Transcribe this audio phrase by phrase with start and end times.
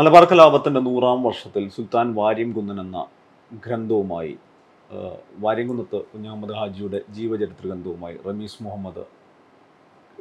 [0.00, 2.98] മലബാർ കലാപത്തിന്റെ നൂറാം വർഷത്തിൽ സുൽത്താൻ വാര്യംകുന്നൻ എന്ന
[3.64, 4.30] ഗ്രന്ഥവുമായി
[5.44, 9.04] വാര്യംകുന്നത്ത് കുഞ്ഞഹമ്മദ് ഹാജിയുടെ ജീവചരിത്ര ഗ്രന്ഥവുമായി റമീസ് മുഹമ്മദ്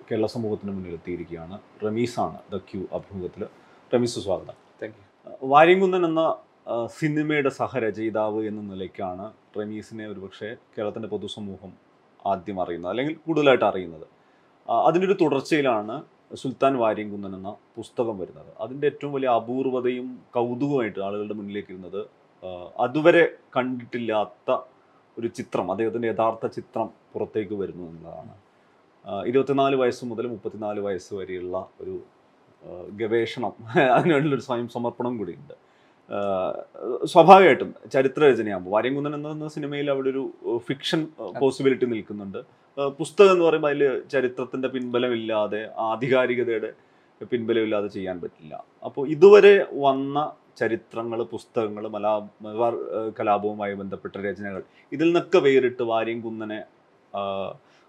[0.09, 1.55] കേരള സമൂഹത്തിന് മുന്നിൽ എത്തിയിരിക്കുകയാണ്.
[1.85, 3.45] റമീസാണ് ദ ക്യൂ അഭിമുഖത്തിൽ
[3.93, 4.57] റമീസ് സ്വാഗതം.
[4.81, 6.23] താങ്ക് യു വാര്യംകുന്നൻ എന്ന
[6.99, 9.27] സിനിമയുടെ സഹരചയിതാവ് എന്ന നിലയ്ക്കാണ്
[9.61, 11.73] റമീസിനെ ഒരുപക്ഷെ കേരളത്തിന്റെ പൊതുസമൂഹം
[12.33, 14.07] ആദ്യം അറിയുന്നത് അല്ലെങ്കിൽ കൂടുതലായിട്ട് അറിയുന്നത്.
[14.87, 15.97] അതിന്റെ ഒരു തുടർച്ചയിലാണ്
[16.35, 18.51] സുൽത്താൻ വാര്യംകുന്നൻ എന്ന പുസ്തകം വരുന്നത്.
[18.63, 22.01] അതിന്റെ ഏറ്റവും വലിയ അപൂർവതയും കൗതുകമായിട്ട് ആളുകളുടെ മുന്നിലേക്ക് ഇരുന്നത്
[22.79, 23.23] അതുവരെ
[23.57, 24.57] കണ്ടിട്ടില്ലാത്ത
[25.19, 28.35] ഒരു ചിത്രം അദ്ദേഹത്തിന്റെ യഥാർത്ഥ ചിത്രം പുറത്തേക്ക് വരുന്നു എന്നുള്ളതാണ്
[29.29, 31.95] ഇരുപത്തിനാല് വയസ്സ് മുതൽ മുപ്പത്തിനാല് വയസ്സ് വരെയുള്ള ഒരു
[32.99, 33.53] ഗവേഷണം
[33.95, 35.53] അതിനുള്ളൊരു സ്വയം സമർപ്പണം കൂടിയുണ്ട്.
[37.11, 40.23] സ്വാഭാവികമായിട്ടും ചരിത്ര രചനയാകുമ്പോൾ വാര്യംകുന്നൻ എന്ന സിനിമയിൽ അവിടെ ഒരു
[40.67, 41.01] ഫിക്ഷൻ
[41.41, 42.39] പോസിബിലിറ്റി നിൽക്കുന്നുണ്ട്.
[42.99, 43.83] പുസ്തകം എന്ന് പറയുമ്പോൾ അതിൽ
[44.13, 46.69] ചരിത്രത്തിന്റെ പിൻബലമില്ലാതെ ആധികാരികതയുടെ
[47.31, 48.53] പിൻബലമില്ലാതെ ചെയ്യാൻ പറ്റില്ല.
[48.85, 50.17] അപ്പോൾ ഇതുവരെ വന്ന
[50.59, 52.73] ചരിത്രങ്ങൾ പുസ്തകങ്ങൾ മലാ മലബാർ
[53.19, 56.59] കലാപവുമായി ബന്ധപ്പെട്ട രചനകൾ ഇതിൽ നിന്നൊക്കെ വേറിട്ട് വാര്യം കുന്നനെ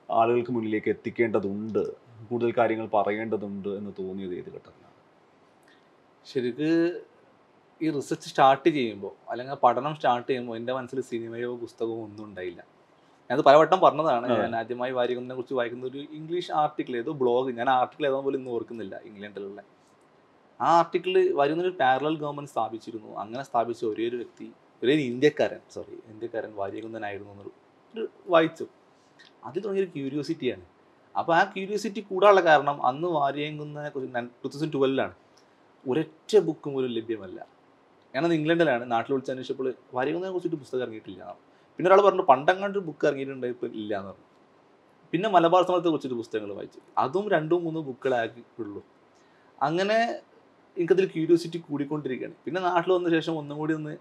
[0.08, 1.82] ആളുകൾക്ക് മുന്നിലേക്ക് എത്തിക്കേണ്ടതുണ്ട്
[2.30, 4.96] കൂടുതൽ കാര്യങ്ങൾ പറയേണ്ടതുണ്ട് എന്ന് തോന്നിയത് ഏത് ഘട്ടത്തിലാണ്?
[6.26, 6.70] ശരിക്ക്
[7.80, 12.79] ഈ റിസർച്ച് സ്റ്റാർട്ട് ചെയ്യുമ്പോൾ അല്ലെങ്കിൽ പഠനം സ്റ്റാർട്ട് ചെയ്യുമ്പോൾ എന്റെ മനസ്സിൽ സിനിമയോ പുസ്തകമോ ഒന്നും ഉണ്ടായില്ല.
[13.30, 14.26] ഞാനത് പലവട്ടം പറഞ്ഞതാണ്.
[14.42, 18.50] ഞാൻ ആദ്യമായി വാരികുന്നതിനെ കുറിച്ച് വായിക്കുന്ന ഒരു ഇംഗ്ലീഷ് ആർട്ടിക്കിൾ ഏതോ ബ്ലോഗ് ഞാൻ ആർട്ടിക്കിൾ ഏതാ പോലും ഇന്ന്
[18.56, 19.60] ഓർക്കുന്നില്ല ഇംഗ്ലണ്ടിലുള്ള.
[20.60, 23.10] ആ ആർട്ടിക്കിൾ വരുന്ന ഒരു പാരലൽ ഗവൺമെന്റ് സ്ഥാപിച്ചിരുന്നു.
[23.22, 24.48] അങ്ങനെ സ്ഥാപിച്ച ഒരേ ഒരു വ്യക്തി
[24.82, 27.52] ഒരേ ഇന്ത്യക്കാരൻ സോറി ഇന്ത്യക്കാരൻ വാര്യകുന്നനായിരുന്നു എന്നൊരു
[27.94, 28.66] ഒരു വായിച്ചു.
[29.46, 30.64] അതിൽ തുടങ്ങിയൊരു ക്യൂരിയോസിറ്റിയാണ്
[31.14, 35.14] അപ്പോൾ ആ ക്യൂരിയോസിറ്റി കൂടാനുള്ള കാരണം അന്ന് വാര്യകുന്നതിനെ കുറിച്ച് ടു തൗസൻഡ് ട്വൽവിലാണ്
[35.86, 37.38] ഒരൊറ്റ ബുക്കും പോലും ലഭ്യമല്ല.
[38.14, 41.22] ഞാനത് ഇംഗ്ലണ്ടിലാണ് നാട്ടിൽ വിളിച്ച് അന്വേഷിച്ചപ്പോൾ വാര്യകുന്നതിനെ കുറിച്ചിട്ട് പുസ്തകം ഇറങ്ങിയിട്ടില്ല.
[41.80, 44.26] പിന്നെ ഒരാൾ പറഞ്ഞു പണ്ടങ്ങാണ്ട് ബുക്ക് ഇറങ്ങിയിട്ടുണ്ട് ഇപ്പം ഇല്ല എന്ന് പറഞ്ഞു.
[45.12, 46.80] പിന്നെ മലബാർ സമരത്തെ കുറിച്ചിട്ട് പുസ്തകങ്ങൾ വായിച്ചു.
[47.02, 48.80] അതും രണ്ടും മൂന്നും ബുക്കുകളാക്കി ഉള്ളൂ
[49.58, 49.96] അങ്ങനെ
[50.76, 52.36] എനിക്കതിൽ ക്യൂരിയോസിറ്റി കൂടിക്കൊണ്ടിരിക്കുകയാണ്.
[52.46, 53.94] പിന്നെ നാട്ടിൽ വന്ന ശേഷം ഒന്നും കൂടി ഒന്ന്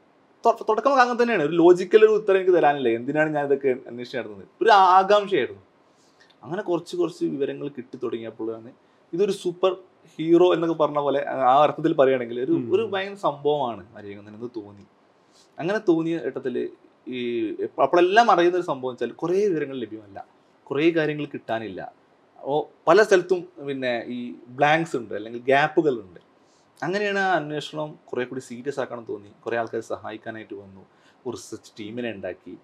[0.43, 1.45] തുടക്കം അങ്ങനെ തന്നെയാണ്.
[1.49, 2.89] ഒരു ലോജിക്കൽ ഒരു ഉത്തരം എനിക്ക് തരാനില്ല.
[2.99, 4.43] എന്തിനാണ് ഞാൻ ഇതൊക്കെ അന്വേഷിച്ച് നടന്നത്?
[4.61, 5.63] ഒരു ആകാംക്ഷയായിരുന്നു.
[6.43, 8.69] അങ്ങനെ കുറച്ച് കുറച്ച് വിവരങ്ങൾ കിട്ടി തുടങ്ങിയപ്പോഴാണ്
[9.13, 9.71] ഇതൊരു സൂപ്പർ
[10.19, 14.85] ഹീറോ എന്നൊക്കെ പറഞ്ഞ പോലെ ആ അർത്ഥത്തിൽ പറയുകയാണെങ്കിൽ ഒരു ഒരു ഭയങ്കര സംഭവമാണ് അരിയകുന്നതെന്ന് തോന്നി.
[15.57, 16.57] അങ്ങനെ തോന്നിയ ഘട്ടത്തിൽ
[17.09, 17.19] ഈ
[17.83, 20.25] അപ്പോഴെല്ലാം അറിയുന്ന ഒരു സംഭവം വെച്ചാൽ കുറേ വിവരങ്ങൾ ലഭ്യമല്ല.
[20.63, 21.81] കുറേ കാര്യങ്ങൾ കിട്ടാനില്ല.
[22.41, 26.19] അപ്പോൾ പല സ്ഥലത്തും പിന്നെ ഈ ബ്ലാങ്ക്സ് ഉണ്ട് അല്ലെങ്കിൽ ഗ്യാപ്പുകൾ ഉണ്ട്
[26.83, 29.31] അങ്ങനെയാണ് ആ അന്വേഷണം കുറേ കൂടി സീരിയസ് ആക്കണം തോന്നി.
[29.45, 30.83] കുറേ ആൾക്കാർ സഹായിക്കാനായിട്ട് വന്നു.
[31.31, 32.57] റിസർച്ച് ടീമിനെ ഉണ്ടാക്കി.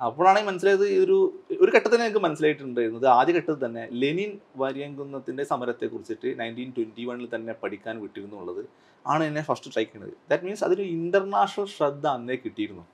[0.00, 1.16] അപ്പോഴാണ് ഈ മനസ്സിലായത് ഈ ഒരു
[1.60, 3.06] ഒരു ഘട്ടത്തിൽ എനിക്ക് മനസ്സിലായിട്ടുണ്ടായിരുന്നത്.
[3.06, 8.62] ആദ്യ ഘട്ടത്തിൽ തന്നെ ലെനിൻ വാര്യംകുന്നത്തിന്റെ സമരത്തെ കുറിച്ചിട്ട് നയന്റീൻ ട്വന്റി വണ്ണിൽ തന്നെ പഠിക്കാൻ വിട്ടിരുന്നുള്ളത്
[9.06, 12.84] ആണ് എന്നെ ഫസ്റ്റ് സ്ട്രൈക്ക് ചെയ്യുന്നത് ദാറ്റ് മീൻസ് അതൊരു ഇന്റർനാഷണൽ ശ്രദ്ധ അന്നേ കിട്ടിയിരുന്നു.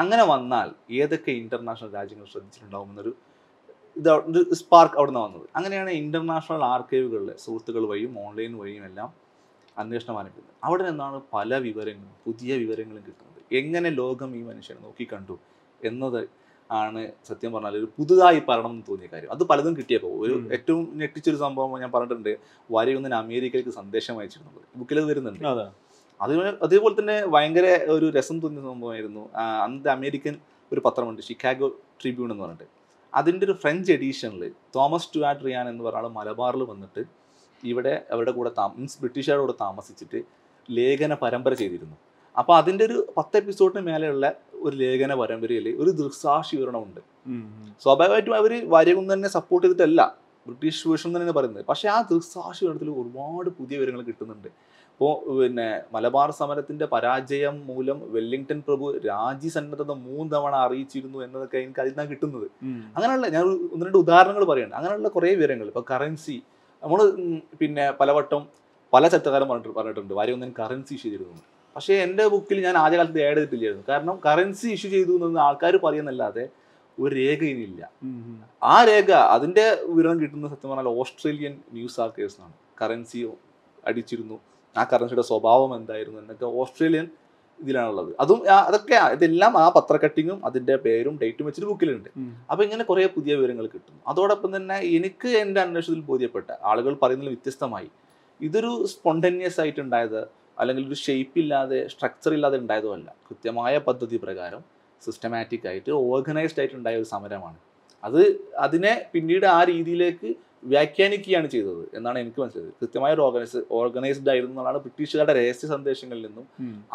[0.00, 0.68] അങ്ങനെ വന്നാൽ
[1.02, 3.12] ഏതൊക്കെ ഇന്റർനാഷണൽ രാജ്യങ്ങൾ ശ്രദ്ധിച്ചിട്ടുണ്ടാവുമെന്നൊരു
[3.98, 5.46] ഇത് ഒരു സ്പാർക്ക് അവിടെ നിന്ന് വന്നത്.
[5.56, 9.10] അങ്ങനെയാണ് ഇന്റർനാഷണൽ ആർക്കൈവുകളിലെ സുഹൃത്തുക്കൾ വഴിയും ഓൺലൈൻ വഴിയും എല്ലാം
[9.82, 10.54] അന്വേഷണം ആരംഭിക്കുന്നത്.
[10.66, 13.40] അവിടെ നിന്നാണ് പല വിവരങ്ങളും പുതിയ വിവരങ്ങളും കിട്ടുന്നത്.
[13.60, 15.36] എങ്ങനെ ലോകം ഈ മനുഷ്യനെ നോക്കി കണ്ടു
[15.88, 16.20] എന്നത്
[16.70, 19.30] ആണ് സത്യം പറഞ്ഞാൽ ഒരു പുതുതായി പറയണം എന്ന് തോന്നിയ കാര്യം.
[19.34, 22.32] അത് പലതും കിട്ടിയപ്പോൾ ഒരു ഏറ്റവും ഞെട്ടിച്ചൊരു സംഭവം ഞാൻ പറഞ്ഞിട്ടുണ്ട്.
[22.74, 25.42] വാര്യകുന്നതിന് അമേരിക്കയിലേക്ക് സന്ദേശം അയച്ചിരുന്നത് ബുക്കിൽ വരുന്നുണ്ട്.
[26.20, 29.28] അതെ അത് അതേപോലെ തന്നെ ഭയങ്കര ഒരു രസം തോന്നിയ സംഭവമായിരുന്നു.
[29.34, 30.34] അന്ന് അന്നത്തെ അമേരിക്കൻ
[30.72, 31.68] ഒരു പത്രമുണ്ട് ഷിക്കാഗോ
[32.02, 32.64] ട്രിബ്യൂൺ എന്ന് പറഞ്ഞിട്ട്.
[33.14, 37.04] അതിന്റെ ഒരു ഫ്രഞ്ച് എഡീഷനിൽ തോമസ് ടുവാഡ് റിയാൻ എന്ന് പറഞ്ഞ ആൾ മലബാറിൽ വന്നിട്ട്
[37.64, 40.22] ഇവിടെ അവരുടെ കൂടെ താ മീൻസ് ബ്രിട്ടീഷുകാരുടെ കൂടെ താമസിച്ചിട്ട്
[40.70, 41.96] ലേഖന പരമ്പര ചെയ്തിരുന്നു.
[42.38, 44.32] അപ്പോൾ അതിന്റെ ഒരു പത്ത് എപ്പിസോഡിന് മേലെയുള്ള
[44.62, 47.76] ഒരു ലേഖന പരമ്പരയിൽ ഒരു ദൃക്സാക്ഷി വിവരണമുണ്ട് ഉം, ഉം.
[47.82, 50.16] സ്വാഭാവികമായിട്ടും അവർ വാര്യകുന്നനെ സപ്പോർട്ട് ചെയ്തിട്ടല്ല
[50.46, 51.64] ബ്രിട്ടീഷ് വേഷം തന്നെയാണ് പറയുന്നത്.
[51.64, 54.48] പക്ഷേ ആ ദൃക്സാക്ഷി വിവരണത്തിൽ ഒരുപാട് പുതിയ വിവരങ്ങൾ കിട്ടുന്നുണ്ട്.
[54.96, 61.92] ഇപ്പോൾ പിന്നെ മലബാർ സമരത്തിന്റെ പരാജയം മൂലം വെല്ലിംഗ്ടൺ പ്രഭു രാജ്യസന്നദ്ധത മൂന്ന് തവണ അറിയിച്ചിരുന്നു എന്നതൊക്കെ എനിക്ക് അതിൽ
[61.92, 62.46] നിന്നാണ് കിട്ടുന്നത്.
[62.94, 63.42] അങ്ങനെയുള്ള ഞാൻ
[63.74, 65.66] ഒന്ന് രണ്ട് ഉദാഹരണങ്ങൾ പറയുന്നുണ്ട് അങ്ങനെയുള്ള കുറേ വിവരങ്ങൾ.
[65.72, 66.36] ഇപ്പോൾ കറൻസി
[66.82, 67.02] നമ്മൾ
[67.60, 68.42] പിന്നെ പലവട്ടം
[68.94, 70.14] പല ചരിത്രകാരൻ പറഞ്ഞിട്ട് പറഞ്ഞിട്ടുണ്ട്.
[70.20, 71.44] വാര്യൊന്നും കറൻസി ഇഷ്യൂ ചെയ്തിരുന്നു.
[71.76, 73.86] പക്ഷേ എന്റെ ബുക്കിൽ ഞാൻ ആദ്യകാലത്ത് ആഡ് ചെയ്തിട്ടില്ലായിരുന്നു.
[73.92, 76.46] കാരണം കറൻസി ഇഷ്യൂ ചെയ്തു എന്നൊന്നും ആൾക്കാർ പറയുന്നല്ലാതെ
[76.98, 77.82] ഒരു രേഖ ഇനിയില്ല.
[78.72, 83.20] ആ രേഖ അതിന്റെ വിവരം കിട്ടുന്ന സത്യം പറഞ്ഞാൽ ഓസ്ട്രേലിയൻ ന്യൂസ് ആർക്കേഴ്സ് ആണ് കറൻസി
[83.88, 84.38] അടിച്ചിരുന്നു.
[84.80, 86.18] ആ കറൻസിയുടെ സ്വഭാവം എന്തായിരുന്നു?
[86.22, 87.06] എന്നൊക്കെ ഓസ്ട്രേലിയൻ
[87.60, 88.10] ഇതിലാണുള്ളത്.
[88.22, 92.08] അതും അതൊക്കെ ഇതെല്ലാം ആ പത്രക്കട്ടിങ്ങും അതിന്റെ പേരും ഡേറ്റും വെച്ചിട്ട് ബുക്കിലുണ്ട്.
[92.16, 97.32] അപ്പോൾ അപ്പൊ ഇങ്ങനെ കുറെ പുതിയ വിവരങ്ങൾ കിട്ടും അതോടൊപ്പം തന്നെ എനിക്ക് എന്റെ അന്വേഷണത്തിൽ ബോധ്യപ്പെട്ട ആളുകൾ പറയുന്നതിൽ
[97.34, 97.88] വ്യത്യസ്തമായി
[98.40, 100.20] ഇതൊരു സ്പോണ്ടേനിയസ് ആയിട്ട് ഉണ്ടായത്
[100.60, 103.08] അല്ലെങ്കിൽ ഒരു ഷേപ്പ് ഇല്ലാതെ സ്ട്രക്ചർ ഇല്ലാതെ ഉണ്ടായതും അല്ല.
[103.28, 104.60] കൃത്യമായ പദ്ധതി പ്രകാരം
[105.02, 107.58] സിസ്റ്റമാറ്റിക് ആയിട്ട് ഓർഗനൈസ്ഡ് ആയിട്ട് ഉണ്ടായ ഒരു സമരമാണ്.
[108.02, 108.20] അത്
[108.66, 110.28] അതിനെ പിന്നീട് ആ രീതിയിലേക്ക്
[110.72, 112.72] വ്യാഖ്യാനിക്കുകയാണ് ചെയ്തത് എന്നാണ് എനിക്ക് മനസ്സിലായത്.
[112.80, 116.46] കൃത്യമായ ഒരു ഓർഗനൈസ് ഓർഗനൈസ്ഡ് ആയിരുന്നു എന്നുള്ളതാണ് ബ്രിട്ടീഷുകാരുടെ രഹസ്യ സന്ദേശങ്ങളിൽ നിന്നും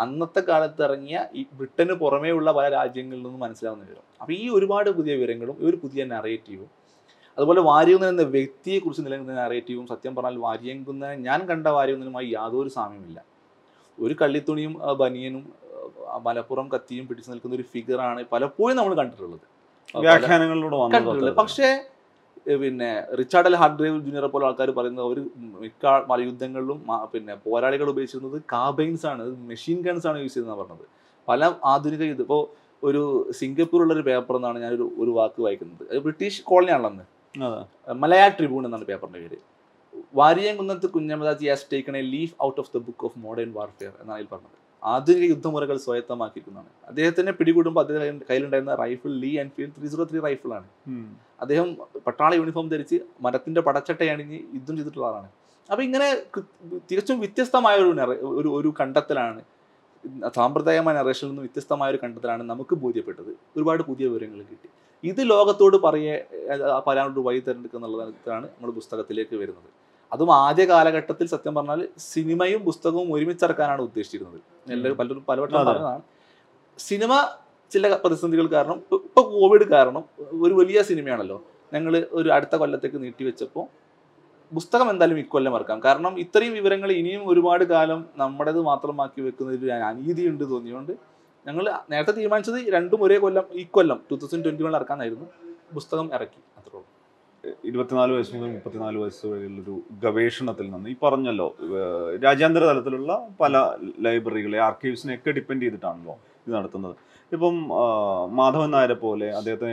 [0.04, 4.06] അന്നത്തെ കാലത്ത് ഇറങ്ങിയ ഈ ബ്രിട്ടന് പുറമേ ഉള്ള പല രാജ്യങ്ങളിൽ നിന്നും മനസ്സിലാവുന്ന വിവരം.
[4.22, 6.70] അപ്പോൾ ഈ ഒരുപാട് പുതിയ വിവരങ്ങളും ഈ ഒരു പുതിയ നറേറ്റീവും
[7.38, 13.20] അതുപോലെ വാര്യകുന്നൻ എന്ന വ്യക്തിയെക്കുറിച്ച് നിലനിൽക്കുന്ന നറേറ്റീവും സത്യം പറഞ്ഞാൽ വാര്യകുന്നൻ ഞാൻ കണ്ട വാര്യകുന്നനുമായി യാതൊരു സാമ്യമില്ല
[13.98, 15.44] ഒരു കള്ളിത്തുണിയും ബനിയനും
[16.26, 19.46] മലപ്പുറം കത്തിയും പിടിച്ചു നിൽക്കുന്ന ഒരു ഫിഗറാണ് പലപ്പോഴും നമ്മൾ കണ്ടിട്ടുള്ളത്.
[19.96, 21.36] വ്യാഖ്യാനങ്ങളിലൂടെ കണ്ടിട്ടുള്ളത്.
[21.42, 21.70] പക്ഷേ
[22.62, 22.90] പിന്നെ
[23.20, 25.18] റിച്ചാർഡ് അൽ ഹാർഡ്രേവ് ജൂനിയറെ പോലെ ആൾക്കാർ പറയുന്നത് അവർ
[25.64, 26.80] മിക്ക മലയുദ്ധങ്ങളിലും
[27.14, 29.26] പിന്നെ പോരാളികൾ ഉപയോഗിച്ചിരുന്നത് കാബൈൻസ് ആണ്.
[29.52, 30.88] മെഷീൻ ഗൺസ് ആണ് യൂസ് ചെയ്തതെന്നാണ് പറഞ്ഞത്.
[31.28, 32.42] പല ആധുനിക ഇത് ഇപ്പോൾ
[32.84, 33.02] ഒരു
[33.40, 35.84] സിംഗപ്പൂരുള്ള ഒരു പേപ്പർ എന്നാണ് ഞാനൊരു ഒരു വാക്ക് വായിക്കുന്നത്.
[35.92, 37.06] അത് ബ്രിട്ടീഷ് കോളനിയാണല്ലോ അന്ന്.
[38.04, 39.40] മലയാ ട്രിബ്യൂൺ എന്നാണ് പേപ്പറിന്റെ പേര്.
[40.22, 44.30] Variyamkunnath Kunjahammed Haji has taken a leaf out of the book of modern warfare എന്നാണ് അതിൽ
[44.34, 44.58] പറഞ്ഞത്.
[44.84, 46.70] ആധുനിക യുദ്ധമുറകൾ സ്വായത്തമാക്കിയിരിക്കുന്നതാണ്.
[46.88, 51.06] അദ്ദേഹത്തിനെ പിടികൂടുമ്പോൾ അദ്ദേഹം കയ്യിലുണ്ടായിരുന്ന rifle Lee Enfield three zero three റൈഫിളാണ് ആണ്.
[51.42, 51.68] അദ്ദേഹം
[52.08, 55.30] പട്ടാള യൂണിഫോം ധരിച്ച് മരത്തിന്റെ പടച്ചട്ട അണിഞ്ഞ് യുദ്ധം ചെയ്തിട്ടുള്ള ആളാണ്.
[55.70, 56.08] അപ്പൊ ഇങ്ങനെ
[56.92, 57.76] തികച്ചും വ്യത്യസ്തമായ
[58.40, 59.42] ഒരു ഒരു കണ്ടെത്തലാണ്
[60.36, 63.32] സാമ്പ്രദായമായ നറേഷനിൽ നിന്നും വ്യത്യസ്തമായ ഒരു കണ്ടെത്തലാണ് നമുക്ക് ബോധ്യപ്പെട്ടത്.
[63.58, 64.70] ഒരുപാട് പുതിയ വിവരങ്ങൾ കിട്ടി.
[65.04, 66.16] ഇത് ലോകത്തോട് പറയേ
[66.88, 69.70] പറയാനുള്ള വഴി തിരഞ്ഞെടുക്കുക എന്നുള്ളതാണ് നമ്മൾ പുസ്തകത്തിലേക്ക് വരുന്നത്.
[70.14, 74.42] അതും ആദ്യ കാലഘട്ടത്തിൽ സത്യം പറഞ്ഞാൽ സിനിമയും പുസ്തകവും ഒരുമിച്ചിറക്കാനാണ് ഉദ്ദേശിച്ചിരുന്നത്.
[74.72, 75.68] എല്ലാവരും പലരും പലവട്ടം.
[75.68, 76.02] പറഞ്ഞതാണ്.
[76.80, 77.30] സിനിമ
[77.72, 80.04] ചില പ്രതിസന്ധികൾ കാരണം ഇപ്പൊ- കോവിഡ് കാരണം
[80.42, 81.44] ഒരു വലിയ സിനിമയാണല്ലോ.
[81.74, 83.68] ഞങ്ങൾ ഒരു അടുത്ത കൊല്ലത്തേക്ക് നീട്ടിവെച്ചപ്പോൾ
[84.54, 90.50] പുസ്തകം എന്തായാലും ഇക്കൊല്ലം ഇറക്കാം കാരണം ഇത്രയും വിവരങ്ങൾ ഇനിയും ഒരുപാട് കാലം നമ്മുടേത് മാത്രമാക്കി വെക്കുന്നതിൽ അനീതി ഉണ്ട്
[90.50, 90.92] തോന്നിയുകൊണ്ട്
[91.48, 95.26] ഞങ്ങൾ നേരത്തെ തീരുമാനിച്ചത് രണ്ടും ഒരേ കൊല്ലം ഈ കൊല്ലം ടൂ തൗസൻഡ് ട്വന്റി വൺ ഇറക്കാനായിരുന്നു.
[95.74, 96.51] പുസ്തകം ഇറക്കി.
[97.70, 101.48] ഇരുപത്തിനാല് വയസ്സ് മുതൽ മുപ്പത്തിനാല് വയസ്സ് വരെയുള്ളൊരു ഗവേഷണത്തിൽ നിന്ന് ഈ പറഞ്ഞല്ലോ
[102.26, 103.64] രാജ്യാന്തര തലത്തിലുള്ള പല
[104.06, 106.96] ലൈബ്രറികളെ ആർക്കൈവ്സിനെ ഒക്കെ ഡിപ്പെൻഡ് ചെയ്തിട്ടാണല്ലോ ഇത് നടത്തുന്നത്.
[107.32, 107.56] ഇപ്പം
[108.38, 109.72] മാധവൻ നായരെ പോലെ അദ്ദേഹത്തെ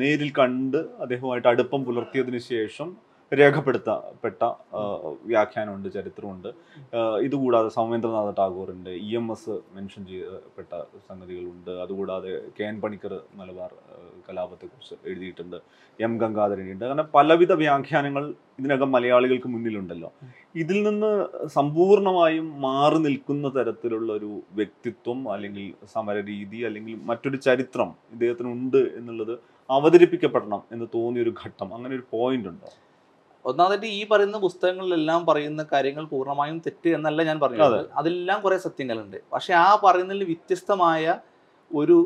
[0.00, 2.88] നേരിൽ കണ്ട് അദ്ദേഹവുമായിട്ട് അടുപ്പം പുലർത്തിയതിന് ശേഷം
[3.40, 4.42] രേഖപ്പെടുത്തപ്പെട്ട
[5.30, 6.48] വ്യാഖ്യാനമുണ്ട് ചരിത്രമുണ്ട്.
[7.26, 10.72] ഇതുകൂടാതെ സൗമേന്ദ്രനാഥ ടാഗോറിന്റെ ഇ എം എസ് മെൻഷൻ ചെയ്യപ്പെട്ട
[11.08, 11.70] സംഗതികളുണ്ട്.
[11.84, 13.70] അതുകൂടാതെ കെ എൻ പണിക്കർ മലബാർ
[14.28, 15.56] കലാപത്തെക്കുറിച്ച് എഴുതിയിട്ടുണ്ട്.
[16.06, 16.84] എം ഗംഗാധരനുണ്ട്.
[16.84, 18.24] അങ്ങനെ പലവിധ വ്യാഖ്യാനങ്ങൾ
[18.60, 20.10] ഇതിനകം മലയാളികൾക്ക് മുന്നിലുണ്ടല്ലോ.
[20.62, 21.12] ഇതിൽ നിന്ന്
[21.56, 29.34] സമ്പൂർണമായും മാറി നിൽക്കുന്ന തരത്തിലുള്ള ഒരു വ്യക്തിത്വം അല്ലെങ്കിൽ സമരരീതി അല്ലെങ്കിൽ മറ്റൊരു ചരിത്രം ഇദ്ദേഹത്തിനുണ്ട് എന്നുള്ളത്
[29.70, 31.68] അവതരിപ്പിക്കപ്പെടണം എന്ന് തോന്നിയൊരു ഘട്ടം.
[31.74, 32.70] അങ്ങനെ ഒരു പോയിന്റ് ഉണ്ടോ?
[33.44, 39.18] ഒന്നാമതായിട്ട് ഈ പറയുന്ന പുസ്തകങ്ങളിലെല്ലാം പറയുന്ന കാര്യങ്ങൾ പൂർണമായും തെറ്റ് എന്നല്ല ഞാൻ പറഞ്ഞത് അതെല്ലാം അതിലെല്ലാം കുറെ സത്യങ്ങളുണ്ട്.
[39.34, 41.04] പക്ഷെ ആ പറയുന്നതിൽ വ്യത്യസ്തമായ
[41.70, 41.96] ഒരു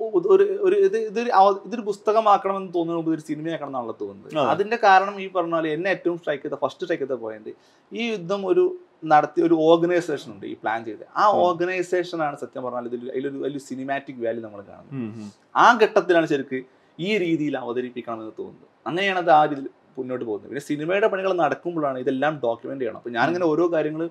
[0.00, 1.30] ഒരു ഒരു ഇത് ഇതൊരു
[1.66, 6.42] ഇതൊരു പുസ്തകമാക്കണമെന്ന് തോന്നുന്നത് ഒരു സിനിമയാക്കണം എന്നാണല്ലോ തോന്നുന്നത് അതിന്റെ കാരണം ഈ പറഞ്ഞ പോലെ എന്നെ ഏറ്റവും സ്ട്രൈക്ക്
[6.44, 7.52] ചെയ്ത ഫസ്റ്റ് സ്ട്രൈക്ക് ചെയ്ത പോയിന്റ്
[7.92, 8.64] ഈ യുദ്ധം ഒരു
[9.12, 13.60] നടത്തിയ ഒരു ഓർഗനൈസേഷൻ ഉണ്ട് ഈ പ്ലാൻ ചെയ്ത് ആ ഓർഗനൈസേഷൻ ആണ് സത്യം പറഞ്ഞാൽ ഇതിൽ അതിലൊരു വലിയ
[13.70, 15.32] സിനിമാറ്റിക് വാല്യൂ നമ്മൾ കാണുന്നത്.
[15.62, 16.60] ആ ഘട്ടത്തിലാണ് ശരിക്ക്
[16.98, 18.68] ഈ രീതിയിൽ അവതരിപ്പിക്കണം എന്ന് തോന്നുന്നത്.
[18.88, 20.48] അങ്ങനെയാണ് അത് ആ രീതിയിൽ മുന്നോട്ട് പോകുന്നത്.
[20.50, 23.00] പിന്നെ സിനിമയുടെ പണികൾ നടക്കുമ്പോഴാണ് ഇതെല്ലാം ഡോക്യുമെന്റ് ചെയ്യണം.
[23.02, 24.02] അപ്പൊ ഞാനിങ്ങനെ ഓരോ കാര്യങ്ങൾ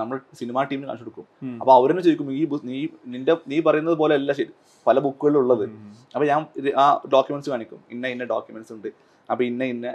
[0.00, 1.26] നമ്മൾ സിനിമാ ടീമിന് കാണിച്ചു കൊടുക്കും.
[1.60, 2.78] അപ്പൊ അവരെന്നെ ചോദിക്കും ഈ നീ
[3.14, 4.50] നിന്റെ നീ പറയുന്നത് പോലെ അല്ല ശരി
[4.86, 5.64] പല ബുക്കുകളിലും ഉള്ളത്
[6.14, 6.40] അപ്പൊ ഞാൻ
[6.82, 7.80] ആ ഡോക്യുമെന്റ്സ് കാണിക്കും.
[7.94, 8.88] ഇന്ന ഇന്ന ഡോക്യുമെന്റ്സ് ഉണ്ട്.
[9.30, 9.86] അപ്പൊ ഇന്ന ഇന്ന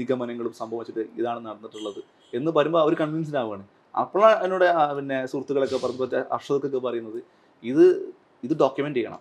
[0.00, 2.00] നിഗമനങ്ങളും സംഭവിച്ചിട്ട് ഇതാണ് നടന്നിട്ടുള്ളത്
[2.38, 3.64] എന്ന് പറയുമ്പോൾ അവർ കൺവിൻസ്ഡ് ആവുകയാണ്.
[4.02, 4.66] അപ്പോഴാണ് എന്നോട്
[4.98, 7.20] പിന്നെ സുഹൃത്തുക്കളൊക്കെ പറയുമ്പോൾ അർഷതൊക്കെ പറയുന്നത്
[7.70, 7.84] ഇത്
[8.46, 9.20] ഇത് ഡോക്യുമെന്റ് ചെയ്യണം.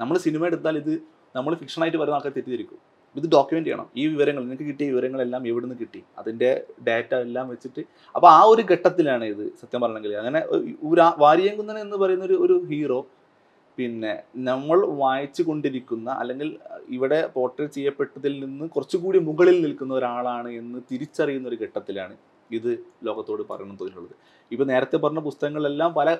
[0.00, 0.94] നമ്മൾ സിനിമ എടുത്താൽ ഇത്
[1.36, 2.78] നമ്മൾ ഫിക്ഷനായിട്ട് വരുന്ന ആൾക്കാർ തെറ്റിദ്ധരിക്കും.
[3.18, 3.88] ഇത് ഡോക്യുമെന്റ് ചെയ്യണം.
[4.00, 6.00] ഈ വിവരങ്ങൾ നിങ്ങൾക്ക് കിട്ടിയ വിവരങ്ങളെല്ലാം എവിടെ നിന്ന് കിട്ടി?
[6.20, 6.50] അതിന്റെ
[6.88, 7.82] ഡാറ്റ എല്ലാം വെച്ചിട്ട്.
[8.14, 10.14] അപ്പോൾ ആ ഒരു ഘട്ടത്തിലാണ് ഇത് സത്യം പറഞ്ഞെങ്കിൽ.
[10.22, 10.42] അങ്ങനെ
[10.90, 13.00] ഒരു വാരിയംകുന്നൻ എന്ന് പറയുന്ന ഒരു ഒരു ഹീറോ
[13.78, 14.12] പിന്നെ
[14.48, 16.48] നമ്മൾ വായിച്ചു കൊണ്ടിരിക്കുന്ന അല്ലെങ്കിൽ
[16.96, 22.16] ഇവിടെ പോർട്രേറ്റ് ചെയ്യപ്പെട്ടതിൽ നിന്ന് കുറച്ചുകൂടി മുകളിൽ നിൽക്കുന്ന ഒരാളാണ് എന്ന് തിരിച്ചറിയുന്ന ഒരു ഘട്ടത്തിലാണ്
[22.50, 22.70] ഇത്
[23.06, 24.16] ലോകത്തോട് പറയണം തോന്നിയിട്ടുള്ളത്.
[24.50, 26.10] ഇപ്പൊ നേരത്തെ പറഞ്ഞ പുസ്തകങ്ങളെല്ലാം പല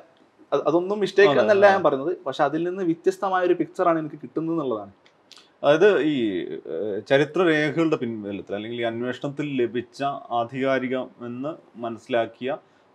[0.66, 4.92] അതൊന്നും മിസ്റ്റേക്ക് എന്നല്ല ഞാൻ പറയുന്നത് പക്ഷെ അതിൽ നിന്ന് വ്യത്യസ്തമായ ഒരു പിക്ചറാണ് എനിക്ക് കിട്ടുന്നത് എന്നുള്ളതാണ്.
[5.66, 6.16] അതായത് ഈ
[7.08, 11.50] ചരിത്ര ചരിത്രരേഖകളുടെ പിൻബലത്തിൽ അല്ലെങ്കിൽ ഈ അന്വേഷണത്തിൽ ലഭിച്ച ആധികാരികം എന്ന്
[11.84, 12.50] മനസ്സിലാക്കിയ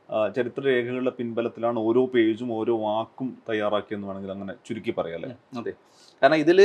[0.09, 5.73] ചരിത്ര ചരിത്രരേഖകളുടെ പിൻബലത്തിലാണ് ഓരോ പേജും ഓരോ വാക്കും തയ്യാറാക്കിയെന്ന് വേണമെങ്കിൽ അങ്ങനെ ചുരുക്കി പറയാല്ലേ അതെ.
[6.21, 6.59] കാരണം ഇതിൽ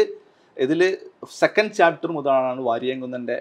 [0.57, 0.81] ഇതിൽ
[1.41, 3.37] സെക്കൻഡ് ചാപ്റ്റർ മുതലാണ് വാര്യംകുന്നന്റെ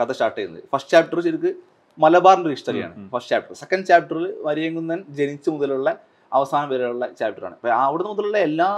[0.00, 0.64] കഥ സ്റ്റാർട്ട് ചെയ്യുന്നത്.
[0.74, 1.52] ഫസ്റ്റ് ചാപ്റ്റർ ശരിക്ക്
[1.98, 2.94] മലബാറിന്റെ ഹിസ്റ്ററിയാണ്.
[3.14, 5.90] ഫസ്റ്റ് ചാപ്റ്റർ സെക്കൻഡ് ചാപ്റ്ററിൽ വാരിയംകുന്നൻ ജനിച്ചു മുതലുള്ള
[6.32, 8.70] അവസാനം വരെയുള്ള ചാപ്റ്ററാണ് അപ്പോൾ അവിടെ മുതലുള്ള എല്ലാ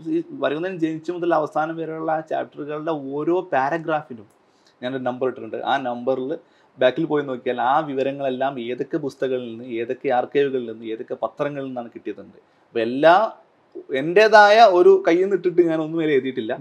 [0.00, 4.26] ഈ വരുന്നതിന് ജനിച്ചു മുതൽ അവസാനം വരെയുള്ള ആ ചാപ്റ്ററുകളുടെ ഓരോ പാരഗ്രാഫിനും
[4.82, 5.58] ഞാനൊരു നമ്പർ ഇട്ടിട്ടുണ്ട്.
[5.70, 6.32] ആ നമ്പറിൽ
[6.78, 12.38] ബാക്കിൽ പോയി നോക്കിയാൽ ആ വിവരങ്ങളെല്ലാം ഏതൊക്കെ പുസ്തകങ്ങളിൽ നിന്ന് ഏതൊക്കെ ആർക്കൈവുകളിൽ നിന്ന് ഏതൊക്കെ പത്രങ്ങളിൽ നിന്നാണ് കിട്ടിയതുണ്ട്
[12.66, 13.14] അപ്പോൾ എല്ലാ
[14.02, 16.52] എന്റെതായ ഒരു കയ്യിൽ നിന്ന് ഇട്ടിട്ട് ഞാൻ ഒന്നും വരെ എഴുതിയിട്ടില്ല.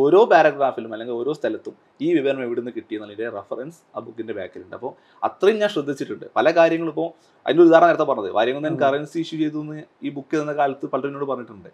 [0.00, 1.74] ഓരോ പാരഗ്രാഫിലും അല്ലെങ്കിൽ ഓരോ സ്ഥലത്തും
[2.06, 4.74] ഈ വിവരം എവിടെ നിന്ന് കിട്ടി എന്നുള്ളതിന്റെ റെഫറൻസ് ആ ബുക്കിന്റെ ബാക്കിലുണ്ട്.
[4.78, 4.92] അപ്പോൾ
[5.28, 6.26] അത്രയും ഞാൻ ശ്രദ്ധിച്ചിട്ടുണ്ട്.
[6.36, 7.08] പല കാര്യങ്ങളും ഇപ്പോൾ
[7.46, 8.32] അതിന്റെ ഉദാഹരണം നേരത്തെ പറഞ്ഞത്.
[8.38, 11.70] കാര്യങ്ങൾ ഞാൻ കറൻസി ഇഷ്യൂ ചെയ്തു എന്ന് ഈ ബുക്ക് കാലത്ത് പലരും എന്നോട് പറഞ്ഞിട്ടുണ്ട്.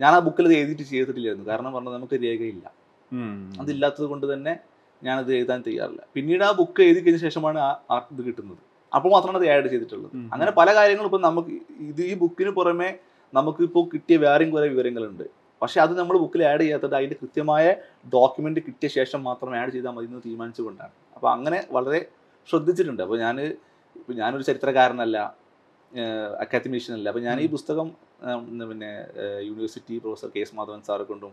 [0.00, 1.46] ഞാൻ ആ ബുക്കിൽ അത് എഴുതിയിട്ട് ചെയ്തിട്ടില്ലായിരുന്നു.
[1.50, 2.66] കാരണം പറഞ്ഞത് നമുക്ക് രേഖയില്ല.
[3.60, 4.52] അതില്ലാത്തത് കൊണ്ട് തന്നെ
[5.04, 6.02] ഞാനത് എഴുതാൻ തയ്യാറില്ല.
[6.14, 8.62] പിന്നീട് ആ ബുക്ക് എഴുതി കഴിഞ്ഞ ശേഷമാണ് ആ ഇത് കിട്ടുന്നത്.
[8.96, 10.12] അപ്പോൾ മാത്രമാണ് അത് ആഡ് ചെയ്തിട്ടുള്ളത്.
[10.34, 11.52] അങ്ങനെ പല കാര്യങ്ങളും ഇപ്പം നമുക്ക്
[11.90, 12.90] ഇത് ഈ ബുക്കിന് പുറമെ
[13.34, 15.24] നമുക്കിപ്പോൾ കിട്ടിയ വേറെയും കുറേ വിവരങ്ങളുണ്ട്.
[15.62, 17.66] പക്ഷെ അത് നമ്മൾ ബുക്കിൽ ആഡ് ചെയ്യാത്തത് അതിന്റെ കൃത്യമായ
[18.14, 20.92] ഡോക്യുമെന്റ് കിട്ടിയ ശേഷം മാത്രം ആഡ് ചെയ്താൽ മതി എന്ന് തീരുമാനിച്ചുകൊണ്ടാണ്.
[21.16, 22.00] അപ്പോൾ അങ്ങനെ വളരെ
[22.50, 23.02] ശ്രദ്ധിച്ചിട്ടുണ്ട്.
[23.02, 23.36] അപ്പോൾ ഞാൻ
[24.00, 25.18] ഇപ്പം ഞാനൊരു ചരിത്രകാരനല്ല.
[26.44, 27.06] അക്കാദമിഷ്യൻ അല്ല.
[27.10, 27.88] അപ്പോൾ ഞാൻ ഈ പുസ്തകം
[28.70, 28.90] പിന്നെ
[29.48, 31.32] university professor K S Madhavan സാറെ കൊണ്ടും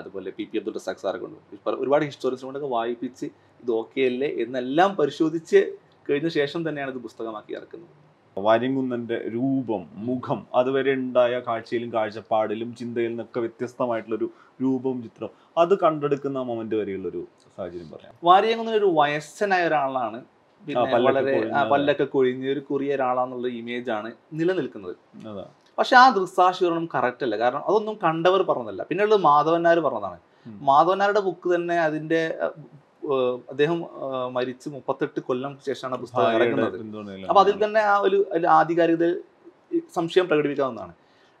[0.00, 1.40] അതുപോലെ പി പി അബ്ദുൾ റസാഖ് സാറെ കൊണ്ടും
[1.82, 3.26] ഒരുപാട് ഹിസ്റ്റോറിയൻസ് കൊണ്ടൊക്കെ വായിപ്പിച്ച്
[3.62, 5.60] ഇത് ഓക്കെ അല്ലേ എന്നെല്ലാം പരിശോധിച്ച്
[6.08, 7.94] കഴിഞ്ഞ ശേഷം തന്നെയാണ് ഇത് പുസ്തകമാക്കി ഇറക്കുന്നത്.
[8.36, 14.28] വാര്യംകുന്നന്റെ രൂപം മുഖം അതുവരെ ഉണ്ടായ കാഴ്ചയിലും കാഴ്ചപ്പാടിലും ചിന്തയിലും നിന്നൊക്കെ വ്യത്യസ്തമായിട്ടുള്ളൊരു
[14.62, 15.30] രൂപവും ചിത്രം
[15.62, 18.14] അത് കണ്ടെടുക്കുന്ന മൊമെന്റ് വരെയുള്ളൊരു സാഹചര്യം പറയാം.
[18.28, 20.20] വാര്യംകുന്നൻ ഒരു വയസ്സനായ ഒരാളാണ്.
[20.66, 21.34] പിന്നെ വളരെ
[21.72, 24.94] പല്ലൊക്കെ കൊഴിഞ്ഞ് ഒരു കുറിയ ഒരാളാന്നുള്ള ഇമേജ് ആണ് നിലനിൽക്കുന്നത്.
[25.78, 27.36] പക്ഷെ ആ ദൃക്സാക്ഷീകരണം കറക്റ്റ് അല്ല.
[27.42, 28.82] കാരണം അതൊന്നും കണ്ടവർ പറഞ്ഞതല്ല.
[28.88, 30.18] പിന്നെ ഉള്ളത് മാധവന്നാർ പറഞ്ഞതാണ്.
[30.68, 32.20] മാധവന്മാരുടെ ബുക്ക് തന്നെ അതിന്റെ
[33.52, 33.78] അദ്ദേഹം
[34.36, 38.18] മരിച്ച് മുപ്പത്തെട്ട് കൊല്ലം ശേഷമാണ് പുസ്തകം ഇറങ്ങുന്നത് അപ്പൊ അതിൽ തന്നെ ആ ഒരു
[38.58, 39.06] ആധികാരികത
[39.96, 40.94] സംശയം പ്രകടിപ്പിക്കാവുന്നതാണ്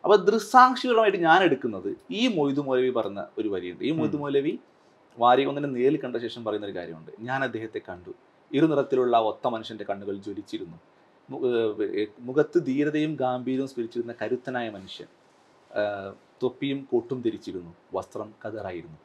[0.04, 3.82] അപ്പൊ ദൃസാക്ഷിപരമായിട്ട് ഞാൻ എടുക്കുന്നത് ഈ മൊയ്തു മൗലവി പറഞ്ഞ ഒരു വരിയുണ്ട്.
[3.88, 4.54] ഈ മൊയ്തു മൗലവി
[5.18, 7.10] വാരികൊന്നിനെ നേരിൽ കണ്ട ശേഷം പറയുന്ന ഒരു കാര്യമുണ്ട്.
[7.28, 8.12] ഞാൻ അദ്ദേഹത്തെ കണ്ടു.
[8.52, 10.78] ഇരുനിറത്തിലുള്ള ഒത്ത മനുഷ്യന്റെ കണ്ണുകൾ ജ്വലിച്ചിരുന്നു.
[12.28, 15.08] മുഖത്ത് ധീരതയും ഗാംഭീര്യവും സ്ഫരിച്ചിരുന്ന കരുത്തനായ മനുഷ്യൻ
[16.42, 17.72] തൊപ്പിയും കോട്ടും ധരിച്ചിരുന്നു.
[17.94, 18.98] വസ്ത്രം കതറായിരുന്നു.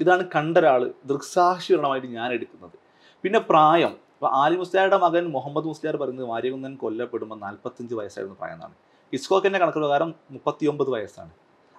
[0.00, 2.76] ഇതാണ് കണ്ട ഒരാൾ ദൃക്സാക്ഷികരണമായിട്ട് ഞാൻ എടുക്കുന്നത്.
[3.24, 3.92] പിന്നെ പ്രായം.
[4.16, 8.74] ഇപ്പൊ ആലി മുസ്ലിയാരുടെ മകൻ മുഹമ്മദ് മുസ്ലിയാർ പറയുന്നത് വാര്യകുന്നൻ കൊല്ലപ്പെടുമ്പോൾ നാൽപ്പത്തഞ്ച് വയസ്സായിരുന്നു പ്രായം എന്നാണ്.
[9.12, 11.32] ഇസ്കോക്കിന്റെ കണക്ക് പ്രകാരം മുപ്പത്തിയൊമ്പത് വയസ്സാണ്.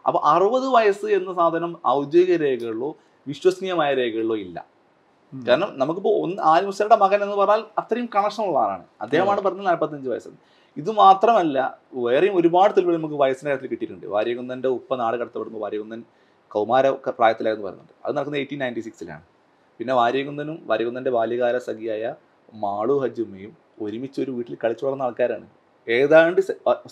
[0.07, 2.89] അപ്പോൾ അറുപത് വയസ്സ് എന്ന സാധനം ഔദ്യോഗിക രേഖകളിലോ
[3.27, 4.57] വിശ്വസനീയമായ രേഖകളിലോ ഇല്ല.
[5.33, 8.85] കാരണം നമുക്കിപ്പോൾ ഒന്ന് ആലി മുസ്ലിയുടെ മകൻ എന്ന് പറഞ്ഞാൽ അത്രയും കണക്ഷൻ ഉള്ള ആളാണ്.
[9.03, 10.31] അദ്ദേഹമാണ് പറഞ്ഞത് നാൽപ്പത്തഞ്ച് വയസ്സ്.
[10.77, 11.57] ഇത് മാത്രമല്ല
[12.05, 14.05] വേറെയും ഒരുപാട് തെളിവുകൾ നമുക്ക് വയസ്സിന്റെ കാര്യത്തിൽ കിട്ടിയിട്ടുണ്ട്.
[14.15, 16.01] വാര്യകുന്നന്റെ ഉപ്പ നാട് കടത്തപ്പെടുമ്പോൾ വാര്യകുന്നൻ
[16.51, 17.93] കൗമാര പ്രായത്തിലായിരുന്നു പറയുന്നത്.
[18.05, 19.25] അത് നടക്കുന്നത് എയ്റ്റീൻ നയന്റി സിക്സിലാണ്
[19.79, 22.13] പിന്നെ വാര്യകുന്നനും വാര്യകുന്നന്റെ ബാല്യകാല സഖിയായ
[22.63, 25.47] മാളു ഹജ്ജുമ്മയും ഒരുമിച്ച് ഒരു വീട്ടിൽ കളിച്ചു വളർന്ന ആൾക്കാരാണ്.
[25.87, 26.39] ഏതാണ്ട്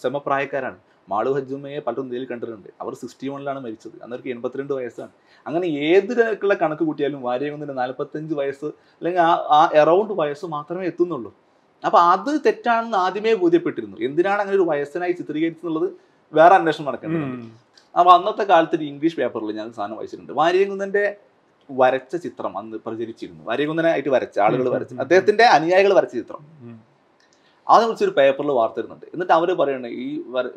[0.04, 0.77] സമപ്രായക്കാരാണ്.
[1.10, 2.70] മാളു ഹജ്ജുമ്മയെ പലരും നേരിൽ കണ്ടിട്ടുണ്ട്.
[2.82, 4.04] അവർ സിക്സ്റ്റി വണ്ണിലാണ് മരിച്ചത്.
[4.04, 5.10] അന്നവർക്ക് എൺപത്തിരണ്ട് വയസ്സാണ്.
[5.48, 11.36] അങ്ങനെ ഏതിലുള്ള കണക്ക് കൂട്ടിയാലും വാര്യകുന്നതിന് നാൽപ്പത്തഞ്ച് വയസ്സ് അല്ലെങ്കിൽ ആ ആ എറൗണ്ട് വയസ്സ് മാത്രമേ എത്തുന്നുള്ളൂ.
[11.86, 13.98] അപ്പോൾ അത് തെറ്റാണെന്ന് ആദ്യമേ ബോധ്യപ്പെട്ടിരുന്നു.
[14.02, 15.90] എന്തിനാണ് അങ്ങനെ ഒരു വയസ്സനായി ചിത്രീകരിച്ചെന്നുള്ളത്
[16.34, 17.46] വേറെ അന്വേഷണം നടക്കേണ്ടതുണ്ട്.
[18.00, 20.34] അപ്പോൾ അന്നത്തെ കാലത്ത് ഒരു ഇംഗ്ലീഷ് പേപ്പറിൽ ഞാൻ സാധനം വായിച്ചിട്ടുണ്ട്.
[20.34, 21.16] വാര്യകുന്നന്റെ
[21.72, 23.44] വരച്ച ചിത്രം അന്ന് പ്രചരിച്ചിരുന്നു.
[23.46, 24.94] വാര്യകുന്നനായിട്ട് വരച്ച ആളുകൾ വരച്ച.
[24.94, 26.42] അദ്ദേഹത്തിന്റെ അനുയായികൾ വരച്ച ചിത്രം.
[27.67, 27.88] ഉം.
[27.88, 30.07] വിളിച്ചൊരു പേപ്പറിൽ വാർത്ത വരുന്നുണ്ട് എന്നിട്ട് അവർ പറയുന്നത് ഈ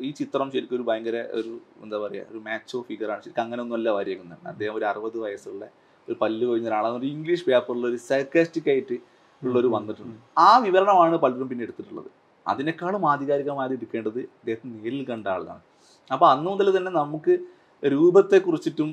[0.01, 4.75] ഈ ചിത്രം ശരിക്കും ഒരു ഭയങ്കര ഒരു എന്താ പറയുക ഒരു മാച്ചോ ഫിഗറാണ് ശരിക്കും അങ്ങനെയൊന്നുമല്ല വാര്യകുന്നൻ അദ്ദേഹം
[4.75, 5.65] ഒരു അറുപത് വയസ്സുള്ള
[6.09, 6.95] ഒരു പല്ല് കൊഴിഞ്ഞ ഒരാളാണ്.
[6.95, 8.97] ഒരു ഇംഗ്ലീഷ് പേപ്പറിൽ ഒരു സൈക്കാസ്റ്റിക് ആയിട്ട്
[9.43, 10.15] ഉള്ളൊരു വന്നിട്ടുണ്ട്.
[10.39, 12.11] ആ വിവരണമാണ് പലരും പിന്നെ എടുത്തിട്ടുള്ളത്.
[12.47, 15.63] അതിനേക്കാളും ആധികാരികമായി എടുക്കേണ്ടത് അദ്ദേഹത്തിന് നേരിൽ കണ്ട ആളാണ്.
[16.11, 17.35] അപ്പോൾ അന്നു മുതൽ തന്നെ നമുക്ക്
[17.83, 18.89] രൂപത്തെക്കുറിച്ചിട്ടും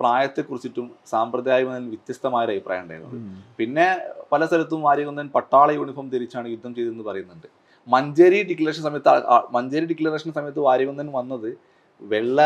[0.00, 3.12] പ്രായത്തെക്കുറിച്ചിട്ടും സാമ്പ്രദായികമായി വ്യത്യസ്തമായ ഒരു അഭിപ്രായം ഉണ്ടായിരുന്നു.
[3.58, 3.86] പിന്നെ
[4.32, 7.48] പല സ്ഥലത്തും വാര്യകുന്നൻ പട്ടാള യൂണിഫോം ധരിച്ചാണ് യുദ്ധം ചെയ്തതെന്ന് പറയുന്നുണ്ട്.
[7.88, 9.10] മഞ്ചേരി ഡിക്ലറേഷൻ സമയത്ത്
[9.56, 11.50] മഞ്ചേരി ഡിക്ലറേഷൻ സമയത്ത് വാര്യകുന്നൻ വന്നത്
[12.02, 12.38] വെള്ള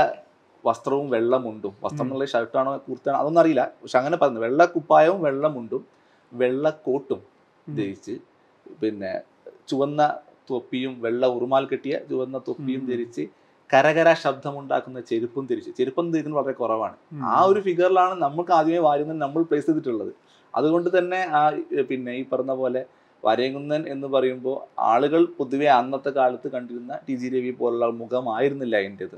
[0.64, 1.72] വസ്ത്രവും വെള്ളമുണ്ടും.
[1.84, 3.62] വസ്ത്രം എന്നുള്ള ഷർട്ടാണോ കുർത്താണോ അതൊന്നും അറിയില്ല.
[3.82, 4.40] പക്ഷെ അങ്ങനെ പറഞ്ഞു.
[4.46, 5.82] വെള്ള കുപ്പായവും വെള്ള മുണ്ടും
[6.32, 7.20] വെള്ള കോട്ടും
[7.78, 8.14] ധരിച്ച്
[8.82, 9.12] പിന്നെ
[9.70, 10.02] ചുവന്ന
[10.50, 13.22] തൊപ്പിയും വെള്ള ഉറുമാൽ കെട്ടിയ ചുവന്ന തൊപ്പിയും ധരിച്ച്
[13.70, 15.70] കരകര ശബ്ദമുണ്ടാക്കുന്ന ചെരുപ്പും ധരിച്ച്.
[15.78, 16.96] ചെരുപ്പം ധരിക്കുന്നത് വളരെ കുറവാണ്.
[17.34, 20.12] ആ ഒരു ഫിഗറിലാണ് നമുക്ക് ആദ്യമേ വാര്യകുന്നൻ നമ്മൾ പ്ലേസ് ചെയ്തിട്ടുള്ളത്.
[20.54, 21.42] അതുകൊണ്ട് തന്നെ ആ
[21.90, 22.82] പിന്നെ ഈ പറഞ്ഞ പോലെ
[23.24, 29.16] വാര്യകുന്നൻ എന്ന് പറയുമ്പോൾ ആളുകൾ പൊതുവെ അന്നത്തെ കാലത്ത് കണ്ടിരുന്ന ടി ജി രവി പോലുള്ള മുഖമായിരുന്നില്ല അതിന്റെത്.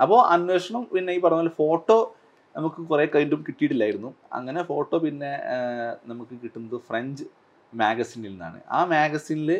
[0.00, 1.98] അപ്പോൾ അന്വേഷണം പിന്നെ ഈ പറഞ്ഞ ഫോട്ടോ
[2.56, 4.14] നമുക്ക് കുറേ കഴിഞ്ഞും കിട്ടിയിട്ടില്ലായിരുന്നു.
[4.32, 5.32] അങ്ങനെ ഫോട്ടോ പിന്നെ
[6.10, 7.24] നമുക്ക് കിട്ടുന്നത് ഫ്രഞ്ച്
[7.74, 8.60] മാഗസിനിൽ നിന്നാണ്.
[8.70, 9.50] ആ മാഗസിനിൽ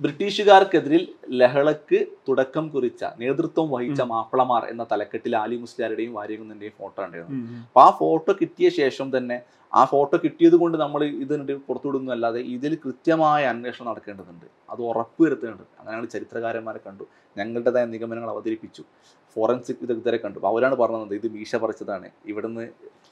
[0.00, 1.02] ബ്രിട്ടീഷുകാർക്കെതിരിൽ
[1.40, 1.98] ലഹളക്ക്
[2.28, 4.00] തുടക്കം കുറിച്ച നേതൃത്വം വഹിച്ച.
[4.12, 9.36] മാപ്പിളമാർ എന്ന തലക്കെട്ടിൽ ആലി മുസ്ലിയാരുടെയും വാര്യകുന്നന്റെയും ഫോട്ടോ ഉണ്ടായിരുന്നു അപ്പൊ ആ ഫോട്ടോ കിട്ടിയ ശേഷം തന്നെ
[9.72, 14.46] ആ ഫോട്ടോ കിട്ടിയത് കൊണ്ട് നമ്മൾ ഇതിനുണ്ട് പുറത്തുവിടുന്നു അല്ലാതെ ഇതിൽ കൃത്യമായ അന്വേഷണം നടക്കേണ്ടതുണ്ട്.
[14.72, 17.04] അത് ഉറപ്പ് വരുത്തേണ്ടത് അങ്ങനെയാണ് ചരിത്രകാരന്മാരെ കണ്ടു.
[17.38, 18.82] ഞങ്ങളുടേതായ നിഗമനങ്ങൾ അവതരിപ്പിച്ചു.
[19.36, 20.38] ഫോറൻസിക് വിദഗ്ധരെ കണ്ടു.
[20.50, 22.64] അവരാണ് പറഞ്ഞത് ഇത് മീശ പറിച്ചതാണ് ഇവിടുന്ന്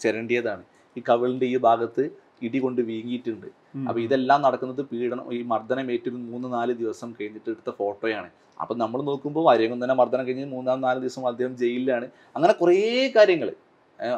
[0.03, 0.65] ചിരണ്ടിയതാണ്.
[0.97, 2.05] ഈ കവിളിന്റെ ഈ ഭാഗത്ത്
[2.43, 3.47] ഇടി കൊണ്ട് വീങ്ങിയിട്ടുണ്ട്.
[3.89, 8.31] അപ്പൊ ഇതെല്ലാം നടക്കുന്നത് പീഡനം ഈ മർദ്ദനം ഏറ്റൊരു മൂന്ന് നാല് ദിവസം കഴിഞ്ഞിട്ട് എടുത്ത ഫോട്ടോയാണ്.
[8.61, 12.09] അപ്പൊ നമ്മൾ നോക്കുമ്പോൾ വരയകുന്നനെ മർദ്ദനം കഴിഞ്ഞ് മൂന്നാം നാല് ദിവസം അദ്ദേഹം ജയിലിലാണ്.
[12.37, 13.51] അങ്ങനെ കുറേ കാര്യങ്ങൾ.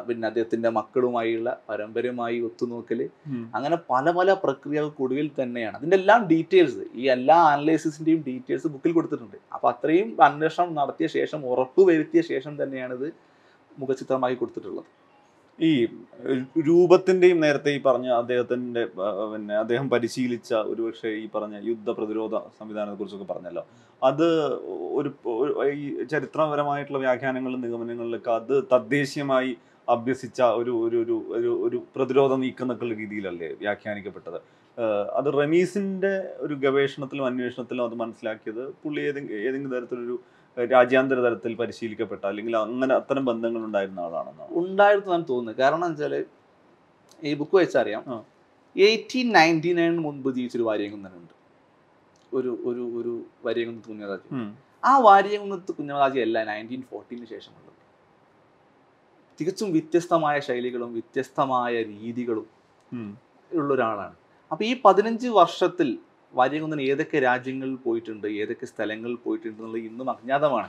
[0.08, 3.00] പിന്നെ അദ്ദേഹത്തിന്റെ മക്കളുമായുള്ള പരമ്പരയുമായി ഒത്തുനോക്കൽ.
[3.54, 5.76] അങ്ങനെ പല പല പ്രക്രിയകൾക്കൊടുവിൽ തന്നെയാണ്.
[5.76, 9.36] അതിന്റെ എല്ലാം ഡീറ്റെയിൽസ് ഈ എല്ലാ അനലൈസിന്റെയും ഡീറ്റെയിൽസ് ബുക്കിൽ കൊടുത്തിട്ടുണ്ട്.
[9.54, 13.08] അപ്പൊ അത്രയും അന്വേഷണം നടത്തിയ ശേഷം ഉറപ്പ് വരുത്തിയ ശേഷം തന്നെയാണ് ഇത്
[13.80, 15.03] മുഖചിത്രമായി കൊടുത്തിട്ടുള്ളത്.
[15.58, 15.70] ഈ
[16.68, 18.82] രൂപത്തിന്റെയും നേരത്തെ ഈ പറഞ്ഞ അദ്ദേഹത്തിന്റെ
[19.32, 23.62] പിന്നെ അദ്ദേഹം പരിശീലിച്ച ഒരുപക്ഷെ ഈ പറഞ്ഞ യുദ്ധ പ്രതിരോധ സംവിധാനത്തെ കുറിച്ചൊക്കെ പറഞ്ഞല്ലോ.
[24.02, 24.26] അത്
[24.98, 25.10] ഒരു
[25.74, 29.52] ഈ ചരിത്രപരമായിട്ടുള്ള വ്യാഖ്യാനങ്ങളിലും നിഗമനങ്ങളിലൊക്കെ അത് തദ്ദേശീയമായി
[29.88, 34.38] അഭ്യസിച്ച ഒരു ഒരു ഒരു ഒരു ഒരു പ്രതിരോധ നീക്കം എന്നൊക്കെയുള്ള രീതിയിലല്ലേ വ്യാഖ്യാനിക്കപ്പെട്ടത്.
[35.18, 40.16] അത് റമീസിന്റെ ഒരു ഗവേഷണത്തിലും അന്വേഷണത്തിലും അത് മനസ്സിലാക്കിയത് പുള്ളി ഏതെങ്കിലും ഏതെങ്കിലും തരത്തിലൊരു
[40.58, 45.56] രാജ്യാന്തര തലത്തിൽ പരിശീലിക്കപ്പെട്ട അല്ലെങ്കിൽ അങ്ങനെ അത്തരം ബന്ധങ്ങൾ ഉണ്ടായിരുന്ന ആളാണെന്നാണ് ഉണ്ടായിരുന്നാണ് തോന്നുന്നത്.
[45.56, 46.24] കാരണം വെച്ചാൽ
[47.24, 48.04] ഈ ബുക്ക് വെച്ചറിയാം.
[48.08, 48.22] ആ.
[48.76, 51.34] എയ്റ്റീൻ നയന്റി നയൻ മുൻപ് ജീവിച്ചൊരു വാര്യകുന്നനുണ്ട്.
[52.36, 54.52] ഒരു ഒരു ഒരു വാര്യംകുന്നത്ത് കുഞ്ഞരാജ്.
[54.84, 57.74] ആ വാര്യംകുന്നത്ത് കുഞ്ഞരാജ് അല്ല നയന്റീൻ ഫോർട്ടീന് ശേഷമുള്ളത്.
[59.40, 62.46] തികച്ചും വ്യത്യസ്തമായ ശൈലികളും വ്യത്യസ്തമായ രീതികളും
[63.52, 64.14] ഉള്ള ഒരാളാണ്
[64.52, 65.98] അപ്പൊ ഈ പതിനഞ്ച് വർഷത്തിൽ
[66.38, 70.68] വാര്യംകുന്നൻ ഏതൊക്കെ രാജ്യങ്ങളിൽ പോയിട്ടുണ്ട് ഏതൊക്കെ സ്ഥലങ്ങളിൽ പോയിട്ടുണ്ട് എന്നുള്ളത് ഇന്നും അജ്ഞാതമാണ്.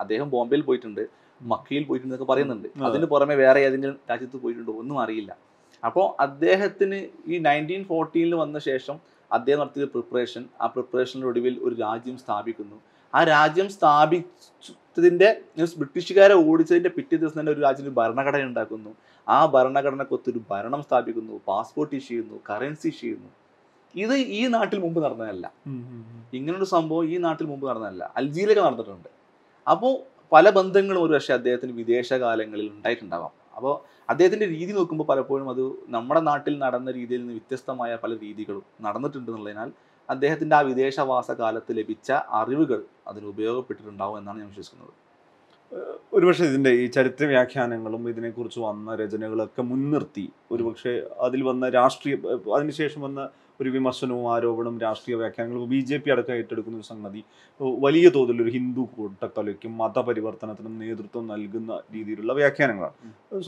[0.00, 1.02] അദ്ദേഹം ബോംബെയിൽ പോയിട്ടുണ്ട്
[1.40, 2.68] മക്കയിൽ പോയിട്ടുണ്ട് എന്നൊക്കെ പറയുന്നുണ്ട്.
[2.68, 2.86] അതെ.
[2.88, 5.36] അതിന് പുറമെ വേറെ ഏതെങ്കിലും രാജ്യത്ത് പോയിട്ടുണ്ടോ ഒന്നും അറിയില്ല.
[5.84, 8.96] അപ്പോൾ അദ്ദേഹത്തിന് ഈ നയന്റീൻ ഫോർട്ടീനിൽ വന്ന ശേഷം
[9.32, 12.76] അദ്ദേഹം നടത്തിയ പ്രിപ്പറേഷൻ ആ പ്രിപ്പറേഷന്റെ ഒടുവിൽ ഒരു രാജ്യം സ്ഥാപിക്കുന്നു.
[13.14, 15.28] ആ രാജ്യം സ്ഥാപിച്ചതിന്റെ
[15.58, 18.90] മീൻസ് ബ്രിട്ടീഷുകാരെ ഓടിച്ചതിന്റെ പിറ്റേ ദിവസം തന്നെ ഒരു രാജ്യത്തിന് ഭരണഘടന ഉണ്ടാക്കുന്നു.
[19.28, 23.30] ആ ഭരണഘടനക്കൊത്തൊരു ഭരണം സ്ഥാപിക്കുന്നു പാസ്പോർട്ട് ഇഷ്യൂ ചെയ്യുന്നു കറൻസി ഇഷ്യൂ ചെയ്യുന്നു.
[23.94, 25.52] ഇത് ഈ നാട്ടിൽ മുമ്പ് നടന്നതല്ല.
[26.34, 28.12] ഇങ്ങനൊരു സംഭവം ഈ നാട്ടിൽ മുമ്പ് നടന്നതല്ല.
[28.16, 29.08] അൽജീരിയൊക്കെ നടന്നിട്ടുണ്ട്.
[29.68, 29.92] അപ്പോൾ
[30.32, 33.30] പല ബന്ധങ്ങളും ഒരു പക്ഷേ അദ്ദേഹത്തിന് വിദേശകാലങ്ങളിൽ ഉണ്ടായിട്ടുണ്ടാവാം.
[33.56, 33.74] അപ്പോൾ
[34.10, 39.70] അദ്ദേഹത്തിന്റെ രീതി നോക്കുമ്പോൾ പലപ്പോഴും അത് നമ്മുടെ നാട്ടിൽ നടന്ന രീതിയിൽ നിന്ന് വ്യത്യസ്തമായ പല രീതികളും നടന്നിട്ടുണ്ട് എന്നുള്ളതിനാൽ
[40.10, 44.92] അദ്ദേഹത്തിന്റെ ആ വിദേശവാസ കാലത്ത് ലഭിച്ച അറിവുകൾ അതിന് ഉപയോഗപ്പെട്ടിട്ടുണ്ടാവും എന്നാണ് ഞാൻ വിശ്വസിക്കുന്നത്.
[46.14, 50.32] ഒരുപക്ഷെ ഇതിന്റെ ഈ ചരിത്ര വ്യാഖ്യാനങ്ങളും ഇതിനെക്കുറിച്ച് വന്ന രചനകളൊക്കെ മുൻനിർത്തി.
[50.52, 52.16] ഒരുപക്ഷെ അതിൽ വന്ന രാഷ്ട്രീയ
[52.56, 53.28] അതിനുശേഷം വന്ന
[53.62, 57.22] ഒരു വിമർശനവും ആരോപണവും രാഷ്ട്രീയ വ്യാഖ്യാനങ്ങളും ബി ജെ പി അടക്കം ഏറ്റെടുക്കുന്ന ഒരു സംഗതി.
[57.86, 62.96] വലിയ തോതിൽ ഒരു ഹിന്ദു കൂട്ടക്കൊലയ്ക്കും മതപരിവർത്തനത്തിനും നേതൃത്വം നൽകുന്ന രീതിയിലുള്ള വ്യാഖ്യാനങ്ങളാണ്.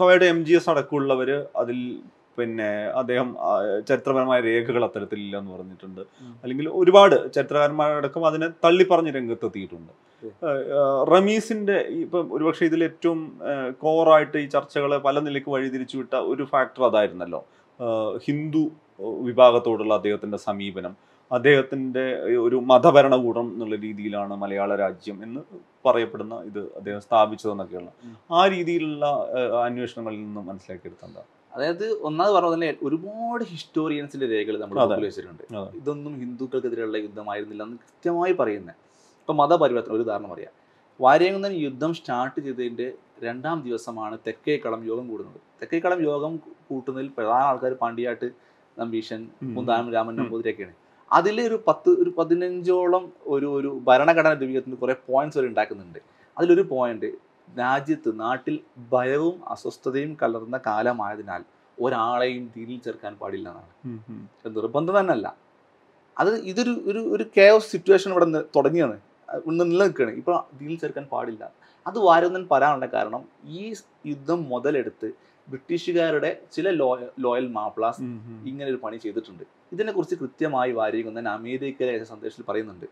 [0.01, 1.81] സ്വയുടെ എം ജി എസ് അടക്കമുള്ളവർ അതിൽ
[2.39, 2.69] പിന്നെ
[3.01, 3.29] അദ്ദേഹം
[3.89, 6.01] ചരിത്രപരമായ രേഖകൾ അത്തരത്തിലില്ല എന്ന് പറഞ്ഞിട്ടുണ്ട്.
[6.43, 9.93] അല്ലെങ്കിൽ ഒരുപാട് ചരിത്രകാരന്മാരടക്കം അതിനെ തള്ളിപ്പറഞ്ഞ് രംഗത്തെത്തിയിട്ടുണ്ട്.
[11.15, 13.21] റമീസിന്റെ ഇപ്പം ഒരുപക്ഷെ ഇതിൽ ഏറ്റവും
[13.85, 17.41] കോറായിട്ട് ഈ ചർച്ചകളെ പല നിലയ്ക്ക് വഴിതിരിച്ചു വിട്ട ഒരു ഫാക്ടർ അതായിരുന്നല്ലോ.
[18.25, 25.41] ഹിന്ദു വിഭാഗത്തോടുള്ള അദ്ദേഹത്തിന്റെ സമീപനം അദ്ദേഹത്തിന്റെ ഒരു മതഭരണകൂടം എന്നുള്ള രീതിയിലാണ് മലയാള രാജ്യം എന്ന്
[25.87, 27.91] പറയപ്പെടുന്ന ഇത് അദ്ദേഹം സ്ഥാപിച്ചതെന്നൊക്കെയുള്ള.
[28.31, 29.07] ആ രീതിയിലുള്ള
[29.65, 31.23] അന്വേഷണങ്ങളിൽ നിന്ന് മനസ്സിലാക്കിയെടുത്ത
[31.57, 35.01] അതായത് ഒന്നാമത് പറഞ്ഞ തന്നെ ഒരുപാട് ഹിസ്റ്റോറിയൻസിന്റെ രേഖകൾ നമ്മൾ.
[35.01, 35.43] വെച്ചിട്ടുണ്ട്.
[35.77, 38.75] ഇതൊന്നും ഹിന്ദുക്കൾക്കെതിരെയുള്ള യുദ്ധമായിരുന്നില്ല എന്ന് കൃത്യമായി പറയുന്നത്
[39.21, 40.53] ഇപ്പൊ മതപരിവർത്തനം ഒരു ഉദാഹരണം പറയാം.
[41.01, 45.41] വാര്യകുന്നൻ യുദ്ധം സ്റ്റാർട്ട് ചെയ്തതിന്റെ രണ്ടാം ദിവസമാണ് തെക്കേക്കളം യോഗം കൂടുന്നത്.
[45.63, 48.29] തെക്കേക്കളം യോഗം കൂട്ടുന്നതിൽ പ്രധാന ആൾക്കാർ പാണ്ഡിയാട്ട്
[48.77, 49.21] നമ്പീശൻ.
[49.57, 50.15] മുന്താനം രാമൻ.
[50.21, 50.75] നമ്പൂതിരിയൊക്കെയാണ്.
[51.11, 56.01] അതിൽ ഒരു പത്ത് ഒരു പതിനഞ്ചോളം ഒരു ഒരു ഭരണഘടന രൂപീകരണത്തിന് കുറേ പോയിന്റ്സ് വരെ ഉണ്ടാക്കുന്നുണ്ട്.
[56.39, 57.11] അതിലൊരു പോയിന്റ്
[57.61, 58.55] രാജ്യത്ത് നാട്ടിൽ
[58.93, 61.43] ഭയവും അസ്വസ്ഥതയും കലർന്ന കാലമായതിനാൽ
[61.79, 63.71] ഒരാളെയും തീരിൽ ചേർക്കാൻ പാടില്ല എന്നാണ്.
[63.75, 65.29] നിർബന്ധം തന്നെ അല്ല നിർബന്ധം തന്നെയല്ല.
[66.17, 68.97] അത് ഇതൊരു ഒരു ഒരു കേസ് സിറ്റുവേഷൻ ഇവിടെ തുടങ്ങിയാണ്.
[69.51, 70.15] ഇന്ന് നിലനിൽക്കുകയാണ്.
[70.21, 71.45] ഇപ്പോൾ ഡീൽ ചേർക്കാൻ പാടില്ല.
[71.87, 73.23] അത് വാരുന്നൻ പറയാനുള്ള കാരണം
[73.59, 73.63] ഈ
[74.11, 75.09] യുദ്ധം മുതലെടുത്ത്
[75.49, 78.03] ബ്രിട്ടീഷുകാരുടെ ചില ലോയ ലോയൽ മാപ്ലാസ്.
[78.51, 79.45] ഇങ്ങനെ ഒരു പണി ചെയ്തിട്ടുണ്ട്.
[79.73, 82.87] ഇതിനെക്കുറിച്ച് കൃത്യമായി വാരികുന്നൻ അമേരിക്കയിലെ സന്ദേശത്തിൽ പറയുന്നുണ്ട്.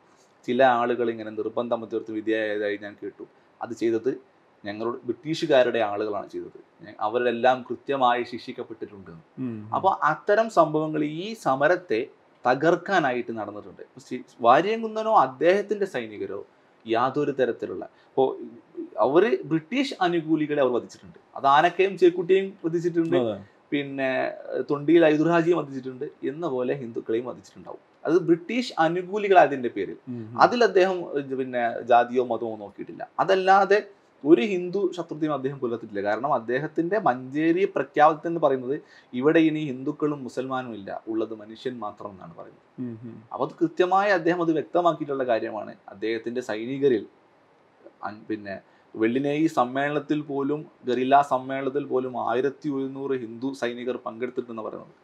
[0.47, 3.25] ചില ആളുകൾ ഇങ്ങനെ നിർബന്ധ മധ്യവർത്തി വിധേയതായി ഞാൻ കേട്ടു.
[3.63, 4.13] അത് ചെയ്തത്
[4.65, 6.59] ഞങ്ങളോട് ബ്രിട്ടീഷുകാരുടെ ആളുകളാണ് ചെയ്തത്.
[7.01, 9.11] അവരെല്ലാം കൃത്യമായി ശിക്ഷിക്കപ്പെട്ടിട്ടുണ്ട്.
[9.77, 12.01] അപ്പോൾ അത്തരം സംഭവങ്ങൾ ഈ സമരത്തെ
[12.47, 13.83] തകർക്കാനായിട്ട് നടന്നിട്ടുണ്ട്.
[14.41, 16.41] വാര്യംകുന്നനോ അദ്ദേഹത്തിന്റെ സൈനികരോ
[16.87, 18.29] യാതൊരു തരത്തിലുള്ള ഇപ്പോൾ
[19.07, 21.19] അവർ ബ്രിട്ടീഷ് അനുകൂലികളെ അവർ വധിച്ചിട്ടുണ്ട്.
[21.39, 23.19] അത് ആനക്കയും ചേക്കുട്ടിയും വധിച്ചിട്ടുണ്ട്.
[23.73, 24.11] പിന്നെ
[24.71, 27.83] തൊണ്ടിയിൽ ഐദുർഹാജിയും വധിച്ചിട്ടുണ്ട് എന്ന പോലെ ഹിന്ദുക്കളെയും വധിച്ചിട്ടുണ്ടാവും.
[28.07, 29.99] അത് ബ്രിട്ടീഷ് അനുകൂലികളായതിന്റെ പേരിൽ.
[30.45, 30.97] അതിൽ അദ്ദേഹം
[31.41, 33.03] പിന്നെ ജാതിയോ മതമോ നോക്കിയിട്ടില്ല.
[33.25, 33.79] അതല്ലാതെ
[34.31, 36.03] ഒരു ഹിന്ദു ശത്രുതയും അദ്ദേഹം പുലർത്തിയിട്ടില്ല.
[36.09, 38.77] കാരണം അദ്ദേഹത്തിന്റെ മഞ്ചേരി പ്രഖ്യാപനത്തിൽ എന്ന് പറയുന്നത്
[39.21, 40.91] ഇവിടെ ഇനി ഹിന്ദുക്കളും മുസൽമാനും ഇല്ല.
[41.13, 42.67] ഉള്ളത് മനുഷ്യൻ മാത്രം എന്നാണ് പറയുന്നത്.
[43.33, 45.75] അപ്പോൾ അത് കൃത്യമായി അദ്ദേഹം അത് വ്യക്തമാക്കിയിട്ടുള്ള കാര്യമാണ്.
[45.95, 47.07] അദ്ദേഹത്തിന്റെ സൈനികരിൽ
[48.31, 48.55] പിന്നെ
[48.95, 54.97] വെള്ളിനേയി സമ്മേളനത്തിൽ പോലും ഗറില്ല സമ്മേളനത്തിൽ പോലും ആയിരത്തി ഒരുന്നൂറ് ഹിന്ദു സൈനികർ പങ്കെടുത്തിട്ടെന്ന് പറയുന്നത്.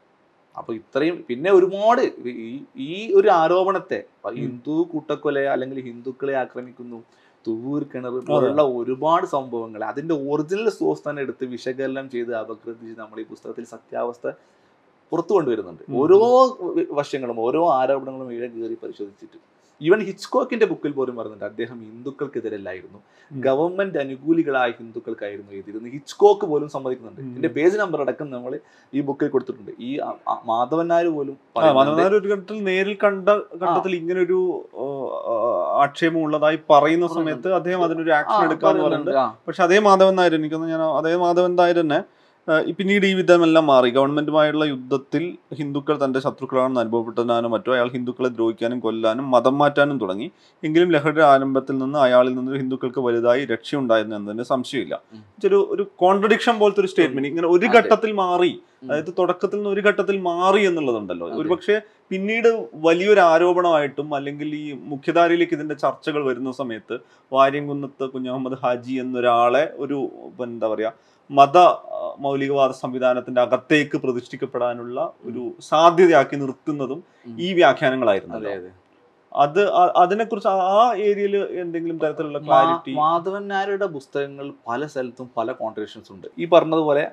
[0.59, 2.53] അപ്പോൾ ഇത്രയും പിന്നെ ഒരുപാട് ഈ
[2.89, 4.01] ഈ ഒരു ആരോപണത്തെ
[4.43, 6.99] ഹിന്ദു കൂട്ടക്കൊല അല്ലെങ്കിൽ ഹിന്ദുക്കളെ ആക്രമിക്കുന്നു
[7.47, 13.27] തുവൂർ കിണർ പോലുള്ള ഒരുപാട് സംഭവങ്ങൾ അതിന്റെ ഒറിജിനൽ സോഴ്സ് തന്നെ എടുത്ത് വിശകലനം ചെയ്ത് അപകൃതിച്ച് നമ്മൾ ഈ
[13.33, 14.33] പുസ്തകത്തിൽ സത്യാവസ്ഥ
[15.13, 16.19] പുറത്തു കൊണ്ടുവരുന്നുണ്ട് ഓരോ
[17.01, 19.39] വശങ്ങളും ഓരോ ആരോപണങ്ങളും ഇഴ കയറി പരിശോധിച്ചിട്ട്.
[19.87, 21.47] ഈവൻ ഹിച്ച്കോക്കിന്റെ ബുക്കിൽ പോലും പറഞ്ഞിട്ടുണ്ട്.
[21.53, 22.99] അദ്ദേഹം ഹിന്ദുക്കൾക്കെതിരല്ലായിരുന്നു.
[23.31, 27.21] ഗവൺമെന്റ് അനുകൂലികളായ ഹിന്ദുക്കൾക്കായിരുന്നു എഴുതിയിരുന്നത് ഹിച്ച്കോക്ക് പോലും സമ്മതിക്കുന്നുണ്ട്.
[27.31, 28.53] ഇതിന്റെ പേജ് നമ്പർ അടക്കം നമ്മൾ
[28.93, 29.73] ഈ ബുക്കിൽ കൊടുത്തിട്ടുണ്ട്.
[29.89, 29.91] ഈ
[30.51, 31.37] മാധവൻ നായർ പോലും
[32.19, 33.29] ഒരു ഘട്ടത്തിൽ നേരിൽ കണ്ട
[33.63, 34.39] ഘട്ടത്തിൽ ഇങ്ങനെ ഒരു
[35.85, 39.13] ആക്ഷേപം ഉള്ളതായി പറയുന്ന സമയത്ത് അദ്ദേഹം അതിനൊരു ആക്ഷൻ എടുക്കാന്ന് പറയുന്നുണ്ട്.
[39.49, 42.01] പക്ഷെ അതേ മാധവൻ നായർ എനിക്കൊന്ന് ഞാൻ അതേ മാധവൻ നായർ തന്നെ
[42.77, 43.89] പിന്നീട് ഈ വിധമെല്ലാം മാറി.
[43.97, 45.25] ഗവൺമെന്റുമായുള്ള യുദ്ധത്തിൽ
[45.59, 50.29] ഹിന്ദുക്കൾ തന്റെ ശത്രുക്കളാണെന്ന് അനുഭവപ്പെട്ടതിനാലും മറ്റോ അയാൾ ഹിന്ദുക്കളെ ദ്രോഹിക്കാനും കൊല്ലാനും മതം മാറ്റാനും തുടങ്ങി.
[50.63, 54.95] എങ്കിലും ലഹരിയുടെ ആരംഭത്തിൽ നിന്ന് അയാളിൽ നിന്ന് ഹിന്ദുക്കൾക്ക് വലുതായി രക്ഷയുണ്ടായിരുന്നു എന്നതിന് സംശയമില്ല.
[55.49, 58.53] ഒരു ഒരു കോൺട്രഡിക്ഷൻ പോലത്തെ ഒരു സ്റ്റേറ്റ്മെന്റ് ഇങ്ങനെ ഒരു ഘട്ടത്തിൽ മാറി.
[58.85, 61.29] അതായത് തുടക്കത്തിൽ നിന്ന് ഒരു ഘട്ടത്തിൽ മാറി എന്നുള്ളതുണ്ടല്ലോ.
[61.43, 61.77] ഒരുപക്ഷെ
[62.13, 62.51] പിന്നീട്
[62.87, 66.97] വലിയൊരു ആരോപണമായിട്ടും അല്ലെങ്കിൽ ഈ മുഖ്യധാരയിലേക്ക് ഇതിന്റെ ചർച്ചകൾ വരുന്ന സമയത്ത്
[67.33, 69.99] വാര്യംകുന്നത്ത് കുഞ്ഞഹമ്മദ് ഹാജി എന്നൊരാളെ ഒരു
[70.47, 70.93] എന്താ പറയാ
[71.31, 71.59] മത
[72.19, 77.05] മൗലികവാദ സംവിധാനത്തിന്റെ അകത്തേക്ക് പ്രതിഷ്ഠിക്കപ്പെടാനുള്ള ഒരു സാധ്യതയാക്കി നിർത്തുന്നതും
[77.39, 78.71] ഈ വ്യാഖ്യാനങ്ങളായിരുന്നു അതെ അതെ.
[79.33, 86.13] അത് അതിനെ അതിനെക്കുറിച്ച് ആ- ഏരിയയിൽ എന്തെങ്കിലും തരത്തിലുള്ള ക്ലാരിറ്റി മാധവൻ നായരുടെ പുസ്തകങ്ങൾ പല സ്ഥലത്തും പല കോൺട്രിബ്യൂഷൻസ്
[86.13, 86.27] ഉണ്ട്.
[86.39, 87.11] ഈ പറഞ്ഞതുപോലെ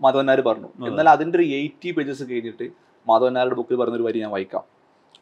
[0.00, 2.70] മാധവൻ നായർ പറഞ്ഞു എന്നാൽ അതിന്റെ ഒരു എയ്റ്റി പേജസ് കഴിഞ്ഞിട്ട്
[3.08, 4.62] മാധവൻ നായരുടെ ബുക്കിൽ പറഞ്ഞൊരു വരി ഞാൻ വായിക്കാം.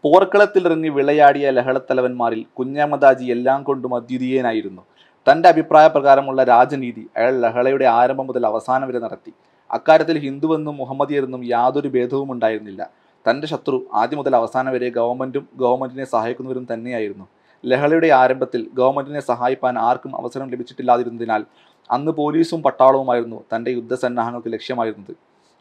[0.02, 4.82] പോർക്കളത്തിലിറങ്ങി വിളയാടിയ ലഹളത്തലവന്മാരിൽ കുഞ്ഞാമദാജി എല്ലാം കൊണ്ടും അദ്വിതീയനായിരുന്നു.
[5.26, 9.32] തന്റെ അഭിപ്രായ പ്രകാരമുള്ള രാജനീതി അയാൾ ലഹളയുടെ ആരംഭം മുതൽ അവസാനം വരെ നടത്തി.
[9.70, 12.82] അക്കാര്യത്തിൽ ഹിന്ദുവെന്നും മുഹമ്മദിയരെന്നും യാതൊരു ഭേദവും ഉണ്ടായിരുന്നില്ല.
[13.28, 17.26] തന്റെ ശത്രു ആദ്യം മുതൽ അവസാനം വരെ ഗവൺമെന്റും ഗവൺമെന്റിനെ സഹായിക്കുന്നവരും തന്നെയായിരുന്നു.
[17.64, 21.42] ലഹളയുടെ ആരംഭത്തിൽ ഗവൺമെന്റിനെ സഹായിപ്പാൻ ആർക്കും അവസരം ലഭിച്ചിട്ടില്ലാതിരുന്നതിനാൽ
[21.90, 25.14] അന്ന് പോലീസും പട്ടാളവുമായിരുന്നു തന്റെ യുദ്ധസന്നാഹങ്ങൾക്ക് ലക്ഷ്യമായിരുന്നത്.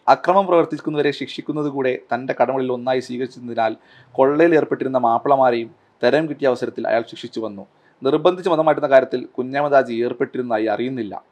[0.08, 3.74] അക്രമം പ്രവർത്തിക്കുന്നവരെ ശിക്ഷിക്കുന്നത് കൂടെ തന്റെ കടമകളിൽ ഒന്നായി സ്വീകരിച്ചിരുന്നതിനാൽ
[4.16, 5.70] കൊള്ളയിൽ ഏർപ്പെട്ടിരുന്ന മാപ്പിളമാരെയും
[6.04, 7.64] തരം കിട്ടിയ അവസരത്തിൽ അയാൾ ശിക്ഷിച്ചു വന്നു.
[8.04, 11.24] നിർബന്ധിച്ച് മതം മാറ്റുന്ന കാര്യത്തിൽ കുഞ്ഞാമദാജി ഏർപ്പെട്ടിരുന്നതായി അറിയുന്നില്ല.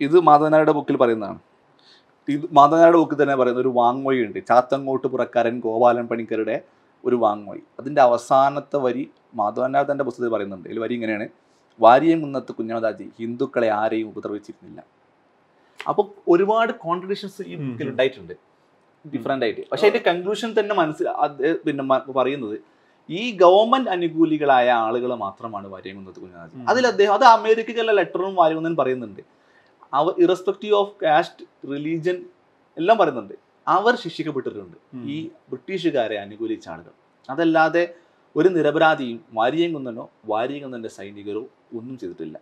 [0.00, 1.38] ഇത് മാധവനാരുടെ ബുക്കിൽ പറയുന്നതാണ്.
[2.28, 4.38] ഇത് മാധവനാരുടെ ബുക്കിൽ തന്നെ പറയുന്ന ഒരു വാങ്മൊഴി ഉണ്ട്.
[4.48, 6.60] ചാത്തങ്ങോട്ട് പുറക്കാരൻ ഗോപാലൻ പണിക്കരുടെ
[7.04, 7.62] ഒരു വാങ്മൊഴി.
[7.80, 10.68] അതിന്റെ അവസാനത്തെ വരി മാധവനാർ തന്റെ പുസ്തകത്തിൽ പറയുന്നുണ്ട്.
[10.68, 11.28] ഇതിൽ വരി ഇങ്ങനെയാണ്.
[11.80, 14.84] വാരിയം കുന്നത്ത് കുഞ്ഞാമദാജി ഹിന്ദുക്കളെ ആരെയും ഉപദ്രവിച്ചിരുന്നില്ല.
[15.88, 17.88] അപ്പോൾ ഒരുപാട് കോൺട്രഡിക്ഷൻസ് ഈ ബുക്കിൽ.
[17.90, 18.34] ഉണ്ടായിട്ടുണ്ട്.
[19.14, 19.60] ഡിഫറെന്റ് ആയിട്ട്.
[19.72, 21.06] പക്ഷേ അതിന്റെ കൺക്ലൂഷൻ തന്നെ മനസ്സിൽ
[21.66, 22.77] പിന്നെ പറയുന്നത്
[23.10, 29.20] ഈ ഗവൺമെന്റ് അനുകൂലികളായ ആളുകൾ മാത്രമാണ് വരയുന്നത് കുഞ്ഞാജി അതിൽ അദ്ദേഹം അത് അമേരിക്കയിലെ ലെറ്ററും വാര്യകുന്നൻ പറയുന്നുണ്ട്.
[29.94, 32.24] അവർ ഇറസ്പെക്റ്റീവ് ഓഫ് കാസ്റ്റ് റിലീജിയൻ
[32.78, 33.34] എല്ലാം പറയുന്നുണ്ട്.
[33.68, 34.76] അവർ ശിക്ഷിക്കപ്പെട്ടിട്ടുണ്ട്.
[35.08, 36.90] ഈ ബ്രിട്ടീഷുകാരെ അനുകൂലിച്ച ആളുകൾ.
[37.30, 37.94] അതല്ലാതെ
[38.36, 41.40] ഒരു നിരപരാധിയും വാരിയംകുന്നനോ വാരിയംകുന്നന്റെ സൈനികരോ
[41.76, 42.38] ഒന്നും ചെയ്തിട്ടില്ല.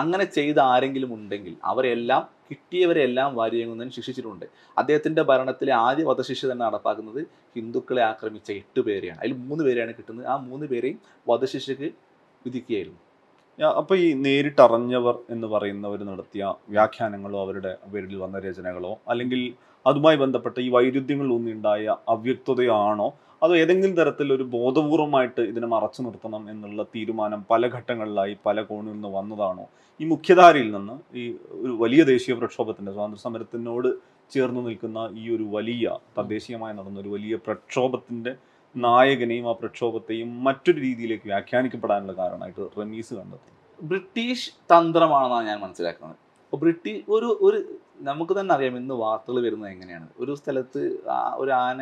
[0.00, 4.46] അങ്ങനെ ചെയ്ത ആരെങ്കിലും ഉണ്ടെങ്കിൽ അവരെല്ലാം കിട്ടിയവരെല്ലാം വാര്യങ്ങുന്നതിന് ശിക്ഷിച്ചിട്ടുണ്ട്.
[4.78, 7.20] അദ്ദേഹത്തിന്റെ ഭരണത്തിലെ ആദ്യ വധശിക്ഷ തന്നെ നടപ്പാക്കുന്നത്
[7.56, 9.18] ഹിന്ദുക്കളെ ആക്രമിച്ച എട്ട് പേരെയാണ്.
[9.18, 10.26] അതിൽ മൂന്ന് പേരെയാണ് കിട്ടുന്നത്.
[10.26, 11.90] ആ മൂന്ന് പേരെയും വധശിക്ഷയ്ക്ക്
[12.46, 13.00] വിധിക്കുകയായിരുന്നു.
[13.80, 19.40] അപ്പൊ ഈ നേരിട്ടറിഞ്ഞവർ എന്ന് പറയുന്നവർ നടത്തിയ വ്യാഖ്യാനങ്ങളോ അവരുടെ പേരിൽ വന്ന രചനകളോ അല്ലെങ്കിൽ
[19.86, 23.08] അതുമായി ബന്ധപ്പെട്ട ഈ വൈരുദ്ധ്യങ്ങളിൽ ഒന്നുണ്ടായ അവ്യക്തതയാണോ?
[23.42, 29.08] അതോ ഏതെങ്കിലും തരത്തിൽ ഒരു ബോധപൂർവമായിട്ട് ഇതിനെ മറച്ചു നിർത്തണം എന്നുള്ള തീരുമാനം പല ഘട്ടങ്ങളിലായി പല കോണിൽ നിന്ന്
[29.08, 29.64] വന്നതാണോ?
[30.00, 31.24] ഈ മുഖ്യധാരയിൽ നിന്ന് ഈ
[31.62, 33.88] ഒരു വലിയ ദേശീയ പ്രക്ഷോഭത്തിന്റെ സ്വാതന്ത്ര്യ സമരത്തിനോട്
[34.30, 35.84] ചേർന്ന് നിൽക്കുന്ന ഈ ഒരു വലിയ
[36.18, 38.32] തദ്ദേശീയമായി നടന്ന ഒരു വലിയ പ്രക്ഷോഭത്തിന്റെ
[38.74, 43.50] നായകനെയും ആ പ്രക്ഷോഭത്തെയും മറ്റൊരു രീതിയിലേക്ക് വ്യാഖ്യാനിക്കപ്പെടാനുള്ള കാരണമായിട്ട് റമീസ് കണ്ടെത്തി.
[43.80, 46.18] ബ്രിട്ടീഷ് തന്ത്രമാണെന്നാണ് ഞാൻ മനസ്സിലാക്കുന്നത്.
[46.44, 47.58] അപ്പോൾ ബ്രിട്ടീഷ് ഒരു ഒരു
[48.00, 50.08] നമുക്ക് തന്നെ അറിയാം ഇന്ന് വാർത്തകൾ വരുന്നത് എങ്ങനെയാണ്.
[50.18, 50.82] ഒരു സ്ഥലത്ത്
[51.36, 51.80] ഒരു ആന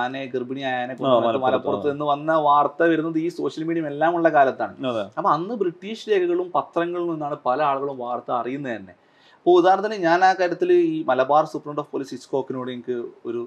[0.00, 0.94] ആനയെ ഗർഭിണിയായ ആനെ
[1.26, 4.74] മലപ്പുറത്ത്, നിന്ന് വന്ന വാർത്ത വരുന്നത് ഈ സോഷ്യൽ മീഡിയ എല്ലാം ഉള്ള കാലത്താണ്.
[5.18, 8.94] അപ്പൊ അന്ന് ബ്രിട്ടീഷ് രേഖകളും പത്രങ്ങളിൽ നിന്നാണ് പല ആളുകളും വാർത്ത അറിയുന്നത് തന്നെ.
[9.38, 12.96] അപ്പോൾ ഉദാഹരണത്തിന് ഞാൻ ആ കാര്യത്തിൽ ഈ മലബാർ സൂപ്രണ്ട് ഓഫ് പോലീസ് ഇസ്കോക്കിനോട് എനിക്ക്
[13.28, 13.40] ഒരു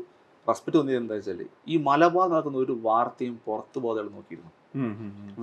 [0.47, 1.39] റെസ്പെക്ട് തോന്നിയത് എന്താ വെച്ചാൽ
[1.73, 4.51] ഈ മലബാർ നടക്കുന്ന ഒരു വാർത്തയും പുറത്തു പോകാതെ നോക്കിയിരുന്നു.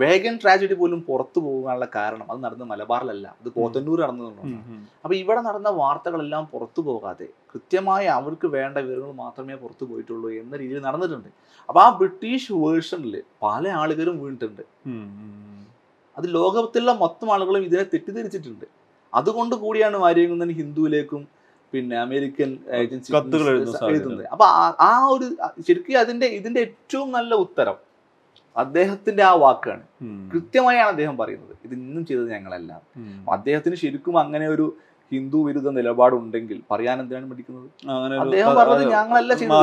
[0.01, 3.27] വേഗൻ ട്രാജഡി പോലും പുറത്തു പോകാനുള്ള കാരണം അത് നടന്ന മലബാറിലല്ല.
[3.41, 4.57] അത് പോത്തന്നൂർ നടന്നതുകൊണ്ടാണ്.
[5.03, 10.83] അപ്പൊ ഇവിടെ നടന്ന വാർത്തകളെല്ലാം പുറത്തു പോകാതെ കൃത്യമായി അവർക്ക് വേണ്ട വിവരങ്ങൾ മാത്രമേ പുറത്തു പോയിട്ടുള്ളൂ എന്ന രീതിയിൽ
[10.89, 11.31] നടന്നിട്ടുണ്ട്.
[11.69, 13.15] അപ്പൊ ആ ബ്രിട്ടീഷ് വേർഷനിൽ
[13.47, 14.63] പല ആളുകളും വീണിട്ടുണ്ട്.
[16.17, 18.67] അത് ലോകത്തിലുള്ള മൊത്തം ആളുകളും ഇതിനെ തെറ്റിദ്ധരിച്ചിട്ടുണ്ട്.
[19.13, 21.23] അതുകൊണ്ട് കൂടിയാണ് വാര്യകുന്നൻ ഹിന്ദുവിലേക്കും
[21.73, 23.11] പിന്നെ അമേരിക്കൻ ഏജൻസി.
[23.93, 24.25] എഴുതുന്നത്.
[24.35, 24.47] അപ്പൊ
[24.89, 25.27] ആ ഒരു
[25.67, 27.77] ശരിക്കും അതിന്റെ ഇതിന്റെ ഏറ്റവും നല്ല ഉത്തരം
[28.57, 29.85] അദ്ദേഹത്തിന്റെ ആ വാക്കാണ്.
[30.33, 31.55] കൃത്യമായാണ് അദ്ദേഹം പറയുന്നത്.
[31.67, 32.73] ഇത് ഇന്നും ചെയ്തത് ഞങ്ങളല്ല.
[33.37, 34.67] അദ്ദേഹത്തിന് ശരിക്കും അങ്ങനെ ഒരു
[35.13, 37.67] ഹിന്ദു വിരുദ്ധ നിലപാടുണ്ടെങ്കിൽ പറയാൻ എന്തിനാണ് പഠിക്കുന്നത്?
[38.25, 39.55] അദ്ദേഹം പറഞ്ഞത് ഞങ്ങളല്ല ചെയ്തത്.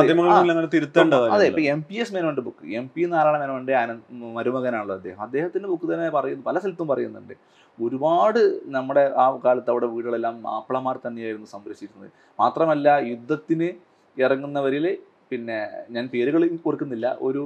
[1.34, 1.46] അതെ.
[1.50, 5.20] ഇപ്പൊ എം പി എസ് മേനോന്റെ ബുക്ക് എം പി നാരായണ മേനോന്റെ ആനന്ദ് മരുമകനാണല്ലോ അദ്ദേഹം.
[5.22, 7.34] അദ്ദേഹത്തിന്റെ ബുക്ക് തന്നെ പറയുന്നു പല സ്ഥലത്തും പറയുന്നുണ്ട്.
[7.78, 8.40] ഒരുപാട്
[8.76, 13.68] നമ്മുടെ ആ കാലത്ത് അവിടെ വീടുകളെല്ലാം മാപ്പിളമാർ തന്നെയായിരുന്നു സംരക്ഷിക്കുന്നത് മാത്രമല്ല യുദ്ധത്തിന്
[14.16, 14.86] ഇറങ്ങുന്നവരിൽ
[15.32, 15.58] പിന്നെ
[15.90, 17.06] ഞാൻ പേരുകൾ കൊടുക്കുന്നില്ല.
[17.20, 17.42] ഒരു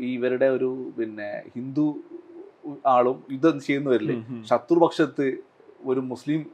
[0.00, 2.00] ഇവരുടെ ഒരു പിന്നെ ഹിന്ദു
[2.86, 4.44] ആളും യുദ്ധം ചെയ്യുന്നു ഉം.
[4.44, 5.36] ശത്രുപക്ഷത്ത്
[5.86, 6.46] ഒരു മുസ്ലിം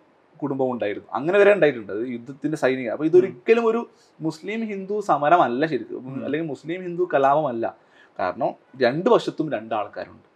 [0.42, 1.08] കുടുംബം ഉണ്ടായിരുന്നു.
[1.12, 1.92] അങ്ങനെ വരെ ഉണ്ടായിട്ടുണ്ട്.
[1.92, 2.88] യുദ്ധത്തിന്റെ സൈനിക.
[2.88, 3.86] അപ്പൊ ഇതൊരിക്കലും ഒരു
[4.20, 6.24] മുസ്ലിം ഹിന്ദു സമരമല്ല ശരിക്കും.
[6.24, 7.76] അല്ലെങ്കിൽ മുസ്ലിം ഹിന്ദു കലാപമല്ല.
[8.18, 10.28] കാരണം രണ്ട് വശത്തും രണ്ട് ആൾക്കാരുണ്ട്.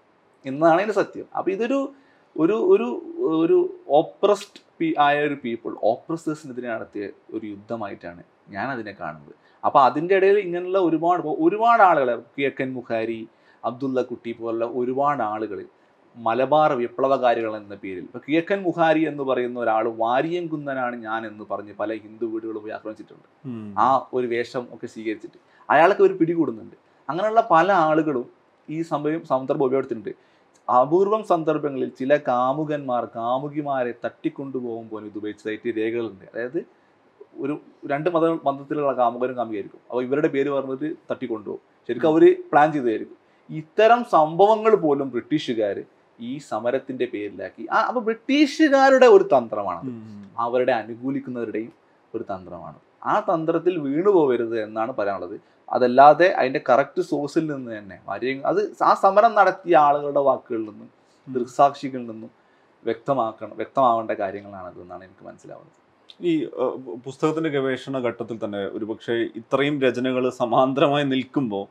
[0.45, 1.27] എന്നതാണ് ഇതിന്റെ സത്യം.
[1.37, 1.93] അപ്പൊ ഇതൊരു
[2.37, 9.35] ഒരു ഒരു ഒരു ഓപ്രസ്ഡ് ആയ ഒരു പീപ്പിൾ ഓപ്രസേഴ്സിനെതിരെ നടത്തിയ ഒരു യുദ്ധമായിട്ടാണ് ഞാൻ അതിനെ കാണുന്നത്.
[9.67, 13.21] അപ്പൊ അതിന്റെ ഇടയിൽ ഇങ്ങനെയുള്ള ഒരുപാട് ഒരുപാട് ആളുകൾ കിഴക്കൻ മുഖാരി
[13.65, 15.61] അബ്ദുള്ള കുട്ടി പോലുള്ള ഒരുപാട് ആളുകൾ
[16.17, 18.05] മലബാർ വിപ്ലവകാരികൾ എന്ന പേരിൽ.
[18.09, 22.75] ഇപ്പൊ കിഴക്കൻ മുഖാരി എന്ന് പറയുന്ന ഒരാൾ വാരിയം കുന്നനാണ് ഞാൻ എന്ന് പറഞ്ഞ് പല ഹിന്ദു വീടുകളും പോയി
[22.79, 23.27] ആക്രമിച്ചിട്ടുണ്ട്.
[23.79, 25.39] ആ ഒരു വേഷം ഒക്കെ സ്വീകരിച്ചിട്ട്.
[25.69, 26.77] അയാൾക്ക് ഒരു പിടികൂടുന്നുണ്ട്.
[27.09, 28.27] അങ്ങനെയുള്ള പല ആളുകളും
[28.69, 30.13] ഈ സമയം സന്ദർഭം ഉപയോഗിച്ചിട്ടുണ്ട്
[30.69, 36.25] അപൂർവം സന്ദർഭങ്ങളിൽ ചില കാമുകന്മാർ കാമുകിമാരെ തട്ടിക്കൊണ്ടുപോകുമ്പോൾ ഇത് ഉപയോഗിച്ചതായിട്ട് രേഖകളുണ്ട്.
[36.33, 36.61] അതായത്
[37.39, 37.55] ഒരു
[37.93, 39.81] രണ്ട് മത മതത്തിലുള്ള കാമുകരും കാമുകയായിരിക്കും.
[39.91, 41.63] അപ്പോൾ ഇവരുടെ പേര് പറഞ്ഞിട്ട് തട്ടിക്കൊണ്ടുപോകും.
[41.89, 43.19] ശരിക്കും അവർ പ്ലാൻ ചെയ്തതായിരിക്കും.
[43.51, 45.77] ഇത്തരം സംഭവങ്ങൾ പോലും ബ്രിട്ടീഷുകാർ
[46.21, 47.67] ഈ സമരത്തിന്റെ പേരിലാക്കി.
[47.73, 49.91] ആ അപ്പൊ ബ്രിട്ടീഷുകാരുടെ ഒരു തന്ത്രമാണ്.
[50.39, 51.73] അവരുടെ അനുകൂലിക്കുന്നവരുടെയും
[52.15, 52.79] ഒരു തന്ത്രമാണ്.
[53.05, 55.37] ആ തന്ത്രത്തിൽ വീണു പോകരുത് എന്നാണ് പറയാനുള്ളത്.
[55.73, 60.91] അതല്ലാതെ അതിന്റെ കറക്റ്റ് സോഴ്സിൽ നിന്ന് തന്നെ വാര്യങ്ക അത് ആ സമരം നടത്തിയ ആളുകളുടെ വാക്കുകളിൽ നിന്നും
[61.29, 62.31] ദൃക്സാക്ഷികളിൽ നിന്നും
[62.85, 65.86] വ്യക്തമാക്കണം വ്യക്തമാവേണ്ട കാര്യങ്ങളാണ് എന്നാണ് എനിക്ക് മനസ്സിലാവുന്നത്.
[66.31, 66.33] ഈ
[67.07, 71.67] പുസ്തകത്തിന്റെ ഗവേഷണ ഘട്ടത്തിൽ തന്നെ ഒരുപക്ഷെ ഇത്രയും രചനകൾ സമാന്തരമായി നിൽക്കുമ്പോൾ.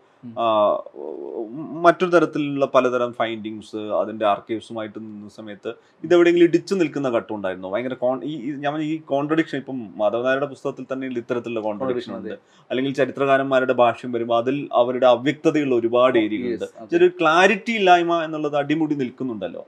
[1.85, 5.71] മറ്റൊരു തരത്തിലുള്ള പലതരം ഫൈൻഡിങ്സ് അതിന്റെ ആർക്കൈവ്സുമായിട്ട് നിന്ന സമയത്ത്
[6.05, 7.67] ഇതെവിടെയെങ്കിലും ഇടിച്ചു നിൽക്കുന്ന ഘട്ടം ഉണ്ടായിരുന്നു?
[7.73, 12.33] ഭയങ്കര കോൺ ഈ ഞാൻ ഈ കോൺട്രഡിക്ഷൻ ഇപ്പം മാധവനായരുടെ പുസ്തകത്തിൽ തന്നെ ഇത്തരത്തിലുള്ള കോൺട്രഡിക്ഷൻ ഉണ്ട്.
[12.71, 16.95] അല്ലെങ്കിൽ ചരിത്രകാരന്മാരുടെ ഭാഷ്യം വരുമ്പോൾ അതിൽ അവരുടെ അവ്യക്തതയുള്ള ഒരുപാട് ഏരിയകളുണ്ട്.
[16.99, 19.63] ഒരു ക്ലാരിറ്റി ഇല്ലായ്മ എന്നുള്ളത് അടിമുടി നിൽക്കുന്നുണ്ടല്ലോ.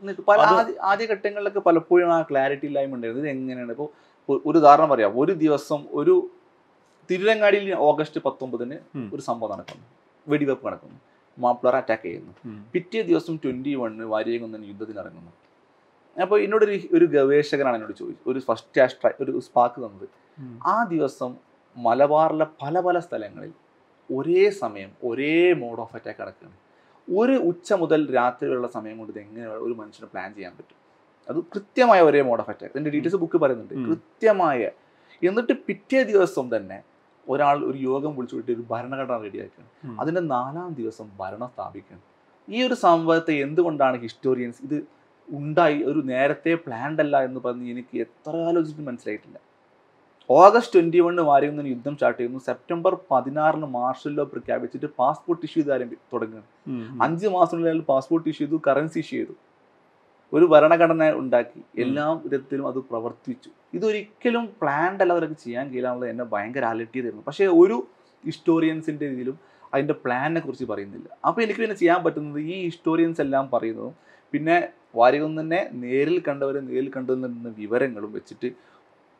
[0.91, 3.23] ആദ്യ ഘട്ടങ്ങളിലൊക്കെ പലപ്പോഴും ആ ക്ലാരിറ്റി ഇല്ലായ്മ ഉണ്ടായിരുന്നു.
[3.25, 3.89] ഇത് എങ്ങനെയാണ് ഇപ്പോൾ
[4.29, 5.21] ഒരു ഉദാഹരണം പറയാം.
[5.21, 6.29] ഒരു ദിവസം ഒരു
[7.11, 8.77] തിരുരങ്ങാടിയിൽ ഓഗസ്റ്റ് പത്തൊമ്പതിന്.
[9.13, 9.85] ഒരു സംഭവം നടക്കുന്നു.
[10.27, 10.99] വെടിവെപ്പ് നടക്കുന്നു.
[11.39, 12.33] മാപ്പിളർ അറ്റാക്ക് ചെയ്യുന്നു.
[12.73, 15.31] പിറ്റേ ദിവസം ട്വന്റി വണ്ണിന് വാര്യകുന്നൻ യുദ്ധത്തിന് ഇറങ്ങുന്നു.
[16.21, 18.29] അപ്പോൾ എന്നോടൊരു ഒരു ഗവേഷകനാണ് എന്നോട് ചോദിച്ചു.
[18.29, 20.07] ഒരു ഫസ്റ്റ് ആസ്ട്ര ഒരു സ്പാക്ക് തന്നത്.
[20.65, 21.37] ആ ദിവസം
[21.77, 23.53] മലബാറിലെ പല പല സ്ഥലങ്ങളിൽ
[24.09, 26.57] ഒരേ സമയം ഒരേ മോഡ് ഓഫ് അറ്റാക്ക് നടക്കുകയാണ്.
[27.19, 30.86] ഒരു ഉച്ച മുതൽ രാത്രി വരെയുള്ള സമയം കൊണ്ട് ഇത് എങ്ങനെ ഒരു മനുഷ്യന് പ്ലാൻ ചെയ്യാൻ പറ്റും?
[31.29, 33.73] അത് കൃത്യമായ ഒരേ മോഡ് ഓഫ് അറ്റാക്ക് ഇതിന്റെ ഡീറ്റെയിൽസ് ബുക്ക് പറയുന്നുണ്ട്.
[33.73, 34.69] കൃത്യമായ.
[35.23, 36.81] എന്നിട്ട് പിറ്റേ ദിവസം തന്നെ
[37.29, 39.99] ഒരാൾ ഒരു യോഗം വിളിച്ചു വിട്ട് ഒരു ഭരണഘടന റെഡിയാക്കുകയാണ്.
[40.01, 42.03] അതിന്റെ നാലാം ദിവസം ഭരണം സ്ഥാപിക്കുകയാണ്.
[42.49, 44.77] ഈ ഒരു സംഭവത്തെ എന്തുകൊണ്ടാണ് ഹിസ്റ്റോറിയൻസ് ഇത്
[45.29, 49.37] ഉണ്ടായി ഒരു നേരത്തെ പ്ലാൻഡ് അല്ല എന്ന് പറഞ്ഞ് എനിക്ക് എത്ര ആലോചിച്ചിട്ട് മനസ്സിലായിട്ടില്ല.
[50.29, 52.39] ഓഗസ്റ്റ് ട്വന്റി വണ്ണ് വാരിയുന്നതിന് യുദ്ധം സ്റ്റാർട്ട് ചെയ്യുന്നു.
[52.39, 56.47] സെപ്റ്റംബർ പതിനാറിന് മാർഷൽ ലോ പ്രഖ്യാപിച്ചിട്ട് പാസ്പോർട്ട് ഇഷ്യൂ ചെയ്ത് തുടങ്ങുകയാണ്.
[57.01, 59.35] അഞ്ച് മാസത്തിനുള്ളിൽ പാസ്പോർട്ട് ഇഷ്യൂ ചെയ്തു കറൻസി ഇഷ്യൂ ചെയ്തു.
[60.33, 66.65] ഒരു ഭരണഘടന ഉണ്ടാക്കി എല്ലാ വിധത്തിലും അത് പ്രവർത്തിച്ചു ഇതൊരിക്കലും പ്ലാൻഡ് അല്ല അവർക്ക് ചെയ്യാൻ കഴിയില്ല എന്നെ ഭയങ്കര
[66.65, 67.87] അലർട്ട് ചെയ്തിരുന്നു പക്ഷേ ഒരു
[68.23, 69.37] ഹിസ്റ്റോറിയൻസിന്റെ ഇതിലും
[69.73, 73.95] അതിന്റെ പ്ലാനിനെ കുറിച്ച് പറയുന്നില്ല അപ്പോൾ എനിക്ക് പിന്നെ ചെയ്യാൻ പറ്റുന്നത് ഈ ഹിസ്റ്റോറിയൻസ് എല്ലാം പറയുന്നതും
[74.33, 78.49] പിന്നെ വാരികുന്നനെ നേരിൽ കണ്ടവരെ നേരിൽ കണ്ടുവന്നിരുന്ന വിവരങ്ങളും വെച്ചിട്ട്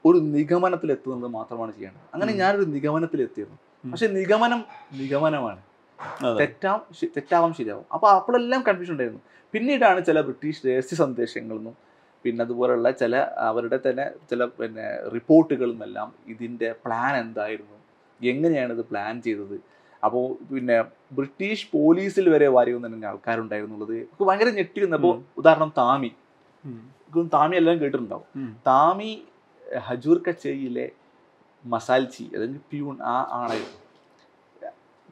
[0.06, 2.32] ഒരു നിഗമനത്തിലെത്തുന്നത് മാത്രമാണ് ചെയ്യേണ്ടത് അങ്ങനെ.
[2.34, 3.60] ഞാനൊരു നിഗമനത്തിലെത്തിയിരുന്നു.
[3.92, 5.62] പക്ഷെ നിഗമനം നിഗമനമാണ്.
[6.40, 6.80] തെറ്റാം
[7.16, 7.86] തെറ്റാവാം ശരിയാവും.
[7.96, 9.24] അപ്പോൾ അപ്പോഴെല്ലാം കൺഫ്യൂഷൻ ഉണ്ടായിരുന്നു.
[9.54, 11.76] പിന്നീടാണ് ചില ബ്രിട്ടീഷ് രഹസ്യ സന്ദേശങ്ങളെന്നും
[12.26, 13.16] പിന്നെ അതുപോലുള്ള ചില
[13.50, 17.78] അവരുടെ തന്നെ ചില പിന്നെ റിപ്പോർട്ടുകളും എല്ലാം ഇതിന്റെ പ്ലാൻ എന്തായിരുന്നു?
[18.22, 19.58] എങ്ങനെയാണ് ഇത് പ്ലാൻ ചെയ്തത്?
[20.06, 20.78] അപ്പോൾ പിന്നെ
[21.18, 26.12] ബ്രിട്ടീഷ് പോലീസിൽ വരെ വാരിയുന്ന തന്നെ ആൾക്കാരുണ്ടായിരുന്നുള്ളത് എനിക്ക് ഭയങ്കര ഞെട്ടിയിരുന്നു അപ്പോൾ ഉദാഹരണം താമി.
[27.36, 28.28] താമി എല്ലാം കേട്ടിട്ടുണ്ടാവും.
[28.72, 29.12] താമി
[29.88, 30.88] ഹജൂർ കച്ചേരിയിലെ
[31.64, 33.82] മസാൽച്ചി അതായത് പ്യൂൺ ആ ആളായിരുന്നു.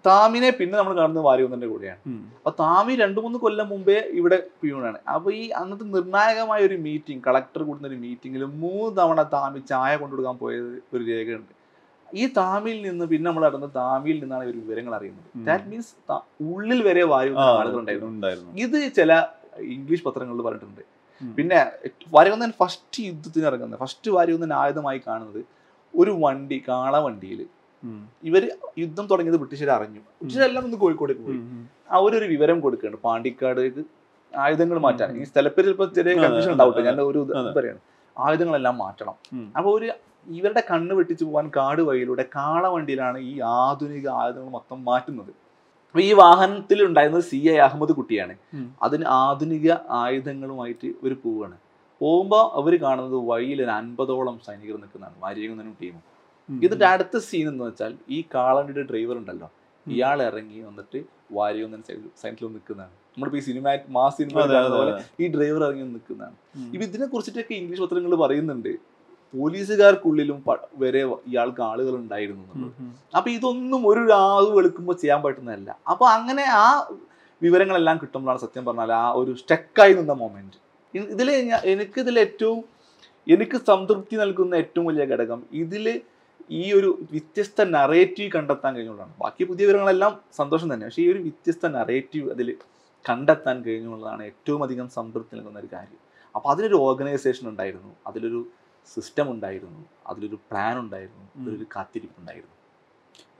[0.07, 2.01] താമിനെ പിന്നെ നമ്മൾ കാണുന്നത് വാരിയൊന്നിന്റെ കൂടെയാണ്.
[2.37, 7.61] അപ്പൊ താമി രണ്ടു മൂന്ന് കൊല്ലം മുമ്പേ ഇവിടെ പിയൂണാണ് അപ്പൊ ഈ അന്നത്തെ നിർണായകമായ ഒരു മീറ്റിംഗ് കളക്ടർ
[7.67, 11.53] കൂടുന്ന ഒരു മീറ്റിംഗിൽ മൂന്ന് തവണ താമി ചായ കൊണ്ടുകൊടുക്കാൻ പോയത് ഒരു രേഖയുണ്ട്.
[12.21, 15.29] ഈ താമിയിൽ നിന്ന് പിന്നെ നമ്മൾ അറിയുന്നത് താമിയിൽ നിന്നാണ് ഒരു വിവരങ്ങൾ അറിയുന്നത്.
[15.47, 15.93] ദാറ്റ് മീൻസ്
[16.49, 18.51] ഉള്ളിൽ വരെ വായു ആളുകളുണ്ടായിരുന്നു.
[18.65, 19.11] ഇത് ചില
[19.75, 20.83] ഇംഗ്ലീഷ് പത്രങ്ങളിൽ പറഞ്ഞിട്ടുണ്ട്.
[21.37, 21.59] പിന്നെ
[22.15, 25.41] വാര്യകുന്നൻ ഫസ്റ്റ് യുദ്ധത്തിന് ഇറങ്ങുന്നത് ഫസ്റ്റ് വാര്യകുന്നൻ ആയുധമായി കാണുന്നത്
[25.93, 26.95] ഒരു വണ്ടി കാള
[28.29, 28.43] ഇവർ
[28.83, 30.01] യുദ്ധം തുടങ്ങിയത് ബ്രിട്ടീഷുകാർ അറിഞ്ഞു.
[30.21, 31.39] ബ്രിട്ടീഷരെല്ലാം ഒന്ന് കോഴിക്കോടേക്ക് പോയി.
[31.97, 32.97] അവരൊരു വിവരം കൊടുക്കുകയാണ്.
[33.07, 33.83] പാണ്ടിക്കാടേക്ക്
[34.33, 35.09] ആയുധങ്ങൾ മാറ്റാൻ.
[35.21, 36.81] ഈ സ്ഥലപ്പേര് ഇപ്പൊ ചെറിയ കൺഫ്യൂഷൻ അതെ, ഉണ്ടാവട്ടെ.
[36.87, 37.19] ഞാൻ ഒരു
[37.57, 37.81] പറയാണ്.
[38.15, 39.15] ആയുധങ്ങളെല്ലാം മാറ്റണം.
[39.57, 39.87] അപ്പോൾ അപ്പൊ ഒരു
[40.37, 45.31] ഇവരുടെ കണ്ണ് വെട്ടിച്ചു പോകാൻ കാട് വഴിയിലൂടെ കാള വണ്ടിയിലാണ് ഈ ആധുനിക ആയുധങ്ങൾ മൊത്തം മാറ്റുന്നത്.
[45.89, 48.33] അപ്പൊ ഈ വാഹനത്തിൽ ഉണ്ടായിരുന്നത് സി ഐ അഹമ്മദ് കുട്ടിയാണ്.
[48.85, 49.67] അതിന് ആധുനിക
[49.99, 51.57] ആയുധങ്ങളുമായിട്ട് ഒരു പോവുകയാണ്
[52.01, 55.15] പോകുമ്പോൾ അവർ കാണുന്നത് വഴിയിൽ ഒരു അൻപതോളം സൈനികർ നിൽക്കുന്നതാണ്.
[55.23, 56.03] വാര്യകുന്നനും ടീമും.
[56.49, 59.47] ഇതിന്റെ അടുത്ത സീൻ എന്ന് വെച്ചാൽ ഈ കാളണ്ടിയുടെ ഡ്രൈവർ ഉണ്ടല്ലോ.
[59.87, 60.99] ഇയാൾ ഇറങ്ങി വന്നിട്ട്
[61.37, 61.81] വാരിയൊന്നും
[62.21, 64.39] സൈഡിൽ നിൽക്കുന്നതാണ് നമ്മളിപ്പോ ഈ സിനിമ മാസ് സിനിമ
[65.23, 66.35] ഈ ഡ്രൈവർ ഇറങ്ങി നിൽക്കുന്നതാണ്.
[66.73, 68.73] ഇപ്പൊ ഇതിനെ കുറിച്ചിട്ടൊക്കെ ഇംഗ്ലീഷ് പത്രങ്ങൾ പറയുന്നുണ്ട്.
[69.33, 70.37] പോലീസുകാർക്കുള്ളിലും
[70.83, 72.69] വരെ ഇയാൾക്ക് ആളുകൾ ഉണ്ടായിരുന്നു.
[73.17, 75.71] അപ്പൊ ഇതൊന്നും ഒരു രാവ് വെളുക്കുമ്പോൾ ചെയ്യാൻ പറ്റുന്നതല്ല.
[75.91, 76.65] അപ്പൊ അങ്ങനെ ആ
[77.41, 80.59] വിവരങ്ങളെല്ലാം കിട്ടുമ്പോഴാണ് സത്യം പറഞ്ഞാൽ ആ ഒരു സ്റ്റക്കായി നിന്ന മൊമെന്റ്
[80.93, 81.29] ഇതിൽ
[81.73, 82.59] എനിക്ക് ഇതിൽ ഏറ്റവും
[83.27, 85.85] എനിക്ക് സംതൃപ്തി നൽകുന്ന ഏറ്റവും വലിയ ഘടകം ഇതിൽ
[86.51, 89.13] ഈ ഒരു വ്യത്യസ്ത നറേറ്റീവ് കണ്ടെത്താൻ കഴിഞ്ഞുള്ളതാണ്.
[89.21, 90.85] ബാക്കി പുതിയ വിവരങ്ങളെല്ലാം സന്തോഷം തന്നെ.
[90.85, 92.57] പക്ഷേ ഈ ഒരു വ്യത്യസ്ത നറേറ്റീവ് അതിൽ
[93.09, 95.97] കണ്ടെത്താൻ കഴിഞ്ഞുള്ളതാണ് ഏറ്റവും അധികം സംതൃപ്തി നൽകുന്ന ഒരു കാര്യം.
[96.35, 97.95] അപ്പോൾ അതിനൊരു ഓർഗനൈസേഷൻ ഉണ്ടായിരുന്നു.
[98.07, 98.47] അതിലൊരു
[98.93, 99.85] സിസ്റ്റം ഉണ്ടായിരുന്നു.
[100.07, 101.43] അതിലൊരു പ്ലാൻ ഉണ്ടായിരുന്നു.
[101.43, 102.55] അതിലൊരു കാത്തിരിപ്പ് ഉണ്ടായിരുന്നു.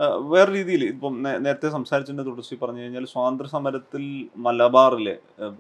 [0.04, 5.18] ആ, വേറെ രീതിയിൽ ഇപ്പം നേരത്തെ സംസാരിച്ചതിന്റെ തുടർച്ച പറഞ്ഞു കഴിഞ്ഞാൽ സ്വാതന്ത്ര്യ സമരത്തിൽ മലബാറിലെ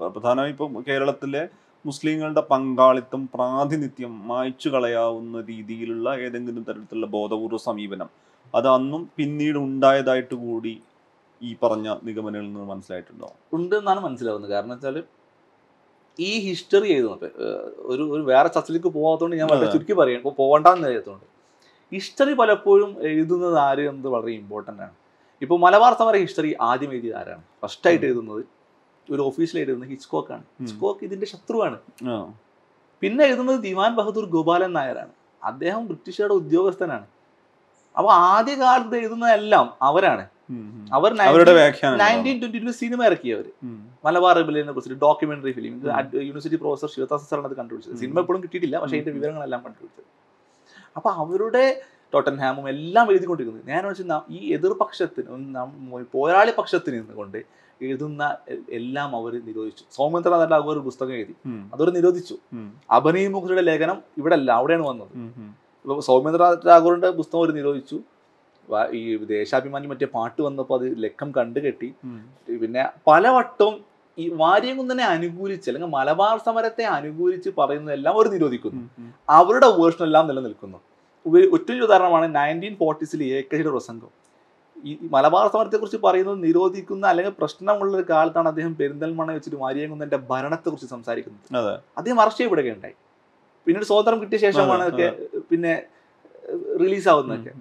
[0.07, 1.47] പ്രധാനമായും ഇപ്പം കേരളത്തിലെ
[1.85, 8.09] മുസ്ലിങ്ങളുടെ പങ്കാളിത്തം പ്രാതിനിധ്യം മായ്ച്ചു കളയാവുന്ന രീതിയിലുള്ള ഏതെങ്കിലും തരത്തിലുള്ള ബോധപൂർവ സമീപനം.
[8.55, 10.73] അത് അന്നും പിന്നീട് ഉണ്ടായതായിട്ട് കൂടി
[11.41, 13.29] ഈ പറഞ്ഞ നിഗമനങ്ങളിൽ നിന്ന് മനസ്സിലായിട്ടുണ്ടോ?
[13.53, 14.51] ഉണ്ട് എന്നാണ് മനസ്സിലാവുന്നത്.
[14.51, 14.97] കാരണം വെച്ചാൽ
[16.19, 17.27] ഈ ഹിസ്റ്ററി എഴുതുന്നത്
[17.91, 19.71] ഒരു ഒരു വേറെ ചർച്ചയിലേക്ക് പോകാത്തതുകൊണ്ട് ഞാൻ വളരെ.
[19.71, 20.19] ചുരുക്കി പറയാം.
[20.21, 21.25] ഇപ്പോൾ പോകണ്ടെന്ന് എഴുതുന്നുണ്ട്
[21.91, 24.95] ഹിസ്റ്ററി പലപ്പോഴും എഴുതുന്നത് ആര് എന്നത് വളരെ ഇമ്പോർട്ടന്റ് ആണ്.
[25.41, 27.43] ഇപ്പോൾ മലബാർ സമര ഹിസ്റ്ററി ആദ്യം എഴുതിയത് ആരാണ്?
[27.63, 28.43] ഫസ്റ്റ് ആയിട്ട് എഴുതുന്നത്
[29.11, 30.43] ഒരു ഓഫീസിൽ എഴുതുന്നത് ഹിച്ച്കോക്ക് ആണ്.
[30.61, 31.77] ഹിച്ച്കോക്ക് ഇതിന്റെ ശത്രുവാണ്.
[33.01, 35.11] പിന്നെ എഴുതുന്നത് ദിവാൻ ബഹദൂർ ഗോപാലൻ നായരാണ്.
[35.43, 37.05] അദ്ദേഹം ബ്രിട്ടീഷുകാരുടെ ഉദ്യോഗസ്ഥനാണ്.
[37.97, 40.27] അപ്പൊ ആദ്യ കാലത്ത് എഴുതുന്നതെല്ലാം അവരാണ്.
[40.93, 43.45] അവർ നയന്റീൻ ട്വന്റി ടു സിനിമ ഇറക്കിയവർ
[44.05, 45.73] മലബാർ റിബലിനെ കുറിച്ച് documentary film.
[46.13, 47.95] University professor Shivadas സാറാണ് അത് കണ്ടുപിടിച്ചത്.
[47.95, 49.11] സിനിമ എപ്പോഴും കിട്ടിയിട്ടില്ല പക്ഷേ അതിന്റെ.
[49.11, 50.05] വിവരങ്ങളെല്ലാം കണ്ടുപിടിച്ചത്.
[50.95, 51.81] അപ്പൊ അവരുടെ
[52.13, 55.63] ടോട്ടൻഹാമും എല്ലാം എഴുതിക്കൊണ്ടിരിക്കുന്നത് ഞാൻ വെച്ചാൽ ഈ എതിർപക്ഷത്തിന്
[56.11, 58.23] പോരാളി പക്ഷത്തിന് നിന്നുകൊണ്ട് എഴുതുന്ന
[58.79, 59.83] എല്ലാം അവർ നിരോധിച്ചു.
[59.91, 61.35] സൗമിത്രനാഥ് ടാഗോർ ഒരു പുസ്തകം എഴുതി.
[61.73, 62.35] അതൊരു നിരോധിച്ചു.
[62.97, 65.13] അഭിനയ മുഖർജിയുടെ ലേഖനം ഇവിടെ അല്ല അവിടെയാണ് വന്നത്.
[65.85, 67.97] ഇപ്പൊ സൗമിത്രനാഥ് ടാഗോറിന്റെ പുസ്തകം ഒരു നിരോധിച്ചു.
[68.99, 69.01] ഈ
[69.33, 71.89] ദേശാഭിമാനി മറ്റേ പാട്ട് വന്നപ്പോൾ അത് ലക്കം കണ്ടു കെട്ടി.
[72.61, 73.75] പിന്നെ പലവട്ടവും
[74.17, 78.83] ഈ വാര്യംകുന്നനെ അനുകൂലിച്ച് അല്ലെങ്കിൽ മലബാർ സമരത്തെ അനുകൂലിച്ച് പറയുന്നതെല്ലാം അവർ നിരോധിക്കുന്നു.
[79.37, 80.79] അവരുടെ വേർഷൻ എല്ലാം നിലനിൽക്കുന്നു
[81.55, 84.11] ഒറ്റ ഉദാഹരണമാണ് നയന്റീൻ ഫോർട്ടീസിൽ എ കെയുടെ പ്രസംഗം.
[84.89, 90.67] ഈ മലബാർ സമരത്തെ കുറിച്ച് പറയുന്നത് നിരോധിക്കുന്ന അല്ലെങ്കിൽ പ്രശ്നമുള്ള ഒരു കാലത്താണ് അദ്ദേഹം പെരിന്തൽമണ്ണ വെച്ചിട്ട് വാര്യംകുന്നന്റെ ഭരണത്തെ
[90.69, 92.95] കുറിച്ച് സംസാരിക്കുന്നത് അദ്ദേഹം അറസ്റ്റ് ചെയ്യപ്പെടുകയുണ്ടായി.
[93.67, 95.73] പിന്നീട് സ്വാതന്ത്ര്യം കിട്ടിയ ശേഷമാണ് അതെ, ഒക്കെ പിന്നെ
[96.81, 97.53] റിലീസ് ആവുന്നതൊക്കെ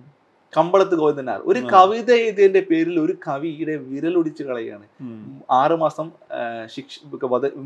[0.52, 1.38] കമ്പളത്ത് ഗോവിന്ദനാർ.
[1.50, 4.86] ഒരു കവിത എഴുതിയതിന്റെ പേരിൽ ഒരു കവിയുടെ വിരലൊടിച്ച് കളയാണ്
[5.58, 6.08] ആറുമാസം
[6.74, 6.98] ശിക്ഷ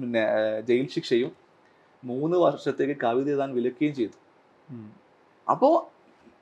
[0.02, 0.22] പിന്നെ
[0.68, 1.32] ജയിൽ ശിക്ഷയും
[2.02, 4.16] മൂന്ന് വർഷത്തേക്ക് കവിത എഴുതാൻ വിലക്കുകയും ചെയ്തു.
[5.46, 5.74] അപ്പോൾ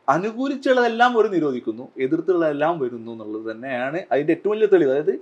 [0.08, 4.90] അനുകൂലിച്ചുള്ളതെല്ലാം ഒരു നിരോധിക്കുന്നു എതിർത്തുള്ളതെല്ലാം വരുന്നു എന്നുള്ളത് തന്നെയാണ് അതിന്റെ ഏറ്റവും വലിയ തെളിവ്.
[4.90, 5.14] അതായത്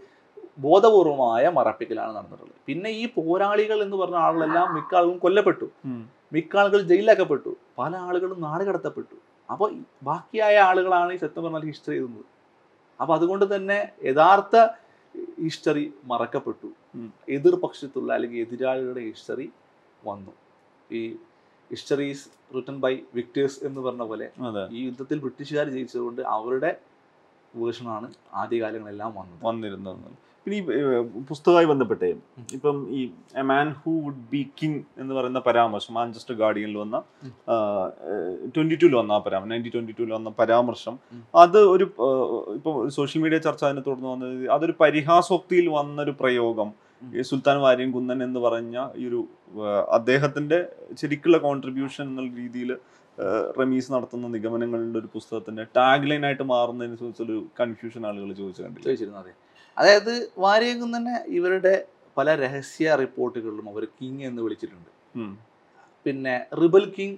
[0.59, 2.59] ബോധപൂർവമായ മറപ്പിക്കലാണ് നടന്നിട്ടുള്ളത്.
[2.67, 5.67] പിന്നെ ഈ പോരാളികൾ എന്ന് പറഞ്ഞ ആളുകളെല്ലാം മിക്ക ആളുകളും കൊല്ലപ്പെട്ടു.
[6.33, 7.57] മിക്ക ആളുകൾ ജയിലിലാക്കപ്പെട്ടു.
[7.79, 9.17] പല ആളുകളും നാട് കടത്തപ്പെട്ടു.
[9.53, 9.71] അപ്പോൾ
[10.03, 12.25] ബാക്കിയായ ആളുകളാണ് ഈ സത്യം പറഞ്ഞാൽ ഹിസ്റ്ററി എഴുതുന്നത്.
[13.01, 14.57] അപ്പോൾ അതുകൊണ്ട് തന്നെ യഥാർത്ഥ
[15.45, 16.69] ഹിസ്റ്ററി മറക്കപ്പെട്ടു.
[17.29, 19.47] എതിർപക്ഷത്തുള്ള അല്ലെങ്കിൽ എതിരാളികളുടെ ഹിസ്റ്ററി
[20.07, 20.33] വന്നു.
[20.93, 21.03] ഈ
[21.71, 24.27] history is written by victors എന്ന് പറഞ്ഞ പോലെ
[24.73, 26.73] ഈ യുദ്ധത്തിൽ ബ്രിട്ടീഷുകാർ ജയിച്ചതുകൊണ്ട് അവരുടെ
[27.55, 28.07] വേർഷനാണ്
[28.43, 29.43] ആദ്യകാലങ്ങളെല്ലാം വന്നത്.
[29.49, 30.13] വന്നിരുന്നത്.
[30.47, 30.63] പിന്നെ ഈ
[31.29, 32.09] പുസ്തകമായി ബന്ധപ്പെട്ടേ
[32.57, 33.03] ഇപ്പം ഈ
[33.41, 36.97] a man who would be king എന്ന് പറയുന്ന പരാമർശം മാഞ്ചസ്റ്റർ ഗാർഡിയനിൽ വന്ന.
[38.55, 40.97] ട്വന്റി ടുവിൽ വന്ന ആ പരാമർശം നയന്റീൻ ട്വന്റി ടുവിൽ വന്ന പരാമർശം.
[41.45, 41.87] അത് ഒരു
[42.57, 46.71] ഇപ്പൊ സോഷ്യൽ മീഡിയ ചർച്ച അതിനെ തുടർന്ന് വന്നത് അതൊരു പരിഹാസോക്തിയിൽ വന്നൊരു പ്രയോഗം.
[47.13, 49.21] ഈ സുൽത്താൻ വാര്യൻ കുന്നൻ എന്ന് പറഞ്ഞ ഈ ഒരു
[49.91, 50.59] അദ്ദേഹത്തിന്റെ
[51.01, 52.71] ശരിക്കുള്ള കോൺട്രിബ്യൂഷൻ എന്നുള്ള രീതിയിൽ
[53.61, 59.33] റമീസ് നടത്തുന്ന നിഗമനങ്ങളുടെ ഒരു പുസ്തകത്തിന്റെ ടാഗ് ലൈൻ ആയിട്ട് മാറുന്നതിനെ കുറിച്ചൊരു കൺഫ്യൂഷൻ ആളുകൾ ചോദിച്ചു ചോദിച്ചിരുന്നു അതെ.
[59.79, 61.75] അതായത് വാര്യകുന്നനെ ഇവരുടെ
[62.17, 64.91] പല രഹസ്യ റിപ്പോർട്ടുകളിലും അവർ കിങ് എന്ന് വിളിച്ചിട്ടുണ്ട്.
[66.07, 67.17] പിന്നെ rebel king.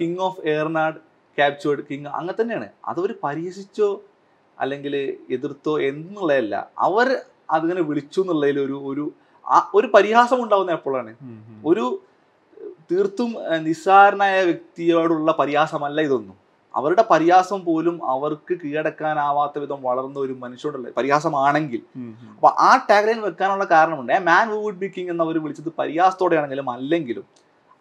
[0.00, 0.98] King of Ernad
[1.38, 2.68] captured king അങ്ങനെ തന്നെയാണ്.
[2.84, 3.88] അതവർ പരിഹസിച്ചോ
[4.58, 4.94] അല്ലെങ്കിൽ
[5.30, 6.70] എതിർത്തോ എന്നുള്ളതല്ല.
[6.78, 7.08] അവർ
[7.50, 9.12] അതിങ്ങനെ വിളിച്ചു എന്നുള്ളതിൽ ഒരു ഒരു
[9.48, 11.16] ആ- ഒരു പരിഹാസം ഉണ്ടാവുന്ന എപ്പോഴാണ്.
[11.66, 12.02] ഒരു
[12.92, 16.46] തീർത്തും നിസ്സാരനായ വ്യക്തിയോടുള്ള പരിഹാസമല്ല ഇതൊന്നും.
[16.74, 21.82] അവരുടെ പരിഹാസം പോലും അവർക്ക് കീഴടക്കാനാവാത്ത വിധം വളർന്ന ഒരു മനുഷ്യനോടുള്ള പരിഹാസമാണെങ്കിൽ.
[22.34, 24.12] അപ്പൊ ആ ടാഗ്ലൈൻ വെക്കാനുള്ള കാരണമുണ്ട്.
[24.12, 27.24] A man who would be king എന്ന് അവർ വിളിച്ചത് പരിഹാസത്തോടെയാണെങ്കിലും അല്ലെങ്കിലും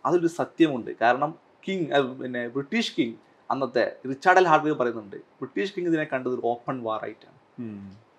[0.05, 0.91] അതിലൊരു സത്യമുണ്ട്.
[1.01, 1.35] കാരണം
[1.67, 3.13] കിങ് പിന്നെ ബ്രിട്ടീഷ് കിങ്
[3.51, 5.15] അന്നത്തെ റിച്ചാർഡ് എൽ ഹാർഡ് പറയുന്നുണ്ട്.
[5.15, 7.61] ബ്രിട്ടീഷ് കിങ് ഇതിനെ കണ്ടത് ഒരു ഓപ്പൺ വാർ ആയിട്ടാണ്.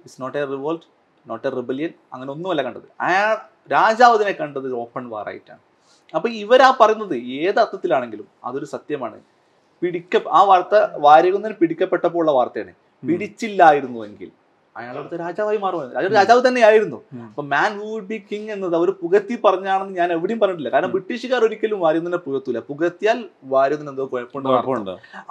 [0.00, 0.95] It's not a revolt
[1.26, 2.88] not a rebellion അങ്ങനെ ഒന്നുമല്ല കണ്ടത്.
[3.00, 3.36] അയാൾ
[3.72, 5.62] രാജാവ് ഇതിനെ കണ്ടത് ഓപ്പൺ വാർ ആയിട്ടാണ്.
[6.14, 9.20] അപ്പൊ ഇവരാ പറയുന്നത് ഏത് അർത്ഥത്തിലാണെങ്കിലും അതൊരു സത്യമാണ്.
[9.82, 14.30] പിടിക്ക ആ വാർത്ത വാര്യകുന്നതിന് പിടിക്കപ്പെട്ടപ്പോൾ ഉള്ള വാർത്തയാണ് പിടിച്ചില്ലായിരുന്നു എങ്കിൽ
[14.76, 17.02] അവിടുത്തെ രാജാവായി മാറുമായിരുന്നു അയാൾ രാജാവ് തന്നെയായിരുന്നു.
[17.26, 20.68] അപ്പൊ മാൻ വുഡ് ബി കിങ് എന്നത് അവർ പുകത്തി പറഞ്ഞാണെന്ന് ഞാൻ എവിടെയും പറഞ്ഞിട്ടില്ല.
[20.68, 20.90] കാരണം.
[20.90, 24.50] ബ്രിട്ടീഷുകാർ ഒരിക്കലും വാര്യകുന്നനെ പുകത്തൂല പുകത്തിയാൽ വാര്യകുന്നൻ എന്തോ കുഴപ്പമുണ്ടോ.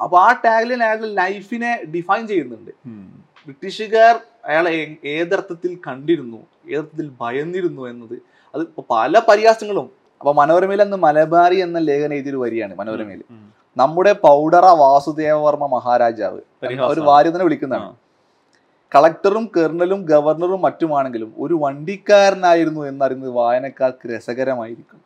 [0.04, 2.72] അപ്പൊ ആ ടാഗ്ലൈൻ അയാളുടെ ലൈഫിനെ ഡിഫൈൻ ചെയ്യുന്നുണ്ട്.
[3.46, 6.40] ബ്രിട്ടീഷുകാർ അയാളെ ഏതർത്ഥത്തിൽ കണ്ടിരുന്നു
[6.72, 8.16] ഏതർത്ഥത്തിൽ ഭയന്നിരുന്നു എന്നത്
[8.56, 9.90] അത് പല പരിഹാസങ്ങളും.
[10.20, 13.22] അപ്പൊ മനോരമയിൽ അന്ന് മലബാരി എന്ന ലേഖനം എഴുതിയൊരു വരിയാണ് മനോരമയിൽ.
[13.78, 16.42] നമ്മുടെ പൗഡറ വാസുദേവവർമ്മ മഹാരാജാവ്.
[16.92, 17.96] ഒരു വാര്യതനെ വിളിക്കുന്നതാണ്.
[18.96, 25.02] കളക്ടറും കേർണലും ഗവർണറും മറ്റുമാണെങ്കിലും ഒരു വണ്ടിക്കാരനായിരുന്നു എന്നറിയുന്നത് വായനക്കാർക്ക് രസകരമായിരിക്കും.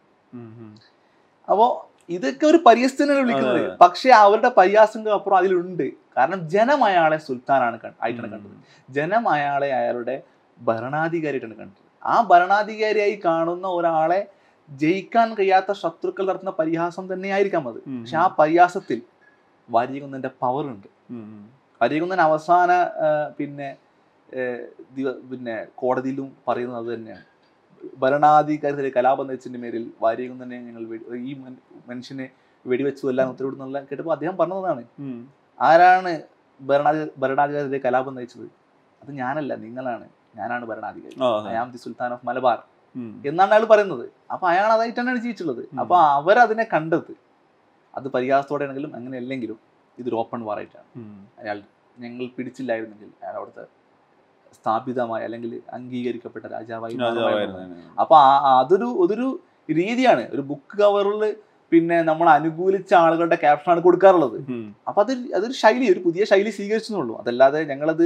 [1.50, 3.78] അപ്പോ ഇതൊക്കെ ഒരു പരിഹസത്തിനാണ് വിളിക്കുന്നത്.
[3.78, 5.88] പക്ഷെ അവരുടെ പരിഹാസങ്ങൾ അപ്പുറം അതിലുണ്ട്.
[6.18, 8.58] കാരണം ജനം അയാളെ സുൽത്താനാണ് ആയിട്ടാണ് കണ്ടത്.
[8.90, 10.22] ജനം അയാളെ അയാളുടെ
[10.62, 12.06] ഭരണാധികാരിയായിട്ടാണ് കണ്ടത്.
[12.06, 14.28] ആ ഭരണാധികാരിയായി കാണുന്ന ഒരാളെ
[14.70, 17.76] ജയിക്കാൻ കഴിയാത്ത ശത്രുക്കൾ നടത്തുന്ന പരിഹാസം തന്നെയായിരിക്കാം അത്.
[17.76, 19.02] പക്ഷെ ആ പരിഹാസത്തിൽ
[19.70, 20.88] വരികുന്നതിന്റെ പവർ ഉണ്ട്.
[21.12, 21.50] ഉം.
[22.22, 22.72] അവസാന
[23.38, 23.78] പിന്നെ
[25.32, 27.24] പിന്നെ കോടതിയിലും പറയുന്നത് അത് തന്നെയാണ്.
[27.98, 31.34] ഭരണാധികാരത്തിലെ കലാപം നയിച്ചതിന്റെ പേരിൽ വാര്യകുന്നനെ ഞങ്ങൾ വെടി- ഈ
[31.88, 32.30] മനുഷ്യനെ
[32.66, 34.84] വെടിവെച്ചു എല്ലാം ഉത്തരവിടുന്നുള്ള കേട്ടപ്പോൾ അദ്ദേഹം പറഞ്ഞതാണ്.
[35.60, 36.12] ആരാണ്
[36.62, 38.46] ഭരണാധി ഭരണാധികാരിയുടെ കലാപം നയിച്ചത്?
[39.02, 40.08] അത് ഞാനല്ല നിങ്ങളാണ്.
[40.36, 41.18] ഞാനാണ് ഭരണാധികാരി.
[41.50, 41.72] I am.
[41.72, 42.60] The sultan of Malabar
[43.26, 44.06] എന്നാണ് അയാൾ പറയുന്നത്.
[44.32, 45.80] അപ്പൊ അയാൾ അതായിട്ട് തന്നെയാണ് ജീവിച്ചുള്ളത് ഉം.
[45.80, 47.12] അപ്പൊ അവരതിനെ കണ്ടത്
[47.96, 49.60] അത് പരിഹാസത്തോടെ ആണെങ്കിലും അങ്ങനെ അല്ലെങ്കിലും
[49.98, 50.88] ഇതൊരു ഓപ്പൺ വാർ ആയിട്ടാണ്.
[51.40, 51.62] അയാൾ
[52.00, 53.66] ഞങ്ങൾ പിടിച്ചില്ലായിരുന്നെങ്കിൽ അയാൾ അവിടുത്തെ
[54.54, 56.96] സ്ഥാപിതമായ അല്ലെങ്കിൽ അംഗീകരിക്കപ്പെട്ട രാജാവായി.
[58.00, 58.16] അപ്പൊ
[58.60, 59.28] അതൊരു അതൊരു
[59.70, 60.30] രീതിയാണ്.
[60.32, 61.24] ഒരു ബുക്ക് കവറിൽ
[61.72, 64.38] പിന്നെ നമ്മൾ അനുകൂലിച്ച ആളുകളുടെ ക്യാപ്ഷനാണ് കൊടുക്കാറുള്ളത്.
[64.88, 67.16] അപ്പൊ അത് അതൊരു ശൈലി ഒരു പുതിയ ശൈലി സ്വീകരിച്ചെന്നുള്ളൂ.
[67.22, 68.06] അതല്ലാതെ ഞങ്ങളത്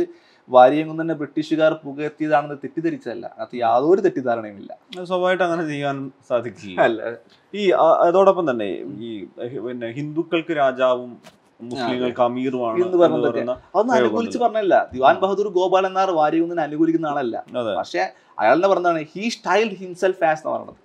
[0.49, 3.26] വാര്യങ്ങും തന്നെ ബ്രിട്ടീഷുകാർ പുകഴ്ത്തിയതാണെന്ന് തെറ്റിദ്ധരിച്ചതല്ല.
[3.39, 5.05] അത് യാതൊരു തെറ്റിദ്ധാരണയുമില്ല ഇല്ല.
[5.05, 6.82] സ്വാഭാവികമായിട്ട് അങ്ങനെ ചെയ്യാൻ സാധിക്കില്ല.
[6.82, 7.01] അല്ല.
[7.53, 7.64] ഈ
[8.07, 8.68] അതോടൊപ്പം തന്നെ
[9.07, 9.11] ഈ
[9.68, 11.11] പിന്നെ ഹിന്ദുക്കൾക്ക് രാജാവും
[11.61, 13.34] മുസ്ലിങ്ങൾക്ക് അമീറുമാണ് എന്ന് പറഞ്ഞ എന്ന് തെറ്റ്.
[13.34, 14.76] പറയുന്ന അതൊന്നും അനുകൂലിച്ച് പറഞ്ഞല്ല.
[14.93, 17.38] ദിവാൻ ബഹദൂർ ഗോപാൽ എന്നാർ വാരിയൊന്നിനെ അനുകൂലിക്കുന്ന ആളല്ല.
[17.80, 18.01] പക്ഷെ
[18.39, 20.80] അയാളുടെ പറഞ്ഞതാണ് ഹീ സ്റ്റൈൽഡ് ഹിംസെൽഫ് ആസ് എന്ന് പറയുന്നത്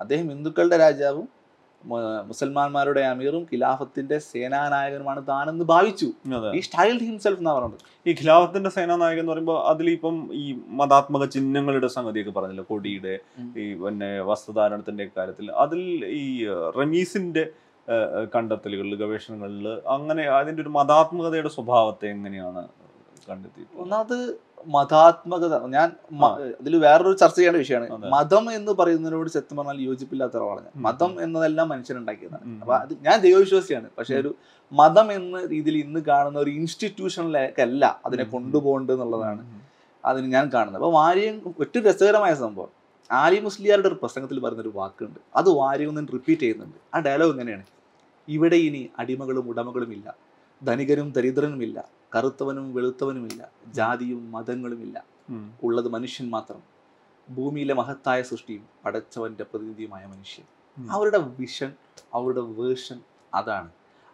[0.00, 1.39] അദ്ദേഹം ഹിന്ദുക്കളുടെ രാജാവും
[2.30, 6.08] മുസൽമാന്മാരുടെ അമീറും ഖിലാഫത്തിന്റെ സേനാനായകനുമാണ് താനെന്ന് ഭാവിച്ചു.
[6.56, 10.44] ഈ സ്റ്റൈൽഡ് ഹിംസെൽഫ് എന്നാ പറയുന്നത് ഈ ഖിലാഫത്തിന്റെ സേനാനായകൻ എന്ന് പറയുമ്പോൾ അതിലിപ്പം ഈ
[10.80, 12.64] മതാത്മക ചിഹ്നങ്ങളുടെ സംഗതിയൊക്കെ പറഞ്ഞില്ല.
[12.72, 13.14] കൊടിയുടെ
[13.62, 15.82] ഈ പിന്നെ വസ്ത്രധാരണത്തിന്റെ കാര്യത്തിൽ അതിൽ
[16.20, 16.24] ഈ
[16.80, 17.44] റമീസിന്റെ
[18.34, 19.66] കണ്ടെത്തലുകളിൽ ഗവേഷണങ്ങളിൽ
[19.96, 22.62] അങ്ങനെ അതിന്റെ ഒരു മതാത്മകതയുടെ സ്വഭാവത്തെ എങ്ങനെയാണ്
[23.30, 24.18] കണ്ടെത്തി ഒന്നാമത്
[24.74, 25.54] മതാത്മകത.
[25.74, 25.88] ഞാൻ
[26.60, 28.10] ഇതിൽ വേറൊരു ചർച്ച ചെയ്യേണ്ട വിഷയമാണ്.
[28.14, 30.74] മതം എന്ന് പറയുന്നതിനോട് സത്യം പറഞ്ഞാൽ യോജിപ്പില്ലാത്ത ഒരാളാണ് ഞാൻ.
[30.86, 33.88] മതം എന്നതെല്ലാം മനുഷ്യനുണ്ടാക്കിയതാണ് ഉണ്ടാക്കിയതാണ് അപ്പൊ അത് ഞാൻ ദൈവവിശ്വാസിയാണ്.
[33.98, 34.30] പക്ഷെ ഒരു
[34.72, 38.24] മതം എന്ന രീതിയിൽ ഇന്ന് കാണുന്ന ഒരു ഇൻസ്റ്റിറ്റ്യൂഷനിലേക്കല്ല അതിനെ.
[38.34, 39.42] കൊണ്ടുപോകേണ്ടത് എന്നുള്ളതാണ്
[40.04, 40.82] അതിന് ഞാൻ കാണുന്നത്.
[40.82, 42.70] അപ്പൊ വാര്യം ഏറ്റവും രസകരമായ സംഭവം.
[43.10, 45.20] ആലി മുസ്ലിയാരുടെ ഒരു പ്രസംഗത്തിൽ പറഞ്ഞൊരു വാക്കുണ്ട്.
[45.36, 46.78] അത് വാര്യം ഒന്ന് റിപ്പീറ്റ് ചെയ്യുന്നുണ്ട്.
[46.94, 47.64] ആ ഡയലോഗ് എങ്ങനെയാണ്
[48.28, 50.06] ഇവിടെ ഇനി അടിമകളും ഉടമകളും ഇല്ല.
[50.62, 51.78] ധനികരും ദരിദ്രനുമില്ല.
[52.14, 55.04] കറുത്തവനും വെളുത്തവനുമില്ല ജാതിയും മതങ്ങളുമില്ല.
[55.62, 56.62] ഉള്ളത് മനുഷ്യൻ മാത്രം.
[57.30, 60.44] ഭൂമിയിലെ മഹത്തായ സൃഷ്ടിയും പടച്ചവന്റെ പ്രതിനിധിയുമായ മനുഷ്യൻ.
[60.90, 61.72] അവരുടെ വിഷൻ
[62.14, 63.00] അവരുടെ വേർഷൻ
[63.34, 63.70] അതാണ്.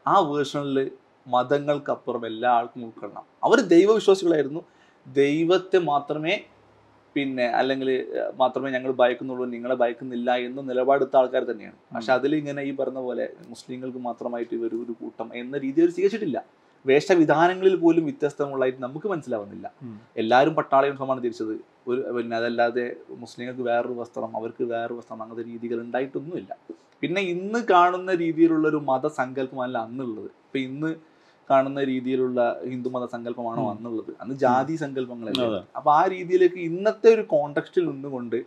[0.06, 0.90] ആ വേർഷനിൽ
[1.28, 3.24] മതങ്ങൾക്കപ്പുറം എല്ലാ ആൾക്കും ഉൾക്കൊള്ളണം.
[3.44, 4.60] അവർ ദൈവവിശ്വാസികളായിരുന്നു.
[5.06, 6.40] ദൈവത്തെ മാത്രമേ
[7.14, 7.88] പിന്നെ അല്ലെങ്കിൽ
[8.36, 11.76] മാത്രമേ ഞങ്ങൾ ഭയക്കുന്നുള്ളൂ നിങ്ങളെ ഭയക്കുന്നില്ല എന്ന് നിലപാടെടുത്ത ആൾക്കാർ തന്നെയാണ്.
[11.94, 16.44] പക്ഷെ അതിൽ ഇങ്ങനെ ഈ പറഞ്ഞ പോലെ മുസ്ലിങ്ങൾക്ക് മാത്രമായിട്ട് ഇവർ ഒരു കൂട്ടം എന്ന രീതി അവർ സ്വീകരിച്ചിട്ടില്ല
[16.88, 19.66] വേഷവിധാനങ്ങളിൽ പോലും വ്യത്യസ്തമുള്ളതായിട്ട് നമുക്ക് മനസ്സിലാവുന്നില്ല.
[20.22, 21.54] എല്ലാവരും പട്ടാള യൂണിഫോമാണ് തിരിച്ചത്
[21.90, 22.84] ഒരു പിന്നെ അതല്ലാതെ
[23.22, 26.52] മുസ്ലിങ്ങൾക്ക് വേറൊരു വസ്ത്രം അവർക്ക് വേറൊരു വസ്ത്രം അങ്ങനത്തെ രീതികൾ ഉണ്ടായിട്ടൊന്നുമില്ല.
[27.02, 30.30] പിന്നെ ഇന്ന് കാണുന്ന രീതിയിലുള്ള ഒരു മതസങ്കല്പമല്ല അന്നുള്ളത്.
[30.46, 30.90] ഇപ്പൊ ഇന്ന്
[31.50, 34.12] കാണുന്ന രീതിയിലുള്ള ഹിന്ദു മത സങ്കല്പമാണോ അന്നുള്ളത്?
[34.22, 35.42] അന്ന് ജാതി സങ്കല്പങ്ങളല്ല.
[35.78, 38.38] അപ്പൊ ആ രീതിയിലേക്ക് ഇന്നത്തെ ഒരു കോണ്ടക്സ്റ്റിൽ നിന്നുകൊണ്ട്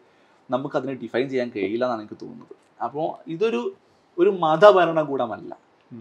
[0.49, 2.55] നമുക്ക് അതിനെ ഡിഫൈൻ ചെയ്യാൻ കഴിയില്ല എന്നാണ് എനിക്ക് തോന്നുന്നത്.
[2.85, 3.61] അപ്പോൾ ഇതൊരു
[4.17, 5.51] ഒരു മതഭരണകൂടമല്ല.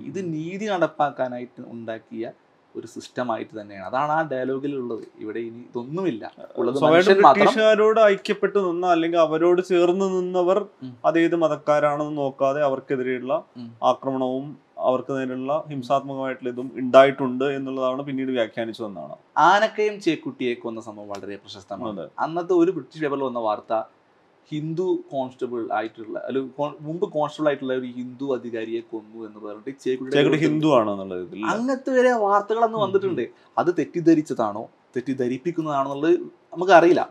[0.08, 2.32] ഇത് നീതി നടപ്പാക്കാനായിട്ട് ഉണ്ടാക്കിയ
[2.74, 3.86] ഒരു സിസ്റ്റമായിട്ട് തന്നെയാണ്.
[3.90, 6.24] അതാണ് ആ ഡയലോഗിൽ ഉള്ളത് ഇവിടെ ഇനി ഇതൊന്നുമില്ല.
[6.94, 10.58] ബ്രിട്ടീഷുകാരോട് ഐക്യപ്പെട്ട് നിന്ന അല്ലെങ്കിൽ അവരോട് ചേർന്ന് നിന്നവർ.
[11.10, 13.32] അതേത് മതക്കാരാണെന്ന് നോക്കാതെ അവർക്കെതിരെയുള്ള
[13.92, 14.46] ആക്രമണവും
[14.88, 19.14] അവർക്ക് നേരെയുള്ള ഹിംസാത്മകമായിട്ടുള്ള ഇതും ഉണ്ടായിട്ടുണ്ട് എന്നുള്ളതാണ് പിന്നീട് വ്യാഖ്യാനിച്ചു തന്നാണ്
[19.50, 22.04] ആനക്കയും ചേക്കുട്ടിയെ കൊന്ന സംഭവം വളരെ പ്രശസ്തമാണ്.
[22.26, 23.72] അന്നത്തെ ഒരു ബ്രിട്ടീഷ് പേപ്പറിൽ വന്ന വാർത്ത
[24.50, 26.38] ഹിന്ദു കോൺസ്റ്റബിൾ ആയിട്ടുള്ള അല്ല
[26.86, 30.90] മുമ്പ് കോൺസ്റ്റബിൾ ആയിട്ടുള്ള ഒരു ഹിന്ദു അധികാരിയെ കൊന്നു എന്ന് പറഞ്ഞിട്ട് ഹിന്ദു ആണ്
[31.54, 33.24] അങ്ങനത്തെ വരെ വാർത്തകൾ അന്ന് വന്നിട്ടുണ്ട്.
[33.60, 34.64] അത് തെറ്റിദ്ധരിച്ചതാണോ
[34.96, 36.14] തെറ്റിദ്ധരിപ്പിക്കുന്നതാണോന്നുള്ളത്
[36.52, 37.02] നമുക്കറിയില്ല.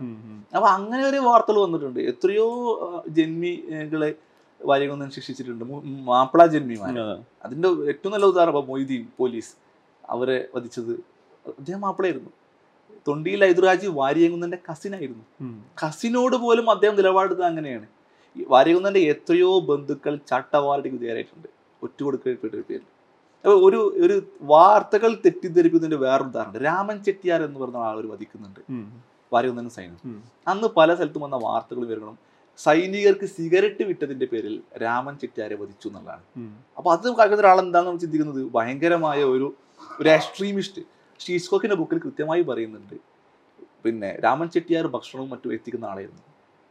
[0.55, 1.99] അപ്പൊ അങ്ങനെ ഒരു വാർത്തകൾ വന്നിട്ടുണ്ട്.
[2.11, 2.47] എത്രയോ
[3.17, 4.09] ജന്മികളെ
[4.61, 5.65] വാര്യകൊന്നും ശിക്ഷിച്ചിട്ടുണ്ട്.
[6.09, 6.97] മാപ്പിള ജന്മിമാർ
[7.45, 9.53] അതിന്റെ ഏറ്റവും നല്ല ഉദാഹരണം മൊയ്തീൻ പോലീസ്
[10.15, 10.93] അവരെ വധിച്ചത്.
[11.59, 12.31] അദ്ദേഹം മാപ്പിളയായിരുന്നു.
[13.07, 15.63] തൊണ്ടിയിൽ ഹൈദരാജി വാര്യകുന്നന്റെ കസിനായിരുന്നു ആയിരുന്നു.
[15.81, 17.87] കസിനോട് പോലും അദ്ദേഹം നിലപാടെടുത്തത് അങ്ങനെയാണ്.
[18.47, 21.49] വാര്യകുന്നന്റെ എത്രയോ ബന്ധുക്കൾ ചട്ടവാറടിക്ക് വിധേയരായിട്ടുണ്ട്.
[21.83, 22.87] ഒറ്റുകൊടുക്കപ്പെട്ട പേരിൽ
[23.43, 26.61] അപ്പൊ ഒരു ഒരു വാർത്തകൾ തെറ്റിദ്ധരിക്കുന്നതിന്റെ വേറൊരു ഉദാഹരണം.
[26.63, 28.61] രാമൻ ചെട്ടിയാർ എന്ന് പറഞ്ഞ ആൾ ഒരു വധിക്കുന്നുണ്ട്.
[29.33, 30.23] വാര്യകുന്നൻ സൈന്യം.
[30.47, 32.17] അന്ന് പല സ്ഥലത്തും വന്ന വാർത്തകൾ വരണം
[32.57, 36.23] സൈനികർക്ക് സിഗരറ്റ് വിട്ടതിന്റെ പേരിൽ രാമൻ ചെട്ടിയാരെ വധിച്ചു എന്നുള്ളതാണ്.
[36.77, 38.41] അപ്പൊ അത് കാണുന്ന ഒരാൾ എന്താണെന്ന് നമ്മൾ ചിന്തിക്കുന്നത്?
[38.53, 39.47] ഭയങ്കരമായ ഒരു
[40.01, 40.81] ഒരു എക്സ്ട്രീമിസ്റ്റ്
[41.23, 42.97] ഷീസ്കോക്കിന്റെ ബുക്കിൽ കൃത്യമായി പറയുന്നുണ്ട്.
[43.83, 46.23] പിന്നെ രാമൻ ചെട്ടിയാർ ഭക്ഷണവും മറ്റും എത്തിക്കുന്ന ആളായിരുന്നു.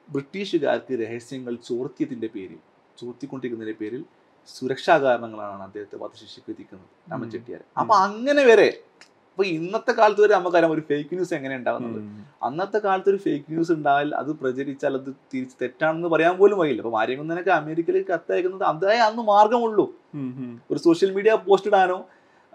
[0.09, 2.61] ബ്രിട്ടീഷുകാർക്ക് രഹസ്യങ്ങൾ ചോർത്തിയതിന്റെ പേരിൽ
[3.01, 4.03] ചോർത്തിക്കൊണ്ടിരിക്കുന്നതിന്റെ പേരിൽ
[4.49, 7.28] സുരക്ഷാ കാരണങ്ങളാണ് അദ്ദേഹത്തെ വധശിക്ഷയ്ക്ക് എത്തിക്കുന്നത് രാമൻ.
[7.30, 7.62] ചെട്ടിയാർ.
[7.80, 8.68] അപ്പൊ അങ്ങനെ വരെ
[9.30, 11.99] അപ്പൊ ഇന്നത്തെ കാലത്ത് വരെ നമുക്കറിയാം ഒരു ഫേക്ക് ന്യൂസ് എങ്ങനെ ഉണ്ടാകുന്നത്.
[12.47, 16.92] അന്നത്തെ കാലത്ത് ഒരു ഫേക്ക് ന്യൂസ് ഉണ്ടായാൽ അത് പ്രചരിച്ചാൽ അത് തിരിച്ച് തെറ്റാണെന്ന് പറയാൻ പോലും വയ്യില്ല അപ്പൊ
[16.99, 19.86] വാര്യകുന്നനൊക്കെ അമേരിക്കയിലേക്ക് കത്തയക്കുന്നത് അതേ അന്ന് മാർഗമുള്ളൂ.
[20.70, 21.99] ഒരു സോഷ്യൽ മീഡിയ പോസ്റ്റ് ഇടാനോ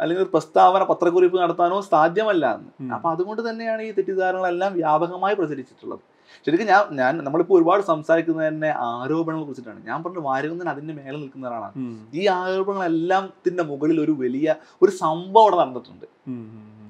[0.01, 2.71] അല്ലെങ്കിൽ ഒരു പ്രസ്താവന പത്രക്കുറിപ്പ് നടത്താനോ സാധ്യമല്ല എന്ന്.
[2.95, 6.03] അപ്പൊ അതുകൊണ്ട് തന്നെയാണ് ഈ തെറ്റിദ്ധാരണകളെല്ലാം വ്യാപകമായി പ്രചരിച്ചിട്ടുള്ളത്.
[6.45, 9.79] ശരിക്കും ഞാൻ ഞാൻ നമ്മളിപ്പോൾ ഒരുപാട് സംസാരിക്കുന്നത് തന്നെ ആരോപണങ്ങളെ കുറിച്ചിട്ടാണ്.
[9.89, 11.75] ഞാൻ പറഞ്ഞ വാരകുന്നൻ അതിന്റെ മേലെ നിൽക്കുന്ന ഒരാളാണ്.
[12.19, 16.05] ഈ ആരോപണങ്ങളെല്ലാത്തിന്റെ മുകളിൽ ഒരു വലിയ ഒരു സംഭവം അവിടെ നടന്നിട്ടുണ്ട്.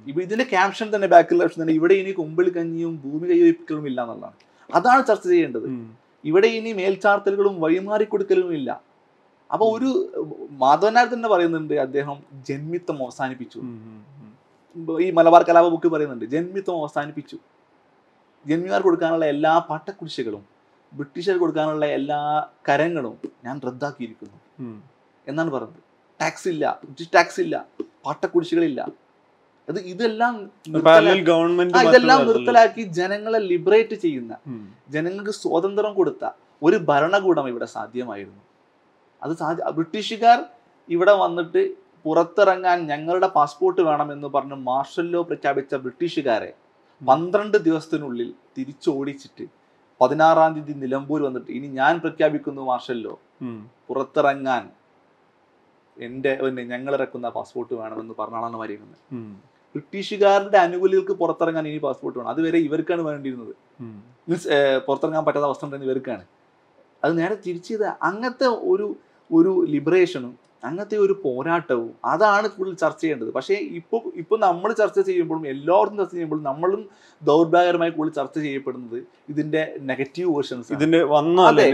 [0.09, 4.37] ഇപ്പൊ ഇതിന്റെ ക്യാപ്ഷൻ തന്നെ ബാക്കിൽ ക്യാപ്ഷൻ തന്നെ ഇവിടെ ഇനി കുമ്പിൾ കഞ്ഞിയും ഭൂമി കൈവയ്ക്കലും ഇല്ല എന്നുള്ളതാണ്.
[4.69, 5.67] അതാണ് ചർച്ച ചെയ്യേണ്ടത്.
[6.29, 8.69] ഇവിടെ ഇനി മേൽചാർത്തലുകളും വഴിമാറി കൊടുക്കലും ഇല്ല
[9.53, 9.89] അപ്പൊ ഒരു
[10.63, 12.17] മാധവനാർ തന്നെ പറയുന്നുണ്ട് അദ്ദേഹം
[12.49, 13.59] ജന്മിത്വം അവസാനിപ്പിച്ചു.
[15.05, 17.37] ഈ മലബാർ കലാപ ബുക്ക് പറയുന്നുണ്ട് ജന്മിത്വം അവസാനിപ്പിച്ചു.
[18.45, 20.43] ജന്മിമാർ കൊടുക്കാനുള്ള എല്ലാ പാട്ടക്കുടിശ്ശികളും
[20.91, 22.19] ബ്രിട്ടീഷുകാർ കൊടുക്കാനുള്ള എല്ലാ
[22.67, 24.37] കരങ്ങളും ഞാൻ റദ്ദാക്കിയിരിക്കുന്നു.
[25.27, 25.81] എന്നാണ് പറഞ്ഞത്
[26.19, 27.55] ടാക്സ് ഇല്ല ബ്രിട്ടീഷ് ടാക്സ് ഇല്ല
[28.05, 28.81] പാട്ടക്കുടിശ്ശികളില്ല
[29.67, 30.33] അത് ഇതെല്ലാം
[31.85, 34.33] ഇതെല്ലാം നിർത്തലാക്കി ജനങ്ങളെ ലിബറേറ്റ് ചെയ്യുന്ന
[34.95, 36.23] ജനങ്ങൾക്ക് സ്വാതന്ത്ര്യം കൊടുത്ത
[36.67, 38.41] ഒരു ഭരണകൂടം ഇവിടെ സാധ്യമായിരുന്നു.
[39.21, 40.39] അത് സാധ്യ ബ്രിട്ടീഷുകാർ
[40.89, 41.61] ഇവിടെ വന്നിട്ട്
[42.05, 46.51] പുറത്തിറങ്ങാൻ ഞങ്ങളുടെ പാസ്പോർട്ട് വേണമെന്ന് പറഞ്ഞ് മാർഷൽ ലോ പ്രഖ്യാപിച്ച ബ്രിട്ടീഷുകാരെ
[47.01, 49.45] പന്ത്രണ്ട് ദിവസത്തിനുള്ളിൽ തിരിച്ചോടിച്ചിട്ട്
[50.01, 53.13] പതിനാറാം തീയതി നിലമ്പൂർ വന്നിട്ട് ഇനി ഞാൻ പ്രഖ്യാപിക്കുന്നു മാർഷൽ ലോ
[53.89, 54.63] പുറത്തിറങ്ങാൻ
[55.97, 58.57] എന്റെ പിന്നെ ഞങ്ങൾ ഇറക്കുന്ന പാസ്പോർട്ട് വേണമെന്ന് പറഞ്ഞാണ്
[59.11, 59.31] ഉം.
[59.75, 62.29] ബ്രിട്ടീഷുകാരുടെ അനുകൂലികൾക്ക് പുറത്തിറങ്ങാൻ ഇനി പാസ്പോർട്ട് വേണം.
[62.29, 63.53] അതുവരെ ഇവർക്കാണ് വേണ്ടിയിരുന്നത്.
[64.27, 64.47] മീൻസ്
[64.87, 66.23] പുറത്തിറങ്ങാൻ പറ്റാത്ത അവസ്ഥ ഇവർക്കാണ്.
[67.03, 68.87] അത് നേരെ തിരിച്ചത് അങ്ങനത്തെ ഒരു
[69.37, 70.33] ഒരു ലിബറേഷനും
[70.67, 73.29] അങ്ങനത്തെ ഒരു പോരാട്ടവും അതാണ് കൂടുതൽ ചർച്ച ചെയ്യേണ്ടത്.
[73.37, 76.81] പക്ഷേ ഇപ്പോൾ ഇപ്പോൾ നമ്മൾ ചർച്ച ചെയ്യുമ്പോഴും എല്ലായിടത്തും ചർച്ച ചെയ്യുമ്പോഴും നമ്മളും
[77.21, 78.99] ദൗർഭാഗ്യകരമായി കൂടുതൽ ചർച്ച ചെയ്യപ്പെടുന്നത്
[79.31, 80.99] ഇതിന്റെ നെഗറ്റീവ് വേർഷൻസ് ഇതിന്റെ
[81.49, 81.65] അതെ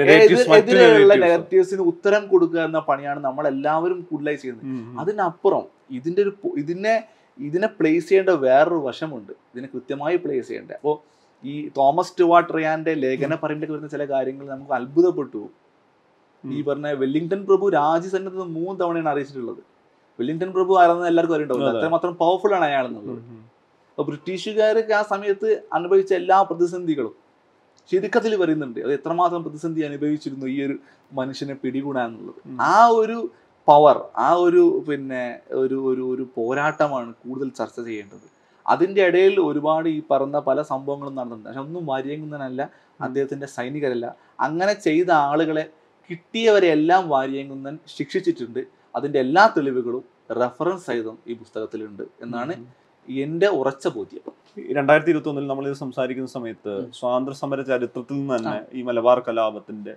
[0.55, 4.66] എതിരെയുള്ള നെഗറ്റീവ്സിന് ഉത്തരം കൊടുക്കുക എന്ന പണിയാണ് നമ്മൾ എല്ലാവരും കൂടുതലായി ചെയ്യുന്നത്.
[5.03, 5.68] അതിനപ്പുറം
[5.99, 6.34] ഇതിന്റെ ഒരു
[6.64, 6.95] ഇതിനെ
[7.47, 9.34] ഇതിനെ പ്ലേസ് ചെയ്യേണ്ട വേറൊരു വശമുണ്ട്.
[9.51, 10.95] ഇതിനെ കൃത്യമായി പ്ലേസ് ചെയ്യേണ്ട അപ്പോൾ
[11.43, 15.41] ഈ തോമസ് ടുവാട്രിയാന്റെ ലേഖന പറയുമ്പോൾ വരുന്ന ചില കാര്യങ്ങൾ നമുക്ക് അത്ഭുതപ്പെട്ടു.
[16.44, 19.62] ഈ പറഞ്ഞ വെല്ലിംഗ്ടൺ പ്രഭു രാജ്യസന്നദ്ധ മൂന്ന് തവണയാണ് അറിയിച്ചിട്ടുള്ളത്.
[20.20, 21.80] വെല്ലിംഗ്ടൺ പ്രഭു ആരാന്ന് എല്ലാവർക്കും അറിയണ്ടാവില്ല അതെ.
[21.80, 23.22] അത്രമാത്രം പവർഫുൾ ആണ് അയാൾ എന്നുള്ളത്.
[23.92, 27.16] അപ്പൊ ബ്രിട്ടീഷുകാർക്ക് ആ സമയത്ത് അനുഭവിച്ച എല്ലാ പ്രതിസന്ധികളും
[27.90, 28.80] ചുരുക്കത്തിൽ പറയുന്നുണ്ട്.
[28.80, 30.76] അത് എത്രമാത്രം പ്രതിസന്ധി അനുഭവിച്ചിരുന്നു ഈ ഒരു
[31.14, 32.40] മനുഷ്യനെ പിടികൂടാന്നുള്ളത്.
[32.62, 33.30] ആ ഒരു
[33.68, 38.28] പവർ ആ ഒരു പിന്നെ ഒരു ഒരു ഒരു പോരാട്ടമാണ് കൂടുതൽ ചർച്ച ചെയ്യേണ്ടത്.
[38.66, 41.50] അതിന്റെ ഇടയിൽ ഒരുപാട് ഈ പറഞ്ഞ പല സംഭവങ്ങളും നടന്നിട്ടുണ്ട്.
[41.50, 42.62] പക്ഷെ ഒന്നും വാര്യങ്കുന്നനല്ല
[43.02, 44.16] അദ്ദേഹത്തിന്റെ സൈനികരല്ല.
[44.40, 45.66] അങ്ങനെ ചെയ്ത ആളുകളെ
[46.10, 48.62] കിട്ടിയവരെ എല്ലാം വാര്യങ്കുന്നൻ ശിക്ഷിച്ചിട്ടുണ്ട്.
[48.95, 50.03] അതിന്റെ എല്ലാ തെളിവുകളും
[50.41, 52.53] റെഫറൻസ് സഹിതം ഈ പുസ്തകത്തിലുണ്ട് എന്നാണ്
[53.08, 54.24] എന്റെ ഉറച്ച ബോധ്യം.
[54.78, 56.74] രണ്ടായിരത്തി ഇരുപത്തി ഒന്നിൽ നമ്മൾ ഇത് സംസാരിക്കുന്ന സമയത്ത്.
[56.99, 59.93] സ്വാതന്ത്ര്യ സമര ചരിത്രത്തിൽ നിന്ന് തന്നെ ഈ മലബാർ കലാപത്തിന്റെ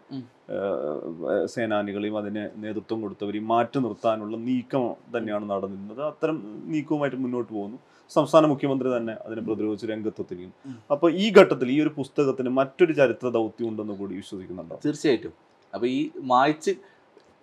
[1.55, 4.85] സേനാനികളെയും അതിന് നേതൃത്വം കൊടുത്തവരെയും മാറ്റി നിർത്താനുള്ള നീക്കം
[5.17, 6.03] തന്നെയാണ് നടന്നിരുന്നത്.
[6.11, 6.39] അത്തരം
[6.73, 7.79] നീക്കവുമായിട്ട് മുന്നോട്ട് പോകുന്നു.
[8.11, 10.79] സംസ്ഥാന മുഖ്യമന്ത്രി തന്നെ അതിനെ പ്രതിരോധിച്ച് രംഗത്തെത്തുകയും ഉം.
[10.93, 14.79] അപ്പൊ ഈ ഘട്ടത്തിൽ ഈ ഒരു പുസ്തകത്തിന് മറ്റൊരു ചരിത്ര ദൗത്യം ഉണ്ടെന്ന് കൂടി വിശ്വസിക്കുന്നുണ്ടോ?
[14.87, 15.35] തീർച്ചയായിട്ടും.
[15.75, 16.71] അപ്പൊ ഈ മായ്ച്ച്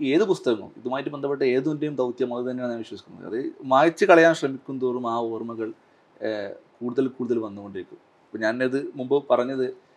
[0.01, 3.39] ഏത് പുസ്തകവും ഇതുമായിട്ട് ബന്ധപ്പെട്ട ഏതിന്റെയും ദൗത്യം അത് തന്നെയാണ് ഞാൻ വിശ്വസിക്കുന്നത്.
[3.39, 5.73] അത് മായ്ച്ച് കളയാൻ ശ്രമിക്കും തോറും ആ ഓർമ്മകൾ
[6.81, 7.97] കൂടുതൽ കൂടുതൽ വന്നുകൊണ്ടിരിക്കും.
[7.97, 9.87] അപ്പോൾ ഞാനത് മുമ്പ് പറഞ്ഞത്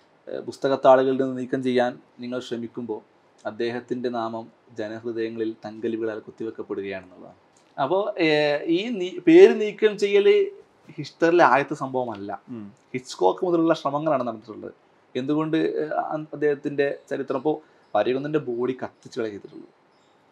[0.46, 3.00] പുസ്തകത്താളുകളുടെ പുസ്തകത്താളുകളിൽ നിന്ന് നീക്കം ചെയ്യാൻ നിങ്ങൾ ശ്രമിക്കുമ്പോൾ
[3.46, 4.46] അദ്ദേഹത്തിന്റെ നാമം
[4.78, 7.38] ജനഹൃദയങ്ങളിൽ തങ്കലികളാൽ കുത്തിവെക്കപ്പെടുകയാണെന്നുള്ളതാണ്.
[7.80, 8.20] അപ്പോൾ
[8.64, 10.50] ഈ പേര് നീക്കം ചെയ്യൽ
[10.98, 12.42] ഹിസ്റ്ററിലെ ആദ്യത്തെ സംഭവമല്ല.
[12.48, 12.72] ഉം.
[12.92, 14.72] ഹിച്ച്കോക്ക് മുതലുള്ള ശ്രമങ്ങളാണ് നടന്നിട്ടുള്ളത്.
[15.16, 17.36] എന്തുകൊണ്ട് അദ്ദേഹത്തിന്റെ അദ്ദേഹത്തിന്റെ ചരിത്രം?
[17.36, 19.68] ഇപ്പോൾ പരികുന്നന്റെ ബോഡി കത്തിച്ച് കളയ ചെയ്തിട്ടുള്ളത്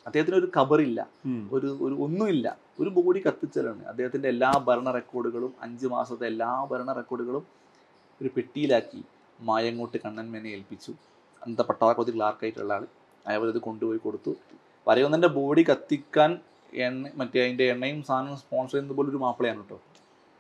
[0.06, 1.00] അദ്ദേഹത്തിന് ഒരു കബറില്ല
[1.54, 2.46] ഒരു ഒരു ഒന്നുമില്ല.
[2.80, 3.82] ഒരു ബോഡി കത്തിച്ചലാണ്.
[3.90, 7.44] അദ്ദേഹത്തിന്റെ എല്ലാ ഭരണ റെക്കോർഡുകളും അഞ്ച് മാസത്തെ എല്ലാ ഭരണ റെക്കോർഡുകളും
[8.20, 9.00] ഒരു പെട്ടിയിലാക്കി
[9.48, 10.92] മായങ്ങോട്ട് കണ്ണൻമേനെ ഏൽപ്പിച്ചു.
[11.42, 12.72] അന്നത്തെ പട്ടാളക്കോതി ക്ലാർക്കായിട്ടുള്ള
[13.32, 14.32] ആൾ ഇത് കൊണ്ടുപോയി കൊടുത്തു.
[14.86, 16.30] വരയൊന്നന്റെ ബോഡി കത്തിക്കാൻ
[16.84, 19.78] എണ്ണ മറ്റേ അതിന്റെ എണ്ണയും സാധനവും സ്പോൺസർ ചെയ്യുന്ന പോലെ ഒരു മാപ്പിളയാണ് കേട്ടോ.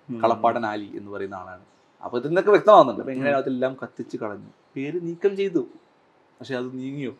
[0.08, 1.64] കളപ്പാടൻ ആലി എന്ന് പറയുന്ന ആളാണ്.
[2.04, 4.50] അപ്പൊ ഇതിന്നൊക്കെ വ്യക്തമാകുന്നുണ്ട് അപ്പൊ എങ്ങനെയാണ് അതെല്ലാം കത്തിച്ച് കളഞ്ഞു?
[4.76, 5.62] പേര് നീക്കം ചെയ്തു.
[6.40, 7.12] പക്ഷെ അത് നീങ്ങിയോ?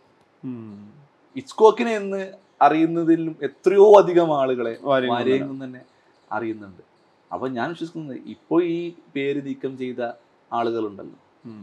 [1.36, 5.64] ഇറ്റ്സ്കോക്കിനെ എന്ന് അറിയുന്നതിലും എത്രയോ അധികം ആളുകളെ വാര്യംകുന്നനെ.
[5.64, 5.82] തന്നെ
[6.32, 6.82] അറിയുന്നുണ്ട്.
[7.32, 10.00] അപ്പൊ ഞാൻ വിശ്വസിക്കുന്നത് ഇപ്പോൾ ഈ പേര് നീക്കം ചെയ്ത
[10.52, 11.18] ആളുകളുണ്ടല്ലോ.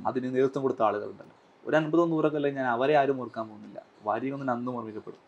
[0.07, 1.35] അതിന് നേതൃത്വം കൊടുത്ത ആളുകളുണ്ടല്ലോ.
[1.67, 3.81] ഒരു അൻപതോ നൂറൊക്കെ അല്ലെ ഞാൻ അവരെ ആരും ഓർക്കാൻ പോകുന്നില്ല.
[4.03, 5.21] വാര്യകുന്നൻ അന്നും ഓർമ്മിക്കപ്പെടും.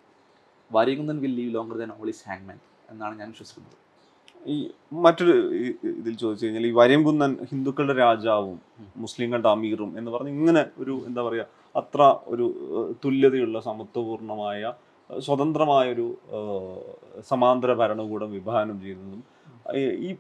[0.73, 2.59] Variyankunnan will live longer than all his ഹാങ്മാൻ
[2.89, 3.78] എന്നാണ് ഞാൻ വിശ്വസിക്കുന്നത്.
[4.47, 5.34] ഈ മറ്റൊരു
[5.84, 8.59] ഇതിൽ ചോദിച്ചു കഴിഞ്ഞാൽ ഈ വര്യംകുന്നൻ ഹിന്ദുക്കളുടെ രാജാവും
[8.97, 11.45] മുസ്ലിങ്ങളുടെ അമീറും എന്ന് പറഞ്ഞ് ഇങ്ങനെ ഒരു എന്താ പറയാ
[11.76, 12.55] അത്ര ഒരു
[13.05, 14.74] തുല്യതയുള്ള സമത്വപൂർണമായ
[15.20, 16.18] സ്വതന്ത്രമായൊരു
[17.28, 19.24] സമാന്തര ഭരണകൂടം വിഭാവനം ചെയ്യുന്നതും
[19.76, 20.15] ഈ-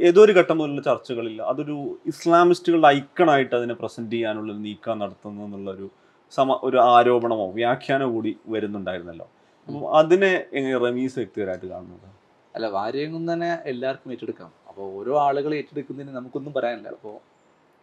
[0.00, 5.90] ഏതൊരു ഘട്ടം മുതലുള്ള ചർച്ചകളിൽ അതൊരു ഇസ്ലാമിസ്റ്റുകളുടെ ഐക്കണായിട്ട് അതിനെ പ്രസന്റ് ചെയ്യാനുള്ള നീക്കം നടത്തുന്നു എന്നുള്ളൊരു
[6.30, 9.28] സമ ഒരു ആരോപണമോ വ്യാഖ്യാനമോ കൂടി വരുന്നുണ്ടായിരുന്നല്ലോ.
[9.68, 12.10] അപ്പം അതിനെ എങ്ങനെ റമീസ് വ്യക്തിപരമായിട്ട് കാണുന്നത്?
[12.54, 14.52] അല്ല വാര്യകുന്നനെ എല്ലാവർക്കും ഏറ്റെടുക്കാം.
[14.68, 16.88] അപ്പോൾ ഓരോ ആളുകൾ ഏറ്റെടുക്കുന്നതിന് നമുക്കൊന്നും പറയാനില്ല.
[16.88, 17.35] അപ്പോൾ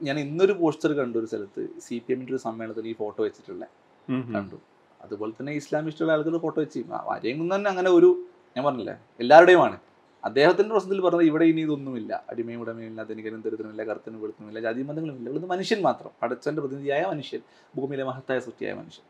[0.04, 1.68] ഞാൻ ഇന്നൊരു പോസ്റ്റർ കണ്ടു ഒരു സ്ഥലത്ത്.
[1.82, 3.66] സി പി എമ്മിന്റെ ഒരു സമ്മേളനത്തിൽ ഈ ഫോട്ടോ വെച്ചിട്ടുള്ള.
[4.36, 4.56] കണ്ടു.
[5.01, 6.80] അതുപോലെ തന്നെ ഇസ്ലാമിസ്റ്റുള്ള ആളുകൾ ഫോട്ടോ വെച്ച്.
[7.56, 8.10] തന്നെ അങ്ങനെ ഒരു
[8.58, 9.78] ഞാൻ പറഞ്ഞില്ലേ എല്ലാവരുടെയുമാണ്.
[10.24, 12.24] അദ്ദേഹത്തിന്റെ പ്രശ്നത്തിൽ പറഞ്ഞത് ഇവിടെ ഇനി ഇതൊന്നുമില്ല.
[12.30, 16.12] അടിമയും ഉടമയില്ല ധനികനും ദരിദ്രമില്ല കറുത്തനും വെളുത്തുമില്ല ജാതി മതങ്ങളുമില്ല ഉള്ളത് മനുഷ്യൻ മാത്രം.
[16.22, 17.39] പടച്ചന്റെ പ്രതിനിധിയായ മനുഷ്യൻ.
[17.76, 19.06] ഭൂമിയിലെ മഹത്തായ സൃഷ്ടിയായ മനുഷ്യൻ.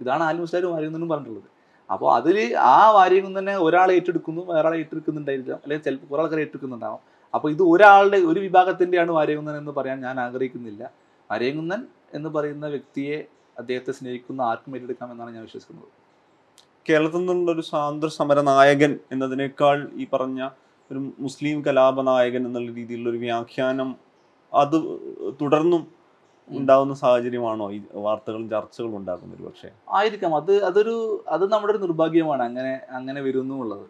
[0.00, 1.48] ഇതാണ് ആലി മുസ്ലാരും വാര്യകുന്നനും പറഞ്ഞിട്ടുള്ളത്.
[1.92, 5.56] അപ്പോൾ അതിൽ ആ വാര്യകുന്നനെ ഒരാളെ ഏറ്റെടുക്കുന്നു വേറെ ഏറ്റെടുക്കുന്നുണ്ടായിരിക്കാം.
[5.56, 7.09] അല്ലെങ്കിൽ ചിലപ്പോൾ കുറേ ആൾക്കാർ ഏറ്റെടുക്കുന്നുണ്ടാവും.
[7.34, 10.90] അപ്പോൾ ഇത് ഒരാളുടെ ഒരു വിഭാഗത്തിന്റെയാണ് വാര്യകുന്നൻ എന്ന് പറയാൻ ഞാൻ ആഗ്രഹിക്കുന്നില്ല.
[11.30, 13.24] വാര്യകുന്നൻ എന്ന് പറയുന്ന വ്യക്തിയെ
[13.58, 15.88] അദ്ദേഹത്തെ സ്നേഹിക്കുന്ന ആർക്കും ഏറ്റെടുക്കാം എന്നാണ് ഞാൻ വിശ്വസിക്കുന്നത്.
[16.90, 20.48] കേരളത്തിൽ നിന്നുള്ള ഒരു സ്വാതന്ത്ര്യ സമര നായകൻ എന്നതിനേക്കാൾ ഈ പറഞ്ഞ
[20.92, 23.96] ഒരു മുസ്ലിം കലാപ നായകൻ എന്നുള്ള രീതിയിലുള്ള ഒരു വ്യാഖ്യാനം
[24.54, 24.76] അത്
[25.40, 26.00] തുടർന്നും
[26.50, 27.72] ഉണ്ടാവുന്ന സാഹചര്യമാണോ?
[27.72, 29.70] ഈ വാർത്തകളും ചർച്ചകളും ഉണ്ടാക്കുന്നത് ഒരു പക്ഷേ.
[29.88, 30.36] ആയിരിക്കാം.
[30.36, 32.42] അത് അതൊരു അത് നമ്മുടെ ഒരു നിർഭാഗ്യമാണ്.
[32.42, 33.86] അങ്ങനെ അങ്ങനെ വരുന്നു ഉള്ളത്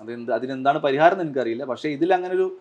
[0.00, 1.64] അത് എന്ത് അതിനെന്താണ് പരിഹാരം എന്ന് എനിക്കറിയില്ല.
[1.64, 2.56] പക്ഷേ ഇതിൽ അങ്ങനെ ഒരു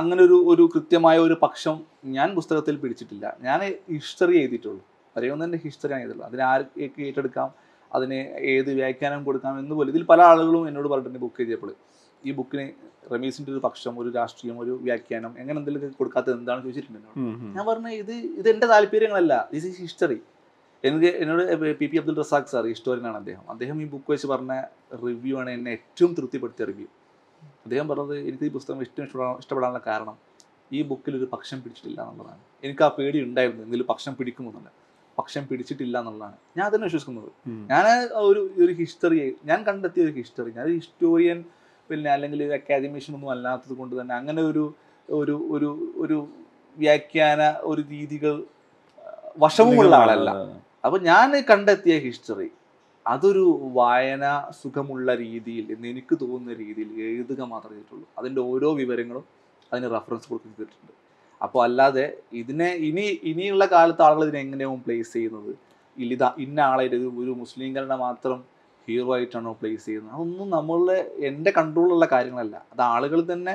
[0.00, 1.76] അങ്ങനെ ഒരു ഒരു കൃത്യമായ ഒരു പക്ഷം
[2.16, 3.26] ഞാൻ പുസ്തകത്തിൽ പിടിച്ചിട്ടില്ല.
[3.46, 3.60] ഞാൻ
[3.96, 4.82] ഹിസ്റ്ററി എഴുതിയിട്ടുള്ളൂ.
[5.16, 7.48] അറിയാവുന്നതിന്റെ ഹിസ്റ്ററി ആണ് എഴുതിയിട്ടുള്ളൂ അതിനെ ആർക്ക് ഏറ്റെടുക്കാം?
[7.96, 8.18] അതിന്
[8.52, 9.90] ഏത് വ്യാഖ്യാനം കൊടുക്കാം എന്ന് പോലും.
[9.94, 11.72] ഇതിൽ പല ആളുകളും എന്നോട് പറഞ്ഞിട്ടുണ്ട് ബുക്ക് ചെയ്തപ്പോൾ
[12.22, 12.64] ഈ ബുക്കിന്
[13.14, 17.10] റമീസിന്റെ ഒരു പക്ഷം ഒരു രാഷ്ട്രീയം ഒരു വ്യാഖ്യാനം എങ്ങനെ എന്തെങ്കിലും കൊടുക്കാത്തത് എന്താണ് ചോദിച്ചിട്ടുണ്ട്.
[17.56, 19.34] ഞാൻ പറഞ്ഞു ഇത് ഇത് എന്റെ താല്പര്യങ്ങളല്ല.
[19.54, 20.18] ദിസ് ഈസ് ഹിസ്റ്ററി
[20.84, 21.42] എനിക്ക് എന്നോട്
[21.80, 23.44] P P Abdul Razak sir ഹിസ്റ്റോറിയനാണ് അദ്ദേഹം.
[23.52, 24.54] അദ്ദേഹം ഈ ബുക്ക് വെച്ച് പറഞ്ഞ
[25.04, 26.88] റിവ്യൂ ആണ് എന്നെ ഏറ്റവും തൃപ്തിപ്പെടുത്തിയ റിവ്യൂ
[27.64, 30.16] അദ്ദേഹം പറഞ്ഞത് എനിക്ക് ഈ പുസ്തകം ഇഷ്ടം ഇഷ്ടപ്പെടാൻ ഇഷ്ടപ്പെടാനുള്ള കാരണം
[30.76, 32.42] ഈ ബുക്കിൽ ഒരു പക്ഷം പിടിച്ചിട്ടില്ല എന്നുള്ളതാണ്.
[32.64, 33.62] എനിക്ക് ആ പേടി ഉണ്ടായിരുന്നു.
[33.64, 34.70] എന്തെങ്കിലും പക്ഷം പിടിക്കുമെന്നല്ല
[35.18, 36.36] പക്ഷം പിടിച്ചിട്ടില്ല എന്നുള്ളതാണ്.
[36.56, 37.30] ഞാൻ അതിനെ വിശ്വസിക്കുന്നത്.
[37.72, 37.86] ഞാൻ
[38.28, 39.18] ഒരു ഒരു ഹിസ്റ്ററി
[39.50, 41.38] ഞാൻ കണ്ടെത്തിയ ഒരു ഹിസ്റ്ററി ഞാൻ ഒരു ഹിസ്റ്റോറിയൻ
[41.90, 44.64] പിന്നെ അല്ലെങ്കിൽ അക്കാദമിഷ്യൻ ഒന്നും അല്ലാത്തത് കൊണ്ട് തന്നെ അങ്ങനെ ഒരു
[45.08, 45.70] ഒരു ഒരു
[46.04, 46.18] ഒരു
[46.76, 47.40] വ്യാഖ്യാന
[47.70, 48.34] ഒരു രീതികൾ
[49.42, 50.30] വശമുള്ള വശവുമുള്ള ആളല്ല.
[50.84, 52.48] അപ്പൊ ഞാൻ കണ്ടെത്തിയ ഹിസ്റ്ററി
[53.06, 53.46] അതൊരു
[53.78, 54.24] വായന
[54.62, 58.06] സുഖമുള്ള രീതിയിൽ എന്ന് എനിക്ക് തോന്നുന്ന രീതിയിൽ എഴുതുക മാത്രമേ ചെയ്തിട്ടുള്ളൂ.
[58.18, 59.24] അതിന്റെ ഓരോ വിവരങ്ങളും
[59.72, 60.92] അതിന് റെഫറൻസ് കൊടുത്തിട്ടുണ്ട്
[61.40, 62.04] അപ്പോൾ അല്ലാതെ
[62.40, 65.52] ഇതിനെ ഇനി ഇനിയുള്ള കാലത്ത് ആളുകൾ ഇതിനെ എങ്ങനെയാവും പ്ലേസ് ചെയ്യുന്നത്?
[65.96, 66.84] ഇല്ല ഇന്ന ആളെ
[67.22, 68.38] ഒരു മുസ്ലിംകളുടെ മാത്രം
[68.88, 70.14] ഹീറോ ആയിട്ടാണോ പ്ലേസ് ചെയ്യുന്നത്?
[70.14, 70.98] അതൊന്നും നമ്മളുടെ
[71.28, 72.56] എന്റെ കൺട്രോളിലുള്ള കാര്യങ്ങളല്ല.
[72.72, 73.54] അത് ആളുകൾ തന്നെ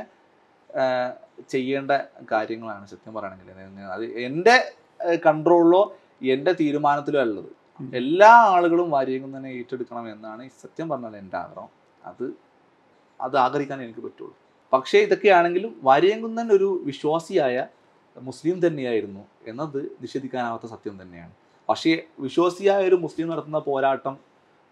[1.54, 1.92] ചെയ്യേണ്ട
[2.32, 3.84] കാര്യങ്ങളാണ് സത്യം പറയുകയാണെങ്കിൽ.
[3.96, 4.56] അത് എന്റെ
[5.28, 5.82] കൺട്രോളിലോ
[6.36, 7.52] എന്റെ തീരുമാനത്തിലോ ഉള്ളത്.
[7.80, 11.70] എല്ലാ ആളുകളും വാര്യകം തന്നെ ഏറ്റെടുക്കണം എന്നാണ് സത്യം പറഞ്ഞാൽ എന്റെ ആഗ്രഹം.
[12.06, 12.26] അത്
[13.22, 14.36] അത് ആഗ്രഹിക്കാൻ എനിക്ക് പറ്റുള്ളൂ.
[14.74, 17.68] പക്ഷേ ഇതൊക്കെയാണെങ്കിലും വാര്യംകുന്നൻ ഒരു വിശ്വാസിയായ
[18.18, 21.34] മുസ്ലിം തന്നെയായിരുന്നു എന്നത് നിഷേധിക്കാനാവാത്ത സത്യം തന്നെയാണ്.
[21.70, 24.18] പക്ഷേ വിശ്വാസിയായ ഒരു മുസ്ലിം നടത്തുന്ന പോരാട്ടം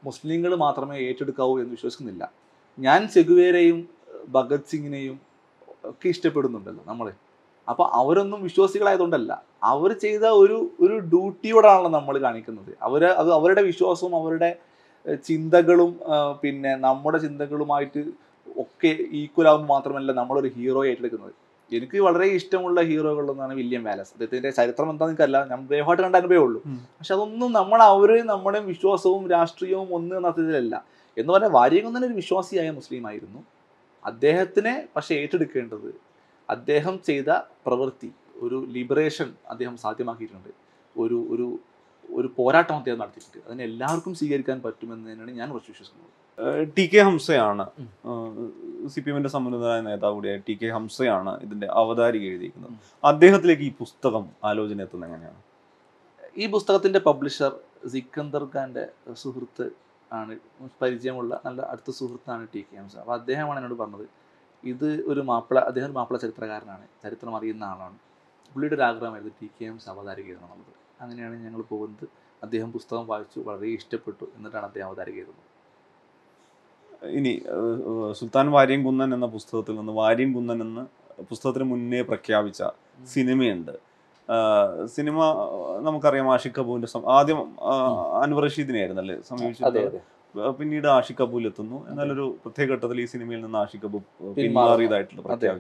[0.04, 2.32] മുസ്ലിങ്ങൾ മാത്രമേ ഏറ്റെടുക്കാവൂ എന്ന് വിശ്വസിക്കുന്നില്ല.
[2.78, 3.90] ഞാൻ ചെഗുവേരെയും
[4.28, 5.20] ഭഗത് സിംഗിനെയും
[5.84, 7.08] ഒക്കെ ഇഷ്ടപ്പെടുന്നുണ്ടല്ലോ നമ്മൾ
[7.72, 9.32] അപ്പോൾ അവരൊന്നും വിശ്വാസികളായതുകൊണ്ടല്ല.
[9.74, 12.72] അവർ ചെയ്ത ഒരു ഒരു ഡ്യൂട്ടിയോടാണല്ലോ നമ്മൾ കാണിക്കുന്നത്.
[12.88, 14.50] അവർ അത് അവരുടെ വിശ്വാസവും അവരുടെ
[15.28, 15.92] ചിന്തകളും
[16.44, 18.02] പിന്നെ നമ്മുടെ ചിന്തകളുമായിട്ട്
[18.64, 21.34] ഒക്കെ ഈക്വൽ ആകുമ്പോൾ മാത്രമല്ല നമ്മളൊരു ഹീറോ ഏറ്റെടുക്കുന്നത്.
[21.72, 24.12] എനിക്ക് വളരെ ഇഷ്ടമുള്ള ഹീറോകളൊന്നാണ് വില്യം വാലസ്.
[24.16, 26.60] അദ്ദേഹത്തിന്റെ ചരിത്രം എന്താണെന്ന് എനിക്കല്ല ഞാൻ ബ്രേവായിട്ട് കണ്ട അനുഭവമേ ഉള്ളൂ.
[26.98, 30.76] പക്ഷെ അതൊന്നും നമ്മൾ അവർ നമ്മുടെ വിശ്വാസവും രാഷ്ട്രീയവും ഒന്ന് നടത്തിയതിലല്ല
[31.18, 33.40] എന്ന് പറഞ്ഞാൽ വാര്യകുന്നൻ ഒരു വിശ്വാസിയായ മുസ്ലിം ആയിരുന്നു.
[34.06, 35.90] അദ്ദേഹത്തിനെ പക്ഷെ ഏറ്റെടുക്കേണ്ടത്
[36.50, 37.30] അദ്ദേഹം ചെയ്ത
[37.66, 38.10] പ്രവൃത്തി
[38.42, 40.52] ഒരു ലിബറേഷൻ അദ്ദേഹം സാധ്യമാക്കിയിട്ടുണ്ട്.
[40.96, 41.48] ഒരു ഒരു
[42.18, 43.40] ഒരു പോരാട്ടം അദ്ദേഹം നടത്തിയിട്ടുണ്ട്.
[43.48, 46.14] അതിനെ എല്ലാവർക്കും സ്വീകരിക്കാൻ പറ്റുമെന്ന് തന്നെയാണ് ഞാൻ കുറച്ച് വിശ്വസിക്കുന്നത്.
[46.78, 47.66] ടി കെ ഹംസയാണ്.
[48.94, 52.74] സി പി എമ്മിന്റെ സമുന്നതനായ നേതാവ് കൂടിയായ ടി കെ ഹംസയാണ് ഇതിന്റെ അവതാരിക എഴുതിയിരിക്കുന്നത്.
[53.04, 55.42] അദ്ദേഹത്തിലേക്ക് ഈ പുസ്തകം ആലോചന എത്തുന്നത് എങ്ങനെയാണ്?
[56.38, 57.52] ഈ പുസ്തകത്തിന്റെ പബ്ലിഷർ
[57.94, 59.66] സിക്കന്ദർ ഖാന്റെ സുഹൃത്ത്
[60.14, 60.34] ആണ്
[60.82, 62.96] പരിചയമുള്ള നല്ല അടുത്ത സുഹൃത്താണ് ടി കെ ഹംസ.
[63.04, 64.08] അപ്പോൾ അദ്ദേഹമാണ് എന്നോട് പറഞ്ഞത്
[64.74, 67.98] ഇത് ഒരു മാപ്പിള അദ്ദേഹം മാപ്പിള ചരിത്രകാരനാണ് ചരിത്രം അറിയുന്ന ആളാണ്.
[68.54, 72.06] പുള്ളിയുടെ ഒരു ആഗ്രഹമായിരുന്നു ടി കെ എം അവതാരിക എഴുതണം നമുക്ക് അങ്ങനെയാണ് ഞങ്ങൾ പോകുന്നത്.
[72.44, 75.46] അദ്ദേഹം പുസ്തകം വായിച്ചു വളരെ ഇഷ്ടപ്പെട്ടു എന്നിട്ടാണ് അദ്ദേഹം അവതാരിക എഴുതുന്നത്
[77.18, 77.34] ഇനി
[78.20, 80.84] സുൽത്താൻ വാര്യം കുന്നൻ എന്ന പുസ്തകത്തിൽ നിന്ന് വാര്യം കുന്നൻ എന്ന്
[81.30, 82.62] പുസ്തകത്തിന് മുന്നേ പ്രഖ്യാപിച്ച
[83.14, 83.76] സിനിമയുണ്ട്.
[84.96, 85.18] സിനിമ
[85.86, 87.40] നമുക്കറിയാം ആഷിഖ് കപൂറിന്റെ ആദ്യം
[88.24, 90.00] അൻവർ റഷീദിനെ ആയിരുന്നല്ലേ സമീപിച്ചത്
[90.36, 91.90] പിന്നീട് ആഷിഖ് കപൂൽ എത്തുന്നു.
[91.90, 94.02] എന്നാലൊരു പ്രത്യേക ഘട്ടത്തിൽ ഈ സിനിമയിൽ നിന്ന് ആഷിഖ് കപൂർ
[94.34, 95.54] പിന്മാറിയതായിട്ടുള്ള പ്രത്യേക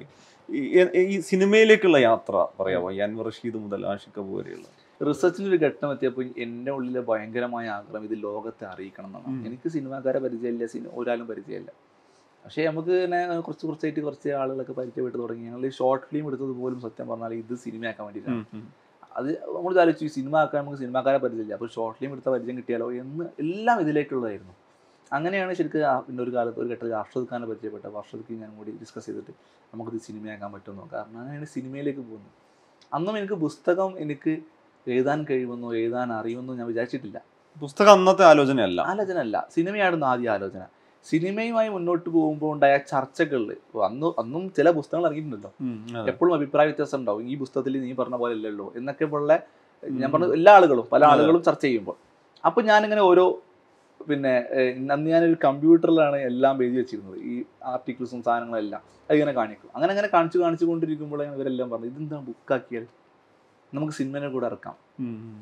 [0.95, 2.93] ഈ- സിനിമയിലേക്കുള്ള യാത്ര പറയാമോ?
[2.93, 4.65] അൻവർ റഷീദ് മുതൽ ആഷിഖ് കപൂർ വരെയുള്ള.
[5.07, 9.47] റിസർച്ചിലൊരു ഒരു ഘട്ടം എത്തിയപ്പോൾ എന്റെ ഉള്ളിലെ ഭയങ്കരമായ ആഗ്രഹം ഇത് ലോകത്തെ അറിയിക്കണം എന്നാണ്.
[9.47, 11.71] എനിക്ക് സിനിമാക്കാരെ പരിചയമില്ല സിനിമ ഒരാളും പരിചയമില്ല.
[12.45, 15.45] പക്ഷേ നമുക്ക് തന്നെ കുറച്ച് കുറച്ചായിട്ട് കുറച്ച് ആളുകളൊക്കെ പരിചയപ്പെട്ട് തുടങ്ങി.
[15.45, 18.45] ഞങ്ങൾ ഷോർട്ട് ഫിലിം എടുത്തത് പോലും സത്യം പറഞ്ഞാൽ ഇത് സിനിമയാക്കാൻ വേണ്ടിയിട്ടാണ്.
[19.17, 21.53] അത് നമ്മൾ ആലോചിച്ചു ഈ സിനിമ ആക്കാൻ നമുക്ക് സിനിമാക്കാരെ പരിചയമില്ല.
[21.57, 24.55] അപ്പോൾ ഷോർട്ട് ഫിലിം എടുത്ത പരിചയം കിട്ടിയാലോ എന്ന് എല്ലാം ഇതിലേക്കുള്ളതായിരുന്നു.
[25.11, 29.05] അങ്ങനെയാണ് ശരിക്കും പിന്നെ ഒരു കാലത്ത് ഒരു ഘട്ടത്തിൽ അർഷദ് ഖാനെ പരിചയപ്പെട്ട അർഷദ് ഖാൻ ഞാൻ കൂടി ഡിസ്കസ്
[29.05, 29.33] ചെയ്തിട്ട്
[29.73, 32.33] നമുക്കിത് സിനിമയാക്കാൻ പറ്റുമെന്നോ കാരണം അങ്ങനെയാണ് സിനിമയിലേക്ക് പോകുന്നത്.
[32.93, 34.33] അന്നും എനിക്ക് പുസ്തകം എനിക്ക്
[34.87, 37.17] എഴുതാൻ കഴിയുമെന്നോ എഴുതാൻ അറിയുമെന്നോ ഞാൻ വിചാരിച്ചിട്ടില്ല.
[37.61, 38.79] പുസ്തകം അന്നത്തെ ആലോചനയല്ല.
[38.91, 40.63] ആലോചന അല്ല സിനിമയായിരുന്നു ആദ്യ ആലോചന.
[41.09, 43.51] സിനിമയുമായി മുന്നോട്ട് പോകുമ്പോൾ ഉണ്ടായ ചർച്ചകളിൽ
[43.87, 45.51] അന്ന് അന്നും ചില പുസ്തകങ്ങൾ ഇറങ്ങിയിട്ടുണ്ടല്ലോ.
[46.11, 47.23] എപ്പോഴും അഭിപ്രായ വ്യത്യാസം ഉണ്ടാവും.
[47.31, 49.33] ഈ പുസ്തകത്തിൽ നീ പറഞ്ഞ പോലെ അല്ലല്ലോ എന്നൊക്കെ ഉള്ള
[49.83, 50.09] ഞാൻ.
[50.13, 51.97] പറഞ്ഞ എല്ലാ ആളുകളും പല ആളുകളും ചർച്ച ചെയ്യുമ്പോൾ.
[52.47, 53.25] അപ്പോൾ ഞാനിങ്ങനെ ഓരോ
[54.09, 54.33] പിന്നെ
[54.95, 57.17] അന്ന് ഞാനൊരു കമ്പ്യൂട്ടറിലാണ് എല്ലാം എഴുതി വെച്ചിരുന്നത്.
[57.29, 57.33] ഈ
[57.71, 59.69] ആർട്ടിക്കിൾസും സാധനങ്ങളും എല്ലാം അതിങ്ങനെ കാണിക്കും.
[59.75, 62.85] അങ്ങനെ അങ്ങനെ കാണിച്ചു കാണിച്ചു കൊണ്ടിരിക്കുമ്പോഴാണ് ഇവരെല്ലാം പറഞ്ഞത് ഇതെന്താ ബുക്കാക്കിയാൽ
[63.75, 64.75] നമുക്ക് സിനിമനെ കൂടെ ഇറക്കാം.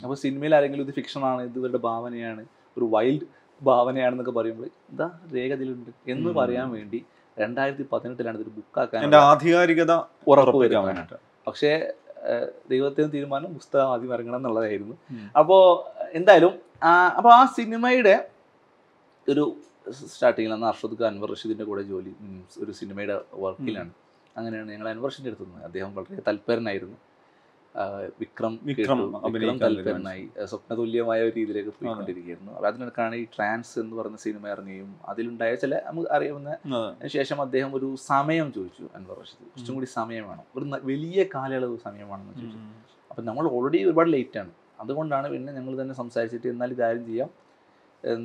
[0.03, 2.43] അപ്പോൾ സിനിമയിൽ ആരെങ്കിലും ഇത് ഫിക്ഷനാണ് ഇത് ഇവരുടെ ഭാവനയാണ്
[2.77, 3.27] ഒരു വൈൽഡ്
[3.67, 6.99] ഭാവനയാണെന്നൊക്കെ പറയുമ്പോൾ എന്താ രേഖ ഇതിലുണ്ട് എന്ന് പറയാൻ വേണ്ടി
[7.37, 9.93] രണ്ടായിരത്തി പതിനെട്ടിലാണ് ഇതൊരു ബുക്കാക്കാൻ ആധികാരികത
[10.31, 11.17] ഉറപ്പ് വരാൻ വരുന്നത് വേണ്ടിയിട്ട്.
[11.47, 11.71] പക്ഷേ
[12.71, 14.95] ദൈവത്തിന് തീരുമാനം പുസ്തകം ആദ്യം ഇറങ്ങണം എന്നുള്ളതായിരുന്നു.
[15.41, 15.61] അപ്പോൾ
[16.19, 16.53] എന്തായാലും
[17.17, 18.15] അപ്പോൾ ആ സിനിമയുടെ
[19.27, 19.43] ഒരു
[20.13, 22.13] സ്റ്റാർട്ടിങ്ങിൽ അന്ന് അർഷദ് ഖാൻ അൻവർ റഷീദിന്റെ കൂടെ ജോലി
[22.63, 23.91] ഒരു സിനിമയുടെ വർക്കിലാണ്
[24.37, 26.97] അങ്ങനെയാണ് ഞങ്ങൾ അൻവർഷിന്റെ അടുത്തുനിന്ന് അദ്ദേഹം വളരെ തൽപരനായിരുന്നു.
[28.21, 28.99] വിക്രം വിക്രം.
[29.33, 30.25] വിക്രം തൽപരനായി.
[30.51, 36.09] സ്വപ്നതുല്യമായ ഒരു രീതിയിലേക്ക് പോയിക്കൊണ്ടിരിക്കുകയായിരുന്നു അപ്പോൾ അതിനിടക്കാണ് ഈ ട്രാൻസ് എന്ന് പറഞ്ഞ സിനിമ ഇറങ്ങുകയും അതിലുണ്ടായ ചില നമുക്ക്
[36.17, 36.51] അറിയാവുന്ന
[37.15, 42.15] ശേഷം അദ്ദേഹം ഒരു സമയം ചോദിച്ചു അൻവർ റഷീദ് കുറച്ചും കൂടി സമയം വേണം ഒരു വലിയ കാലയളവ് സമയം
[42.17, 42.61] എന്ന് ചോദിച്ചു.
[43.11, 44.53] അപ്പം നമ്മൾ ഓൾറെഡി ഒരുപാട് ലേറ്റ് ആണ്.
[44.83, 47.29] അതുകൊണ്ടാണ് പിന്നെ ഞങ്ങൾ തന്നെ സംസാരിച്ചിട്ട് എന്നാൽ ഇതാരും ചെയ്യാം.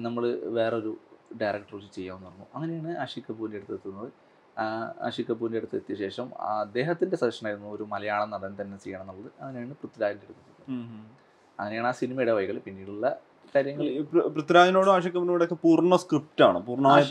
[0.07, 0.25] നമ്മൾ
[0.59, 0.93] വേറൊരു
[1.41, 2.47] ഡയറക്ടർ വെച്ച് ചെയ്യാമെന്ന് പറഞ്ഞു.
[2.55, 4.09] അങ്ങനെയാണ് ആഷിഖ് കപൂറിന്റെ അടുത്ത് എത്തുന്നത്.
[5.03, 10.27] ആഷിഖ് കപൂറിന്റെ അടുത്ത് എത്തിയ ശേഷം അദ്ദേഹത്തിന്റെ സജഷനായിരുന്നു ഒരു മലയാളം നടൻ തന്നെ ചെയ്യണം എന്നുള്ളത് അങ്ങനെയാണ് പൃഥ്വിരാജിന്റെ
[10.27, 10.73] അടുത്ത്.
[11.61, 13.17] അങ്ങനെയാണ് ആ സിനിമയുടെ വൈകൾ പിന്നീടുള്ള
[13.55, 14.03] കാര്യങ്ങൾ.
[14.29, 16.67] പൃഥ്വിരാജിനോടും ആഷിഖ് കപൂറിനോടൊക്കെ പൂർണ സ്ക്രിപ്റ്റ് ആണ്.
[16.67, 17.03] പൂർണമായ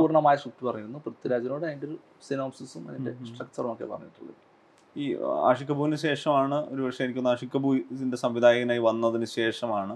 [0.00, 0.98] പൂർണമായ സ്ക്രിപ്റ്റ് പറയുന്നു.
[0.98, 3.12] പൃഥ്വിരാജിനോട് അതിന്റെ ഒരു സിനോപ്സിസും അതിന്റെ.
[3.24, 4.47] സ്ട്രക്ചറും ഒക്കെ പറഞ്ഞിട്ടുള്ളത്.
[4.96, 5.04] ഈ
[5.50, 9.94] ആഷിഖ് കപൂറിന് ശേഷമാണ് ഒരു പക്ഷേ എനിക്കൊന്ന് ആഷിഖ് കപൂറിന്റെ സംവിധായകനായി വന്നതിന് ശേഷമാണ്.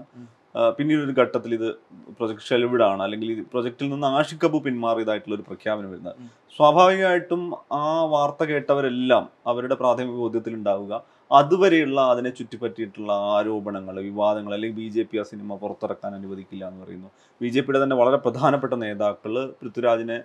[0.77, 1.69] പിന്നീട് ഒരു ഘട്ടത്തിൽ ഇത്
[2.17, 6.19] പ്രൊജക്ട് ഷെൽവിഡാണ് അല്ലെങ്കിൽ ഈ പ്രൊജക്റ്റിൽ നിന്ന് ആഷിഖ് കപൂർ പിന്മാറിയതായിട്ടുള്ള ഒരു പ്രഖ്യാപനം വരുന്നത്.
[6.57, 7.41] സ്വാഭാവികമായിട്ടും
[7.81, 10.93] ആ വാർത്ത കേട്ടവരെല്ലാം അവരുടെ പ്രാഥമിക ബോധ്യത്തിൽ ഉണ്ടാവുക.
[11.31, 17.09] അതുവരെയുള്ള അതിനെ ചുറ്റിപ്പറ്റിയിട്ടുള്ള ആരോപണങ്ങൾ വിവാദങ്ങൾ അല്ലെങ്കിൽ ബി ജെ പി ആ സിനിമ പുറത്തിറക്കാൻ അനുവദിക്കില്ല എന്ന് പറയുന്നു.
[17.41, 20.17] ബി ജെ പിയുടെ തന്നെ വളരെ പ്രധാനപ്പെട്ട നേതാക്കൾ പൃഥ്വിരാജിനെ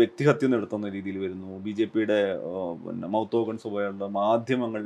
[0.00, 1.48] വ്യക്തിഹത്യ നടത്തുന്ന രീതിയിൽ വരുന്നു.
[1.64, 2.18] ബി ജെ പിയുടെ
[2.84, 3.36] പിന്നെ മൗത്ത്
[3.74, 4.84] പോലെയുള്ള മാധ്യമങ്ങൾ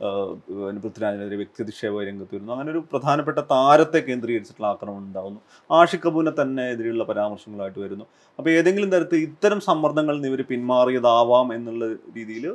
[0.00, 2.52] പിന്നെ പൃഥ്വിരാജിനെതിരെ വ്യക്തിധിക്ഷേപ രംഗത്ത് വരുന്നു.
[2.54, 5.40] അങ്ങനെ ഒരു പ്രധാനപ്പെട്ട താരത്തെ കേന്ദ്രീകരിച്ചിട്ടുള്ള ആക്രമണം ഉണ്ടാകുന്നു
[5.70, 8.06] ആഷിഖ് കപൂറിനെ തന്നെ എതിരെയുള്ള പരാമർശങ്ങളായിട്ട് വരുന്നു.
[8.38, 11.86] അപ്പോൾ ഏതെങ്കിലും തരത്തിൽ ഇത്തരം സമ്മർദ്ദങ്ങളിൽ നിന്ന് ഇവർ പിന്മാറിയതാവാം എന്നുള്ള
[12.16, 12.46] രീതിയിൽ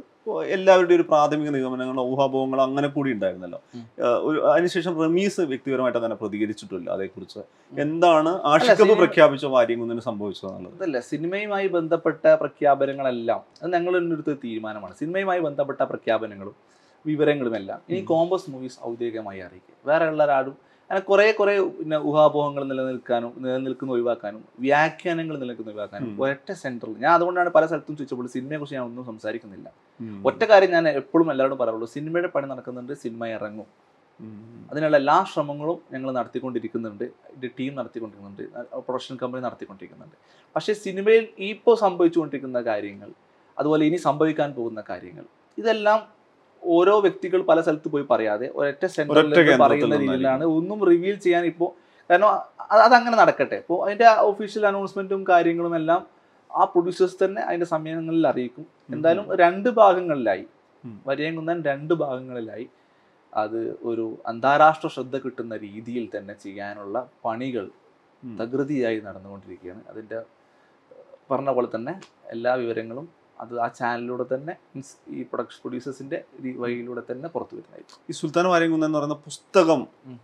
[0.55, 3.59] എല്ലാവരുടെയും ഒരു പ്രാഥമിക നിഗമനങ്ങൾ ഊഹാഭോഗങ്ങൾ അങ്ങനെ കൂടി ഉണ്ടായിരുന്നല്ലോ.
[4.27, 7.41] ഒരു അതിനുശേഷം റമീസ് വ്യക്തിപരമായിട്ട് അങ്ങനെ പ്രതികരിച്ചിട്ടില്ല അതേക്കുറിച്ച്.
[7.85, 14.93] എന്താണ് ആഷിക്കപ്പ് പ്രഖ്യാപിച്ച വാര്യംകുന്നിന് സംഭവിച്ചത് അതല്ല സിനിമയുമായി ബന്ധപ്പെട്ട പ്രഖ്യാപനങ്ങളെല്ലാം അത് ഞങ്ങൾ എടുത്ത തീരുമാനമാണ്.
[15.01, 16.55] സിനിമയുമായി ബന്ധപ്പെട്ട പ്രഖ്യാപനങ്ങളും
[17.05, 17.81] വിവരങ്ങളുമെല്ലാം.
[17.89, 18.01] ഇനി.
[18.01, 19.89] കോമ്പസ് മൂവീസ് ഔദ്യോഗികമായി അറിയിക്കുക.
[19.89, 26.21] വേറെ ഉള്ളൊരാളും അങ്ങനെ കുറേ കുറേ പിന്നെ ഊഹാപോഹങ്ങൾ നിലനിൽക്കാനും നിലനിൽക്കുന്ന ഒഴിവാക്കാനും വ്യാഖ്യാനങ്ങൾ നിലനിൽക്കുന്ന ഒഴിവാക്കാനും.
[26.21, 29.71] ഒറ്റ സെന്ററിൽ ഞാൻ അതുകൊണ്ടാണ് പല സ്ഥലത്തും ചോദിച്ചപ്പോൾ സിനിമയെ കുറിച്ച് ഞാൻ ഒന്നും സംസാരിക്കുന്നില്ല.
[30.25, 33.65] ഒറ്റ കാര്യം ഞാൻ എപ്പോഴും എല്ലാവരോടും പറയുള്ളൂ സിനിമയുടെ പണി നടക്കുന്നുണ്ട് സിനിമ ഇറങ്ങും.
[34.71, 37.03] അതിനുള്ള എല്ലാ ശ്രമങ്ങളും ഞങ്ങൾ നടത്തിക്കൊണ്ടിരിക്കുന്നുണ്ട്.
[37.03, 38.77] ഇത് ടീം നടത്തിക്കൊണ്ടിരിക്കുന്നുണ്ട്.
[38.77, 40.15] പ്രൊഡക്ഷൻ കമ്പനി നടത്തിക്കൊണ്ടിരിക്കുന്നുണ്ട്.
[40.55, 43.11] പക്ഷേ സിനിമയിൽ ഇപ്പോൾ സംഭവിച്ചുകൊണ്ടിരിക്കുന്ന കാര്യങ്ങൾ
[43.59, 45.25] അതുപോലെ ഇനി സംഭവിക്കാൻ പോകുന്ന കാര്യങ്ങൾ
[45.57, 46.20] ഇതെല്ലാം
[46.63, 52.27] ഓരോ വ്യക്തികൾ പല സ്ഥലത്ത് പോയി പറയാതെ ഒരൊറ്റ സെന്ററിൽ പറയുന്ന രീതിയിലാണ് ഒന്നും റിവീൽ ചെയ്യാൻ ഇപ്പോൾ കാരണം
[52.71, 53.55] അത് അതങ്ങനെ നടക്കട്ടെ.
[53.55, 56.07] ഇപ്പോൾ അതിന്റെ ഒഫീഷ്യൽ അനൗൺസ്മെന്റും കാര്യങ്ങളും എല്ലാം
[56.55, 58.65] ആ പ്രൊഡ്യൂസേഴ്സ് തന്നെ അതിന്റെ സമയങ്ങളിൽ അറിയിക്കും.
[58.93, 60.45] എന്തായാലും രണ്ട് ഭാഗങ്ങളിലായി.
[60.85, 61.01] ഉം.
[61.07, 62.69] വരിയങ്കുന്നൻ രണ്ട് ഭാഗങ്ങളിലായി
[63.33, 67.69] അത് ഒരു അന്താരാഷ്ട്ര ശ്രദ്ധ കിട്ടുന്ന രീതിയിൽ തന്നെ ചെയ്യാനുള്ള പണികൾ
[68.23, 69.81] പ്രകൃതിയായി തകൃതിയായി നടന്നുകൊണ്ടിരിക്കുകയാണ്.
[69.89, 70.21] അതിന്റെ
[71.31, 76.17] പറഞ്ഞ പോലെ തന്നെ എല്ലാ വിവരങ്ങളും അത് ആ ചാനലിലൂടെ തന്നെ മീൻസ് ഈ പ്രൊഡക്ഷൻ പ്രൊഡ്യൂസേഴ്സിന്റെ
[76.63, 77.97] വഴിയിലൂടെ തന്നെ പുറത്തു വരുന്നതായിരിക്കും.
[78.09, 79.81] ഈ സുൽത്താൻ വാര്യംകുന്നൻ എന്ന് പറയുന്ന പുസ്തകം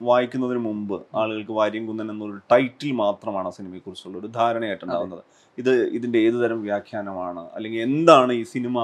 [0.09, 5.23] വായിക്കുന്നതിന് മുമ്പ് ആളുകൾക്ക് വാര്യംകുന്നൻ എന്നൊരു ടൈറ്റിൽ മാത്രമാണ് ആ സിനിമയെ കുറിച്ചുള്ള ഒരു ധാരണയായിട്ടുണ്ടാവുന്നത്
[5.57, 7.43] ഇത് ഇതിന്റെ ഏത് തരം വ്യാഖ്യാനമാണ്?
[7.55, 8.77] അല്ലെങ്കിൽ എന്താണ് ഈ സിനിമ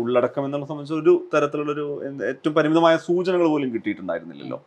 [0.00, 1.86] ഉള്ളടക്കം എന്നുള്ള സംബന്ധിച്ച് ഒരു തരത്തിലുള്ള ഒരു
[2.30, 4.58] ഏറ്റവും പരിമിതമായ സൂചനകൾ പോലും കിട്ടിയിട്ടുണ്ടായിരുന്നില്ലല്ലോ.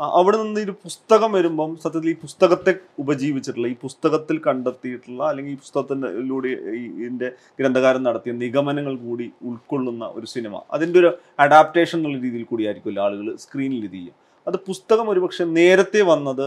[0.00, 5.56] അവിടെ നിന്ന് ഈ ഒരു പുസ്തകം വരുമ്പം സത്യത്തിൽ ഈ പുസ്തകത്തെ ഉപജീവിച്ചിട്ടുള്ള ഈ പുസ്തകത്തിൽ കണ്ടെത്തിയിട്ടുള്ള അല്ലെങ്കിൽ ഈ
[5.56, 7.28] പുസ്തകത്തിലൂടെ ഇതിന്റെ
[7.60, 10.62] ഗ്രന്ഥകാരൻ നടത്തിയ നിഗമനങ്ങൾ കൂടി ഉൾക്കൊള്ളുന്ന ഒരു സിനിമ.
[10.72, 14.14] അതിന്റെ ഒരു അഡാപ്റ്റേഷൻ എന്നുള്ള രീതിയിൽ കൂടിയായിരിക്കുമല്ലോ ആളുകൾ സ്ക്രീനിൽ ഇത് ചെയ്യുക.
[14.46, 16.46] അത് പുസ്തകം ഒരുപക്ഷെ നേരത്തെ വന്നത്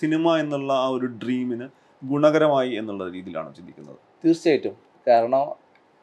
[0.00, 1.68] സിനിമ എന്നുള്ള ആ ഒരു ഡ്രീമിന്
[2.02, 3.96] ഗുണകരമായി എന്നുള്ള രീതിയിലാണ് ചിന്തിക്കുന്നത്.
[4.24, 4.74] തീർച്ചയായിട്ടും.
[5.08, 5.46] കാരണം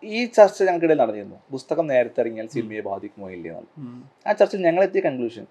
[0.04, 1.38] ഈ ചർച്ച ഞങ്ങൾക്കിടയിൽ നടന്നിരുന്നു.
[1.52, 3.60] പുസ്തകം നേരത്തെ ഇറങ്ങിയാൽ സിനിമയെ ബാധിക്കുമോ ഇല്ലയോ
[4.28, 5.46] ആ ചർച്ചയിൽ ഞങ്ങളെത്തിയ കൺക്ലൂഷൻ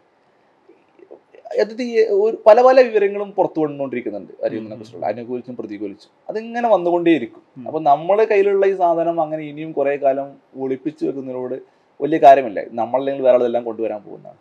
[2.24, 6.10] ഒരു പല പല വിവരങ്ങളും പുറത്തു വന്നുകൊണ്ടിരിക്കുന്നുണ്ട് അരിയുന്നതിനെ കുറിച്ചുള്ള അനുകൂലിച്ചും പ്രതികൂലിച്ചും.
[6.30, 7.42] അതിങ്ങനെ വന്നുകൊണ്ടേയിരിക്കും.
[7.66, 10.28] അപ്പൊ നമ്മുടെ കയ്യിലുള്ള ഈ സാധനം അങ്ങനെ ഇനിയും കുറെ കാലം
[10.64, 11.56] ഒളിപ്പിച്ചു വെക്കുന്നതിനോട്
[12.00, 12.60] വലിയ കാര്യമില്ല.
[12.80, 14.38] നമ്മളല്ലെങ്കിൽ വേറെ ഇതെല്ലാം കൊണ്ടുവരാൻ പോകുന്നതാണ്.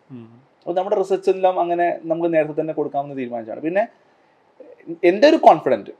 [0.61, 3.83] അപ്പോൾ നമ്മുടെ റിസർച്ച് എല്ലാം അങ്ങനെ നമുക്ക് നേരത്തെ തന്നെ കൊടുക്കാമെന്ന് തീരുമാനിച്ചാണ് പിന്നെ
[5.09, 5.93] എന്റെ ഒരു കോൺഫിഡന്റ്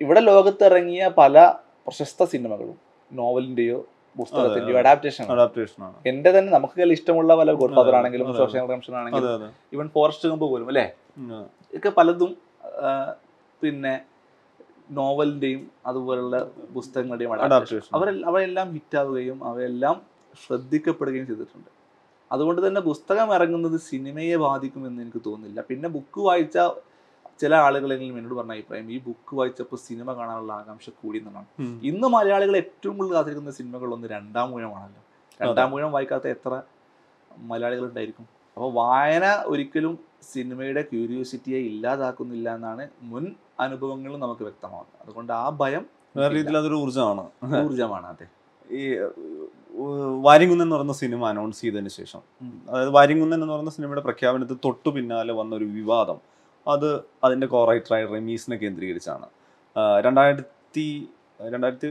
[0.00, 1.44] ഇവിടെ ലോകത്ത് ഇറങ്ങിയ പല
[1.86, 2.76] പ്രശസ്ത സിനിമകളും
[3.10, 3.78] നോവലിന്റെയോ
[4.18, 4.76] പുസ്തകത്തിന്റെയോ.
[4.82, 5.24] അഡാപ്റ്റേഷൻ
[6.10, 9.44] എന്റെ തന്നെ നമുക്ക് ഇഷ്ടമുള്ള പല ഗോഡ് ഫാദർ ആണെങ്കിലും സോഷ്യൽ റംഷൻ ആണെങ്കിലും
[9.76, 10.86] ഇവൻ ഫോറസ്റ്റ് കമ്പ് പോലും അല്ലേ.
[11.78, 12.32] ഒക്കെ പലതും
[13.62, 13.94] പിന്നെ
[14.98, 16.36] നോവലിന്റെയും അതുപോലുള്ള
[16.76, 17.90] പുസ്തകങ്ങളുടെയും അഡാപ്റ്റേഷൻ.
[17.96, 19.96] അവരെല്ലാം അവയെല്ലാം ഹിറ്റാവുകയും അവയെല്ലാം
[20.44, 21.70] ശ്രദ്ധിക്കപ്പെടുകയും ചെയ്തിട്ടുണ്ട്.
[22.34, 25.60] അതുകൊണ്ട് തന്നെ പുസ്തകം ഇറങ്ങുന്നത് സിനിമയെ ബാധിക്കുമെന്ന് എനിക്ക് തോന്നുന്നില്ല.
[25.70, 26.58] പിന്നെ ബുക്ക് വായിച്ച
[27.40, 31.48] ചില ആളുകളെങ്കിലും എന്നോട് പറഞ്ഞ അഭിപ്രായം ഈ ബുക്ക് വായിച്ചപ്പോൾ സിനിമ കാണാനുള്ള ആകാംക്ഷ കൂടി എന്നാണ്.
[31.90, 35.00] ഇന്ന് മലയാളികൾ ഏറ്റവും കൂടുതൽ കാത്തിരിക്കുന്ന സിനിമകളൊന്ന് രണ്ടാം മൂഴമാണല്ലോ
[35.40, 36.62] രണ്ടാം മൂഴം വായിക്കാത്ത എത്ര
[37.50, 38.26] മലയാളികൾ ഉണ്ടായിരിക്കും?
[38.56, 39.94] അപ്പോൾ വായന ഒരിക്കലും
[40.32, 43.24] സിനിമയുടെ ക്യൂരിയോസിറ്റിയെ ഇല്ലാതാക്കുന്നില്ല എന്നാണ് മുൻ
[43.60, 45.84] അനുഭവങ്ങളും നമുക്ക് വ്യക്തമാകുന്നത് അതുകൊണ്ട് ആ ഭയം
[46.16, 47.24] വേറെ രീതിയിൽ അതൊരു ഊർജമാണ്.
[47.64, 48.26] ഊർജമാണ് അതെ.
[48.78, 48.82] ഈ
[50.26, 52.20] വാരിങ്കുന്നൻ എന്ന് പറയുന്ന സിനിമ അനൗൺസ് ചെയ്തതിന് ശേഷം.
[52.68, 56.20] അതായത് വാരിങ്കുന്നൻ എന്ന് പറയുന്ന സിനിമയുടെ പ്രഖ്യാപനത്തിൽ തൊട്ടു പിന്നാലെ വന്ന ഒരു വിവാദം.
[56.72, 56.90] അത്
[57.24, 59.26] അതിന്റെ കോറൈറ്ററായ റമീസിനെ കേന്ദ്രീകരിച്ചാണ്.
[60.06, 60.86] രണ്ടായിരത്തി
[61.52, 61.88] രണ്ടായിരത്തി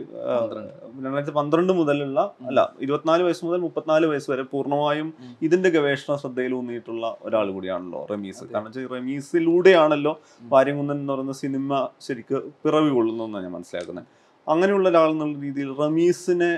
[1.03, 2.19] രണ്ടായിരത്തി പന്ത്രണ്ട് മുതലുള്ള
[2.49, 5.07] അല്ല ഇരുപത്തിനാല് വയസ്സ് മുതൽ മുപ്പത്തിനാല് വയസ്സ് വരെ പൂർണമായും
[5.41, 8.43] ഇതിന്റെ ഗവേഷണ ശ്രദ്ധയിൽ ഊന്നിയിട്ടുള്ള ഒരാൾ കൂടിയാണല്ലോ റമീസ്.
[8.43, 10.13] കാരണം വെച്ചാൽ റമീസിലൂടെയാണല്ലോ.
[10.53, 14.07] വാര്യംകുന്നൻ എന്ന് പറയുന്ന സിനിമ ശരിക്ക് പിറവി കൊള്ളുന്നതെന്നാണ് ഞാൻ മനസ്സിലാക്കുന്നത്.
[14.47, 16.51] അങ്ങനെയുള്ള ഒരാൾ എന്നുള്ള രീതിയിൽ റമീസിനെ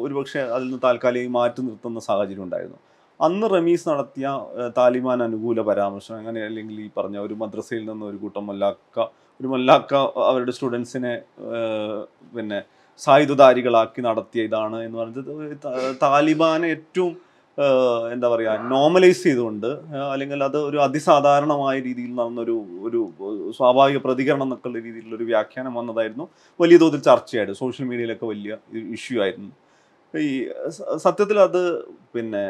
[0.00, 2.78] ഒരുപക്ഷെ അതിൽ നിന്ന് താൽക്കാലികമായി മാറ്റി നിർത്തുന്ന സാഹചര്യം ഉണ്ടായിരുന്നു.
[3.20, 4.26] അന്ന് റമീസ് നടത്തിയ
[4.78, 9.06] താലിബാൻ അനുകൂല പരാമർശം അങ്ങനെ അല്ലെങ്കിൽ ഈ പറഞ്ഞ ഒരു മദ്രസയിൽ നിന്ന് ഒരു കൂട്ടം മല്ലാക്ക
[9.40, 9.94] ഒരു മല്ലാക്ക
[10.30, 11.14] അവരുടെ സ്റ്റുഡൻസിനെ
[12.34, 12.58] പിന്നെ
[13.00, 15.30] സായുധധാരികളാക്കി നടത്തിയ ഇതാണ് എന്ന് പറഞ്ഞത്.
[16.04, 17.12] താലിബാൻ ഏറ്റവും
[18.14, 19.68] എന്താ പറയുക നോർമലൈസ് ചെയ്തുകൊണ്ട്
[20.12, 22.56] അല്ലെങ്കിൽ അത് ഒരു അതിസാധാരണമായ രീതിയിൽ നടന്നൊരു
[22.86, 23.00] ഒരു
[23.58, 26.26] സ്വാഭാവിക പ്രതികരണം എന്നൊക്കെയുള്ള രീതിയിലുള്ള ഒരു വ്യാഖ്യാനം വന്നതായിരുന്നു.
[26.60, 27.60] വലിയ തോതിൽ ചർച്ചയായിരുന്നു.
[27.64, 28.56] സോഷ്യൽ മീഡിയയിലൊക്കെ വലിയ
[28.98, 29.52] ഇഷ്യൂ ആയിരുന്നു.
[30.24, 30.48] ഈ
[30.96, 32.42] സത്യത്തിൽ അത് പിന്നെ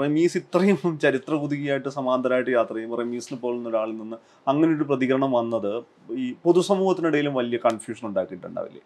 [0.00, 5.72] റമീസ് ഇത്രയും ചരിത്ര കുതുകിയായിട്ട് സമാന്തരമായിട്ട് യാത്ര ചെയ്യുമ്പോൾ റമീസിനെ പോലുന്ന ഒരാളിൽ നിന്ന് അങ്ങനെ ഒരു പ്രതികരണം വന്നത്
[6.16, 8.82] ഈ പൊതുസമൂഹത്തിനിടയിലും വലിയ കൺഫ്യൂഷൻ ഉണ്ടാക്കിയിട്ടുണ്ടാവില്ലേ?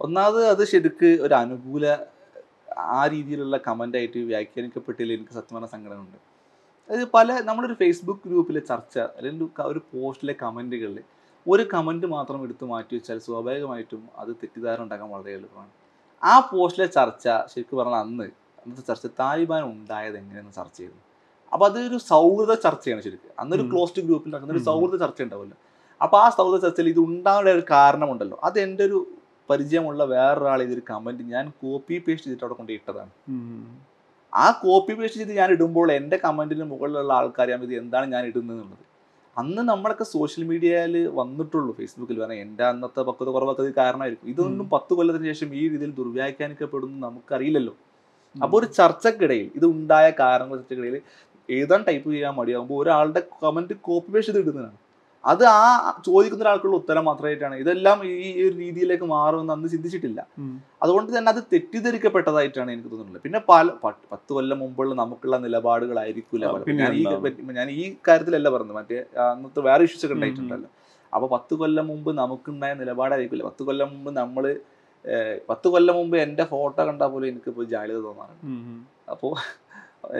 [0.00, 1.86] ഒന്നാമത് അത് ശരിക്ക് ഒരു അനുകൂല
[2.96, 6.18] ആ രീതിയിലുള്ള കമന്റ് ആയിട്ട് വ്യാഖ്യാനിക്കപ്പെട്ടില്ല എനിക്ക് സത്യമായ ഉണ്ട്
[6.90, 10.98] അത് പല നമ്മളൊരു ഫേസ്ബുക്ക് ഗ്രൂപ്പിലെ ചർച്ച അല്ലെങ്കിൽ ഒരു പോസ്റ്റിലെ കമന്റുകളിൽ
[11.46, 15.72] ഒരു കമന്റ് മാത്രം എടുത്ത് മാറ്റി വെച്ചാൽ സ്വാഭാവികമായിട്ടും അത് തെറ്റിദ്ധാരണ ഉണ്ടാക്കാൻ വളരെ എളുപ്പമാണ്.
[16.24, 18.24] ആ പോസ്റ്റിലെ ചർച്ച ശരിക്കും പറഞ്ഞാൽ അന്ന്
[18.60, 20.96] അന്നത്തെ ചർച്ച താലിബാൻ ഉണ്ടായത് എങ്ങനെയെന്ന് ചർച്ച ചെയ്തു.
[21.52, 23.30] അപ്പോൾ അതൊരു സൗഹൃദ ചർച്ചയാണ് ശരിക്കും.
[23.40, 23.62] അന്നൊരു.
[23.72, 25.58] ക്ലോസ്ഡ് ഗ്രൂപ്പിൽ നടക്കുന്ന ഒരു സൗഹൃദ ചർച്ച ഉണ്ടാവുമല്ലോ.
[26.02, 28.38] അപ്പോൾ ആ സൗഹൃദ ചർച്ചയിൽ ഇത് ഉണ്ടാവേണ്ട ഒരു കാരണമുണ്ടല്ലോ.
[28.44, 28.98] അത് എന്റെ ഒരു
[29.50, 33.12] പരിചയമുള്ള വേറൊരാൾ ഇതൊരു കമന്റ് ഞാൻ കോപ്പി പേസ്റ്റ് ചെയ്തിട്ട് അവിടെ കൊണ്ട് ഇട്ടതാണ്.
[34.34, 38.85] ആ കോപ്പി പേസ്റ്റ് ചെയ്ത് ഞാൻ ഇടുമ്പോൾ എന്റെ കമന്റിന് മുകളിലുള്ള ആൾക്കാരെ ഇത് എന്താണ് ഞാൻ ഇടുന്നത് എന്നുള്ളത്.
[39.36, 41.72] അന്ന് നമ്മളൊക്കെ സോഷ്യൽ മീഡിയയിൽ വന്നിട്ടുള്ളൂ.
[41.76, 44.28] ഫേസ്ബുക്കിൽ പറഞ്ഞാൽ എന്റെ അന്നത്തെ പക്വത കുറവൊക്കെ അത് കാരണമായിരിക്കും.
[44.28, 44.68] ഇതൊന്നും.
[44.70, 47.74] പത്ത് കൊല്ലത്തിന് ശേഷം ഈ രീതിയിൽ ദുർവ്യാഖ്യാനിക്കപ്പെടുന്നു നമുക്കറിയില്ലല്ലോ.
[48.42, 50.96] അപ്പോൾ ഒരു ചർച്ചക്കിടയിൽ ഇത് ഉണ്ടായ കാരണങ്ങൾ ചർച്ചക്കിടയിൽ
[51.50, 54.76] എഴുതാൻ ടൈപ്പ് ചെയ്യാൻ മടിയാകുമ്പോൾ ഒരാളുടെ കമന്റ് കോപ്പി പേസ്റ്റ് ചെയ്ത് ഇടുന്നതാണ്.
[55.26, 55.60] അത് ആ
[56.06, 57.54] ചോദിക്കുന്ന ഒരാൾക്കുള്ള ഉത്തരം മാത്രമായിട്ടാണ്.
[57.62, 60.20] ഇതെല്ലാം ഈ ഒരു രീതിയിലേക്ക് മാറുമെന്ന് അന്ന് ചിന്തിച്ചിട്ടില്ല.
[60.84, 63.22] അതുകൊണ്ട് തന്നെ അത് തെറ്റിദ്ധരിക്കപ്പെട്ടതായിട്ടാണ് എനിക്ക് തോന്നുന്നത്.
[63.26, 63.66] പിന്നെ പല
[64.12, 66.44] പത്ത് കൊല്ലം മുമ്പുള്ള നമുക്കുള്ള നിലപാടുകളായിരിക്കില്ല
[66.82, 67.52] ഞാൻ ഈ ഉണ്ടാവും.
[67.60, 68.76] ഞാൻ ഈ കാര്യത്തിലല്ല പറഞ്ഞത്.
[68.80, 70.70] മറ്റേ അന്നത്തെ വേറെ ഇഷ്യൂസ് ഒക്കെ ഉണ്ടായിട്ടുണ്ടല്ലോ.
[71.12, 74.44] അപ്പൊ പത്ത് കൊല്ലം മുമ്പ് നമുക്കുണ്ടായ നിലപാടായിരിക്കില്ല പത്ത് കൊല്ലം മുമ്പ് നമ്മൾ
[75.04, 78.46] ഏഹ്, പത്ത് കൊല്ലം മുമ്പ് എന്റെ ഫോട്ടോ കണ്ടാൽ പോലും എനിക്ക് ഇപ്പോൾ ജാളിത തോന്നാറുണ്ട്
[79.12, 79.32] അപ്പോൾ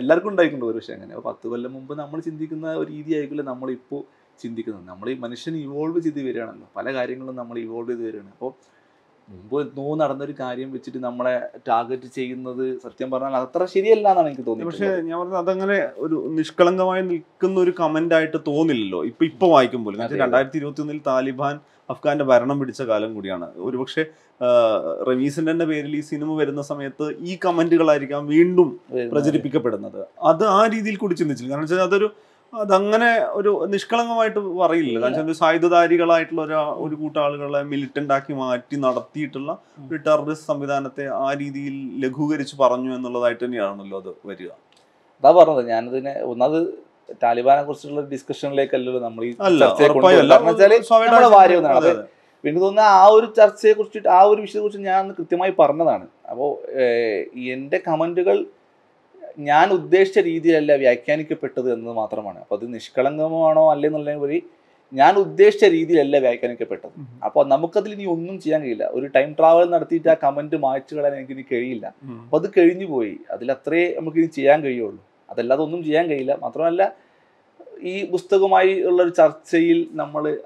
[0.00, 1.12] എല്ലാവർക്കും ഉണ്ടായിക്കൊണ്ട് ഒരു പക്ഷേ അങ്ങനെ.
[1.14, 4.00] അപ്പോൾ പത്ത് കൊല്ലം മുമ്പ് നമ്മൾ ചിന്തിക്കുന്ന ഒരു രീതി ആയിരിക്കില്ല നമ്മളിപ്പോൾ
[4.42, 4.86] ചിന്തിക്കുന്നത്.
[4.92, 6.68] നമ്മൾ ഈ മനുഷ്യൻ ഇവോൾവ് ചെയ്ത് വരികയാണല്ലോ.
[6.78, 8.32] പല കാര്യങ്ങളും നമ്മൾ ഇവോൾവ് ചെയ്ത് വരികയാണ്.
[8.36, 8.52] അപ്പോൾ
[9.28, 11.32] മുമ്പ് എന്തോ നടന്നൊരു കാര്യം വെച്ചിട്ട് നമ്മളെ
[11.68, 17.02] ടാർഗറ്റ് ചെയ്യുന്നത് സത്യം പറഞ്ഞാൽ അത്ര ശരിയല്ല എന്നാണ് എനിക്ക് പക്ഷെ പക്ഷേ ഞാൻ പറഞ്ഞത് അതങ്ങനെ ഒരു നിഷ്കളങ്കമായി
[17.08, 19.00] നിൽക്കുന്ന ഒരു കമന്റ് ആയിട്ട് തോന്നില്ലല്ലോ.
[19.10, 19.96] ഇപ്പൊ ഇപ്പൊ വായിക്കുമ്പോൾ.
[20.22, 21.56] രണ്ടായിരത്തി ഇരുപത്തി ഒന്നിൽ താലിബാൻ
[21.90, 23.48] അഫ്ഗാന്റെ ഭരണം പിടിച്ച കാലം കൂടിയാണ്.
[23.66, 24.04] ഒരുപക്ഷെ
[25.10, 28.70] റമീസിന്റെ തന്നെ പേരിൽ ഈ സിനിമ വരുന്ന സമയത്ത് ഈ കമന്റുകളായിരിക്കാം വീണ്ടും
[29.12, 30.00] പ്രചരിപ്പിക്കപ്പെടുന്നത്.
[30.30, 31.50] അത് ആ രീതിയിൽ കൂടി ചിന്തിച്ചില്ല.
[31.52, 32.08] കാരണം വെച്ചാൽ അതൊരു
[32.52, 35.00] അതങ്ങനെ ഒരു നിഷ്കളങ്കമായിട്ട് പറയില്ല.
[35.00, 39.50] കാരണം ഒരു സായുധധാരികളായിട്ടുള്ള ഒരു ഒരു കൂട്ടം ആളുകളെ മിലിറ്റന്റ് ആക്കി മാറ്റി നടത്തിയിട്ടുള്ള
[39.90, 44.50] ഒരു ടെററിസ്റ്റ് സംവിധാനത്തെ ആ രീതിയിൽ ലഘൂകരിച്ച് പറഞ്ഞു എന്നുള്ളതായിട്ട് തന്നെയാണല്ലോ അത് വരിക.
[45.18, 45.68] അതാ പറഞ്ഞത്.
[45.74, 46.58] ഞാനതിനെ ഒന്നത്
[47.22, 49.32] താലിബാനെ കുറിച്ചുള്ള ഡിസ്കഷനിലേക്കല്ലല്ലോ നമ്മൾ ഈ
[52.44, 56.06] എനിക്ക് തോന്നുന്ന ആ ഒരു ചർച്ചയെ കുറിച്ചിട്ട് ആ ഒരു വിഷയത്തെ കുറിച്ച് ഞാൻ കൃത്യമായി പറഞ്ഞതാണ്.
[56.30, 56.50] അപ്പോൾ
[57.54, 58.36] എന്റെ കമന്റുകൾ
[59.38, 62.38] ഞാൻ ഉദ്ദേശിച്ച രീതിയിലല്ല വ്യാഖ്യാനിക്കപ്പെട്ടത് എന്നത് മാത്രമാണ്.
[62.38, 64.42] അപ്പോൾ അത് നിഷ്കളങ്കമാണോ അല്ലെന്നുള്ളതിനുപരി
[64.92, 66.92] ഞാൻ ഉദ്ദേശിച്ച രീതിയിലല്ല വ്യാഖ്യാനിക്കപ്പെട്ടത്.
[67.24, 68.86] അപ്പോൾ നമുക്കതിൽ ഇനി ഒന്നും ചെയ്യാൻ കഴിയില്ല.
[68.96, 71.86] ഒരു ടൈം ട്രാവൽ നടത്തിയിട്ട് ആ കമന്റ് മായ്ച്ചു കളയാൻ എനിക്ക് ഇനി കഴിയില്ല.
[72.24, 73.16] അപ്പോൾ അത് കഴിഞ്ഞു പോയി.
[73.30, 75.02] അതിൽ അത്രേ നമുക്ക് ഇനി ചെയ്യാൻ കഴിയുള്ളൂ.
[75.30, 76.38] അതല്ലാതെ ഒന്നും ചെയ്യാൻ കഴിയില്ല.
[76.42, 76.92] മാത്രമല്ല
[77.82, 80.38] ഈ പുസ്തകവുമായി ഉള്ള ഒരു ചർച്ചയിൽ നമ്മൾ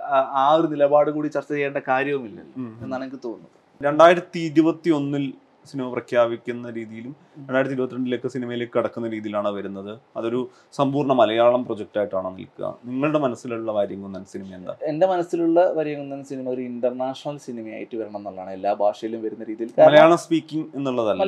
[0.42, 2.54] ആ ഒരു നിലപാട് കൂടി ചർച്ച ചെയ്യേണ്ട കാര്യവുമില്ലല്ലോ.
[2.84, 3.84] എന്നാണ് എനിക്ക് തോന്നുന്നത്.
[3.84, 5.32] രണ്ടായിരത്തി ഇരുപത്തി ഒന്നിൽ
[5.70, 9.90] സിനിമ പ്രഖ്യാപിക്കുന്ന രീതിയിലും രണ്ടായിരത്തി ഇരുപത്തിരണ്ടിലേക്ക് സിനിമയിലേക്ക് കടക്കുന്ന രീതിയിലാണ് വരുന്നത്.
[10.18, 10.40] അതൊരു
[10.78, 12.70] സമ്പൂർണ മലയാളം പ്രൊജക്റ്റ് ആയിട്ടാണ് നിൽക്കുക.
[12.84, 14.74] നിങ്ങളുടെ മനസ്സിലുള്ള വാര്യംകുന്നൻ സിനിമ എന്താ?
[14.90, 18.52] എന്റെ മനസ്സിലുള്ള വാര്യംകുന്നൻ സിനിമ ഒരു ഇന്റർനാഷണൽ സിനിമയായിട്ട് വരണം എന്നുള്ളതാണ്.
[18.58, 21.20] എല്ലാ ഭാഷയിലും വരുന്ന രീതിയിൽ മലയാളം സ്പീക്കിംഗ് എന്നുള്ളതല്ല.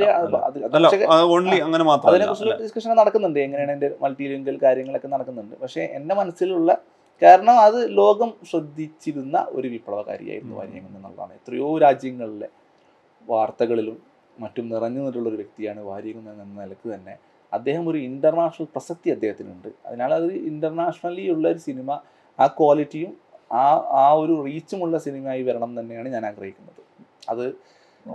[1.37, 3.39] ഓൺലി അങ്ങനെ മാത്രം അതിനെക്കുറിച്ചുള്ള ഡിസ്കഷൻ നടക്കുന്നുണ്ട്.
[3.47, 5.55] എങ്ങനെയാണ് എന്റെ മൾട്ടി ലിംഗൽ കാര്യങ്ങളൊക്കെ നടക്കുന്നുണ്ട്.
[5.65, 6.71] പക്ഷേ എന്റെ മനസ്സിലുള്ള
[7.23, 10.55] കാരണം അത് ലോകം ശ്രദ്ധിച്ചിരുന്ന ഒരു വിപ്ലവകാരിയായിരുന്നു.
[10.61, 11.33] വാര്യംകുന്നൻ എന്നുള്ളതാണ്.
[11.41, 12.49] എത്രയോ രാജ്യങ്ങളിലെ
[13.31, 13.99] വാർത്തകളിലും
[14.41, 17.17] മറ്റും നിറഞ്ഞു നിന്നിട്ടുള്ള ഒരു വ്യക്തിയാണ് വാര്യംകുന്നൻ എന്ന നിലയ്ക്ക് തന്നെ.
[17.53, 19.69] അദ്ദേഹം ഒരു ഇന്റർനാഷണൽ പ്രസക്തി അദ്ദേഹത്തിനുണ്ട്.
[19.87, 22.01] അതിനാൽ അത് ഇന്റർനാഷണലി ഉള്ള ഒരു സിനിമ
[22.41, 23.17] ആ ക്വാളിറ്റിയും
[23.53, 23.65] ആ
[24.05, 26.83] ആ ഒരു റീച്ചുമുള്ള സിനിമയായി വരണം തന്നെയാണ് ഞാൻ ആഗ്രഹിക്കുന്നത്.
[27.29, 27.55] അത്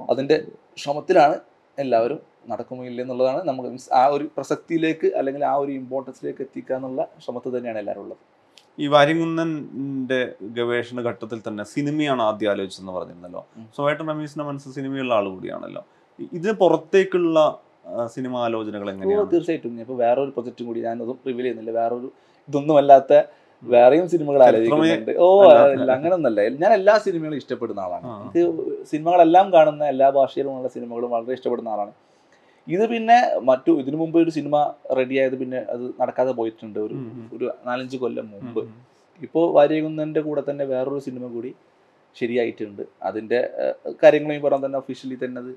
[0.10, 0.48] അതിന്റെ
[0.78, 1.40] ശ്രമത്തിലാണ്
[1.80, 7.08] എല്ലാവരും നടക്കുമോ ഇല്ല എന്നുള്ളതാണ് നമുക്ക് മീൻസ് ആ ഒരു പ്രസക്തിയിലേക്ക് അല്ലെങ്കിൽ ആ ഒരു ഇമ്പോർട്ടൻസിലേക്ക് എത്തിക്കുക എന്നുള്ള
[7.24, 8.18] ശ്രമത്തിൽ തന്നെയാണ് എല്ലാവരും ഉള്ളത്.
[8.80, 13.48] ഈ വാര്യംകുന്നന്റെ ഗവേഷണ ഘട്ടത്തിൽ തന്നെ സിനിമയാണ് ആദ്യം ആലോചിച്ചതെന്ന് പറഞ്ഞിരുന്നല്ലോ.
[13.76, 15.86] സോ സ്വയട്ടൻ റമീസിന്റെ മനസ്സ് സിനിമയുള്ള ആൾ കൂടിയാണല്ലോ.
[16.26, 17.40] ഇതിന് പുറത്തേക്കുള്ള
[17.90, 19.28] സിനിമാലോചനകൾ സിനിമ ആലോചനകൾ എങ്ങനെയാണ്?
[19.34, 19.74] തീർച്ചയായിട്ടും.
[19.84, 21.72] ഇപ്പോൾ വേറൊരു പ്രൊജക്റ്റും കൂടി ഞാനൊന്നും റിവീൽ ചെയ്യുന്നില്ല.
[21.80, 22.08] വേറൊരു
[22.50, 23.14] ഇതൊന്നും അല്ലാത്ത
[23.74, 25.14] വേറെയും സിനിമകൾ ആലോചിക്കുന്നുണ്ട്.
[25.26, 25.28] ഓ
[25.76, 28.08] അല്ല അങ്ങനൊന്നല്ല ഞാൻ എല്ലാ സിനിമകളും ഇഷ്ടപ്പെടുന്ന ആളാണ്.
[28.24, 28.44] എനിക്ക്
[28.92, 31.94] സിനിമകളെല്ലാം കാണുന്ന എല്ലാ ഭാഷയിലുമുള്ള സിനിമകളും വളരെ ഇഷ്ടപ്പെടുന്ന ആളാണ്.
[32.76, 33.18] ഇത് പിന്നെ
[33.50, 34.56] മറ്റു ഇതിനു മുമ്പ് ഒരു സിനിമ
[35.00, 36.80] റെഡി ആയത് പിന്നെ അത് നടക്കാതെ പോയിട്ടുണ്ട്.
[36.88, 36.96] ഒരു.
[37.36, 38.62] ഒരു നാലഞ്ച് കൊല്ലം മുമ്പ്.
[39.26, 41.52] ഇപ്പോൾ വാര്യകുന്നതിന്റെ കൂടെ തന്നെ വേറൊരു സിനിമ കൂടി
[42.16, 42.84] ശരിയായിട്ടുണ്ട്.
[43.10, 43.40] അതിന്റെ
[44.04, 45.52] കാര്യങ്ങളും ഈ പറഞ്ഞ തന്നെ ഒഫീഷ്യലി തന്നെ അത്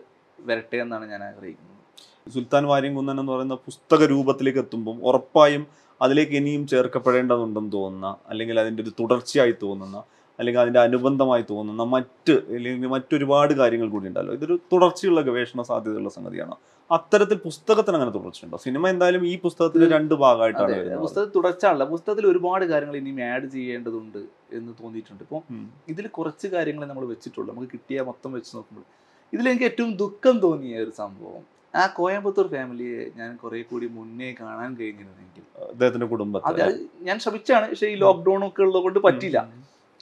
[0.47, 2.31] വരട്ടെ എന്നാണ് ഞാൻ ആഗ്രഹിക്കുന്നത്.
[2.31, 5.67] സുൽത്താൻ വാര്യംകുന്നൻ എന്ന് പറയുന്ന പുസ്തക രൂപത്തിലേക്ക് എത്തുമ്പം ഉറപ്പായും
[6.03, 10.03] അതിലേക്ക് ഇനിയും ചേർക്കപ്പെടേണ്ടതുണ്ടെന്ന് തോന്നുന്ന അല്ലെങ്കിൽ അതിന്റെ ഒരു തുടർച്ചയായി തോന്നുന്ന
[10.39, 14.35] അല്ലെങ്കിൽ അതിന്റെ അനുബന്ധമായി തോന്നുന്ന മറ്റ് അല്ലെങ്കിൽ മറ്റൊരുപാട് കാര്യങ്ങൾ കൂടി ഉണ്ടല്ലോ.
[14.35, 16.55] ഇതൊരു തുടർച്ചയുള്ള ഗവേഷണ സാധ്യതയുള്ള സംഗതിയാണ്?
[16.91, 22.97] അത്തരത്തിൽ പുസ്തകത്തിന് അങ്ങനെ തുടർച്ചയുണ്ടോ സിനിമ എന്തായാലും ഈ പുസ്തകത്തിന് രണ്ട് ഭാഗമായിട്ടാണ് പുസ്തകത്തിൽ തുടർച്ചയുള്ള പുസ്തകത്തിൽ ഒരുപാട് കാര്യങ്ങൾ
[22.97, 24.19] ഇനിയും ആഡ് ചെയ്യേണ്ടതുണ്ട്
[24.53, 25.23] എന്ന് തോന്നിയിട്ടുണ്ട്.
[25.23, 25.73] ഇപ്പോൾ ഉം.
[25.89, 27.55] ഇതിൽ കുറച്ച് കാര്യങ്ങൾ നമ്മൾ വെച്ചിട്ടുള്ളൂ.
[27.55, 28.85] നമുക്ക് കിട്ടിയ മൊത്തം വെച്ച് നോക്കുമ്പോൾ.
[29.33, 31.43] ഇതിൽ എനിക്ക് ഏറ്റവും ദുഃഖം തോന്നിയ ഒരു സംഭവം.
[31.75, 35.45] ആ കോയമ്പത്തൂർ ഫാമിലിയെ ഞാൻ കുറെ കൂടി മുന്നേ കാണാൻ കഴിഞ്ഞിരുന്നെങ്കിൽ.
[35.73, 36.65] അദ്ദേഹത്തിന്റെ അത് കുടുംബത്തെ
[37.09, 39.41] ഞാൻ ശ്രമിച്ചാണ് പക്ഷെ ഈ ലോക്ക്ഡൌൺ ഒക്കെ ഉള്ളത് കൊണ്ട് പറ്റില്ല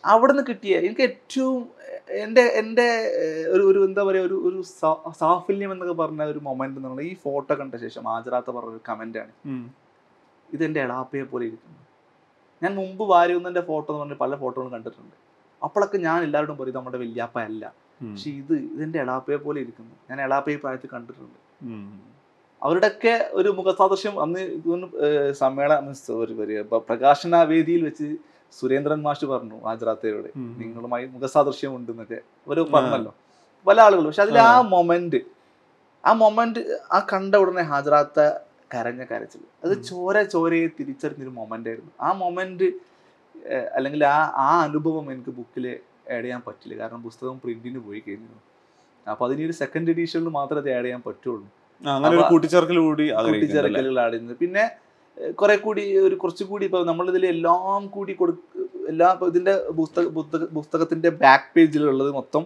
[0.05, 1.59] അവിടെ നിന്ന് കിട്ടിയ എനിക്ക് ഏറ്റവും
[2.24, 2.87] എന്റെ എന്റെ
[3.55, 4.59] ഒരു ഒരു എന്താ പറയുക ഒരു ഒരു
[5.20, 9.33] സാഫല്യം എന്നൊക്കെ പറഞ്ഞ ഒരു മൊമെന്റ് എന്ന് പറഞ്ഞാൽ ഈ ഫോട്ടോ കണ്ട ശേഷം ആചരാത്ത പറഞ്ഞ ഒരു കമന്റാണ്
[9.45, 9.59] ആണ്.
[10.55, 11.81] ഇത് എന്റെ എളാപ്പയെ പോലെ ഇരിക്കുന്നു.
[12.62, 15.16] ഞാൻ മുമ്പ് വാരിയൊന്നന്റെ ഫോട്ടോ എന്ന് പറഞ്ഞ പല ഫോട്ടോകളും കണ്ടിട്ടുണ്ട്.
[15.62, 17.64] അപ്പോഴൊക്കെ ഞാൻ എല്ലാവരോടും പറയും നമ്മുടെ വല്യാപ്പ അല്ല.
[18.01, 19.94] പക്ഷെ ഇത് ഇതിന്റെ എളാപ്പയെ പോലെ ഇരിക്കുന്നു.
[20.11, 21.38] ഞാൻ എളാപ്പയെ പ്രായത്തിൽ കണ്ടിട്ടുണ്ട്.
[22.62, 24.42] അവരുടെ അവരുടെയൊക്കെ ഒരു മുഖസാദൃശ്യം അന്ന്
[25.32, 26.34] സമ്മേളന ഒരു
[26.88, 28.09] പ്രകാശന വേദിയിൽ വെച്ച്
[28.53, 30.49] സുരേന്ദ്രൻ മാഷ് പറഞ്ഞു ഹാജരാത്തയോട് ഉം.
[30.59, 33.12] നിങ്ങളുമായി മുഖസാദൃശ്യം ഉണ്ടെന്നൊക്കെ ഒരു പറഞ്ഞല്ലോ.
[33.66, 34.07] പല ആളുകളും.
[34.07, 34.53] പക്ഷെ അതിൽ ആ.
[34.68, 35.20] മൊമെന്റ്
[36.05, 36.61] ആ മൊമെന്റ്
[36.92, 38.18] ആ കണ്ട ഉടനെ ഹാജരാത്ത
[38.74, 42.66] കരഞ്ഞ കരച്ചിൽ അത് ചോര ചോരയെ തിരിച്ചറിഞ്ഞൊരു മൊമെന്റ് ആയിരുന്നു ആ മൊമെന്റ്
[43.74, 45.66] അല്ലെങ്കിൽ ആ ആ അനുഭവം എനിക്ക് ബുക്കിൽ
[46.14, 46.74] ആഡ് ചെയ്യാൻ പറ്റില്ല.
[46.82, 48.36] കാരണം പുസ്തകം പ്രിന്റിന് പോയി കഴിഞ്ഞു.
[49.06, 51.46] അപ്പൊ അതിന് ഒരു സെക്കൻഡ് എഡീഷനിൽ മാത്രമേ അത് ആഡ് ചെയ്യാൻ പറ്റുള്ളൂ.
[51.82, 53.06] അങ്ങനെ ഒരു കൂട്ടിച്ചേർക്കൽ കൂടി?
[53.30, 54.64] കൂട്ടിച്ചേർക്കലുകൾ ആഡ് ചെയ്യുന്നത് പിന്നെ
[55.40, 58.32] കുറെ കൂടി ഒരു കുറച്ചുകൂടി ഇപ്പൊ നമ്മളിതിൽ എല്ലാം കൂടി കൊടു
[58.92, 62.42] എല്ലാ ഇതിന്റെ പുസ്തക പുസ്തക പുസ്തകത്തിന്റെ ബാക്ക് പേജിലുള്ളത് മൊത്തം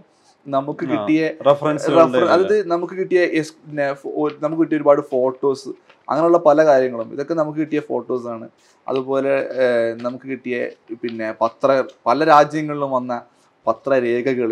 [0.46, 1.90] നമുക്ക് കിട്ടിയ റഫറൻസ്
[2.34, 3.20] അതായത് നമുക്ക് കിട്ടിയ
[4.44, 5.70] നമുക്ക് കിട്ടിയ ഒരുപാട് ഫോട്ടോസ്
[6.08, 7.08] അങ്ങനെയുള്ള പല കാര്യങ്ങളും.
[7.14, 8.46] ഇതൊക്കെ നമുക്ക് കിട്ടിയ ഫോട്ടോസ് ആണ്.
[8.86, 9.34] അതുപോലെ
[10.06, 10.56] നമുക്ക് കിട്ടിയ
[11.02, 11.68] പിന്നെ പത്ര
[12.08, 13.12] പല രാജ്യങ്ങളിലും വന്ന
[13.66, 14.50] പത്രരേഖകൾ.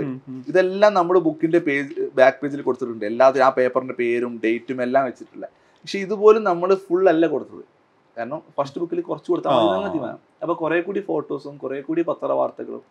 [0.50, 3.04] ഇതെല്ലാം നമ്മൾ ബുക്കിന്റെ പേജ് ബാക്ക് പേജിൽ കൊടുത്തിട്ടുണ്ട്.
[3.10, 5.46] എല്ലാത്തിനും ആ പേപ്പറിന്റെ പേരും ഡേറ്റും എല്ലാം വെച്ചിട്ടില്ല
[5.82, 7.64] പക്ഷെ ഇതുപോലും നമ്മൾ ഫുൾ അല്ല കൊടുത്തത്.
[8.16, 9.52] കാരണം ഫസ്റ്റ് ബുക്കിൽ കുറച്ച് കൊടുത്താൽ
[9.84, 10.00] മതി
[10.42, 12.84] അപ്പൊ കുറെ കൂടി ഫോട്ടോസും കുറെ കൂടി പത്രവാർത്തകളും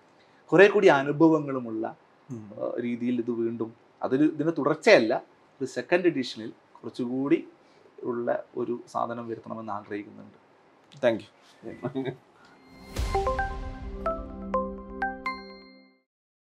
[0.51, 1.85] കുറെ കൂടി അനുഭവങ്ങളുമുള്ള.
[2.85, 3.69] രീതിയിൽ ഇത് വീണ്ടും
[4.03, 5.13] അതൊരു ഇതിന്റെ തുടർച്ചയല്ല.
[5.59, 7.39] ഒരു സെക്കൻഡ് എഡിഷനിൽ കുറച്ചുകൂടി
[8.09, 10.37] ഉള്ള ഒരു സാധനം വരുത്തണമെന്ന് ആഗ്രഹിക്കുന്നുണ്ട്.
[11.03, 11.29] Thank you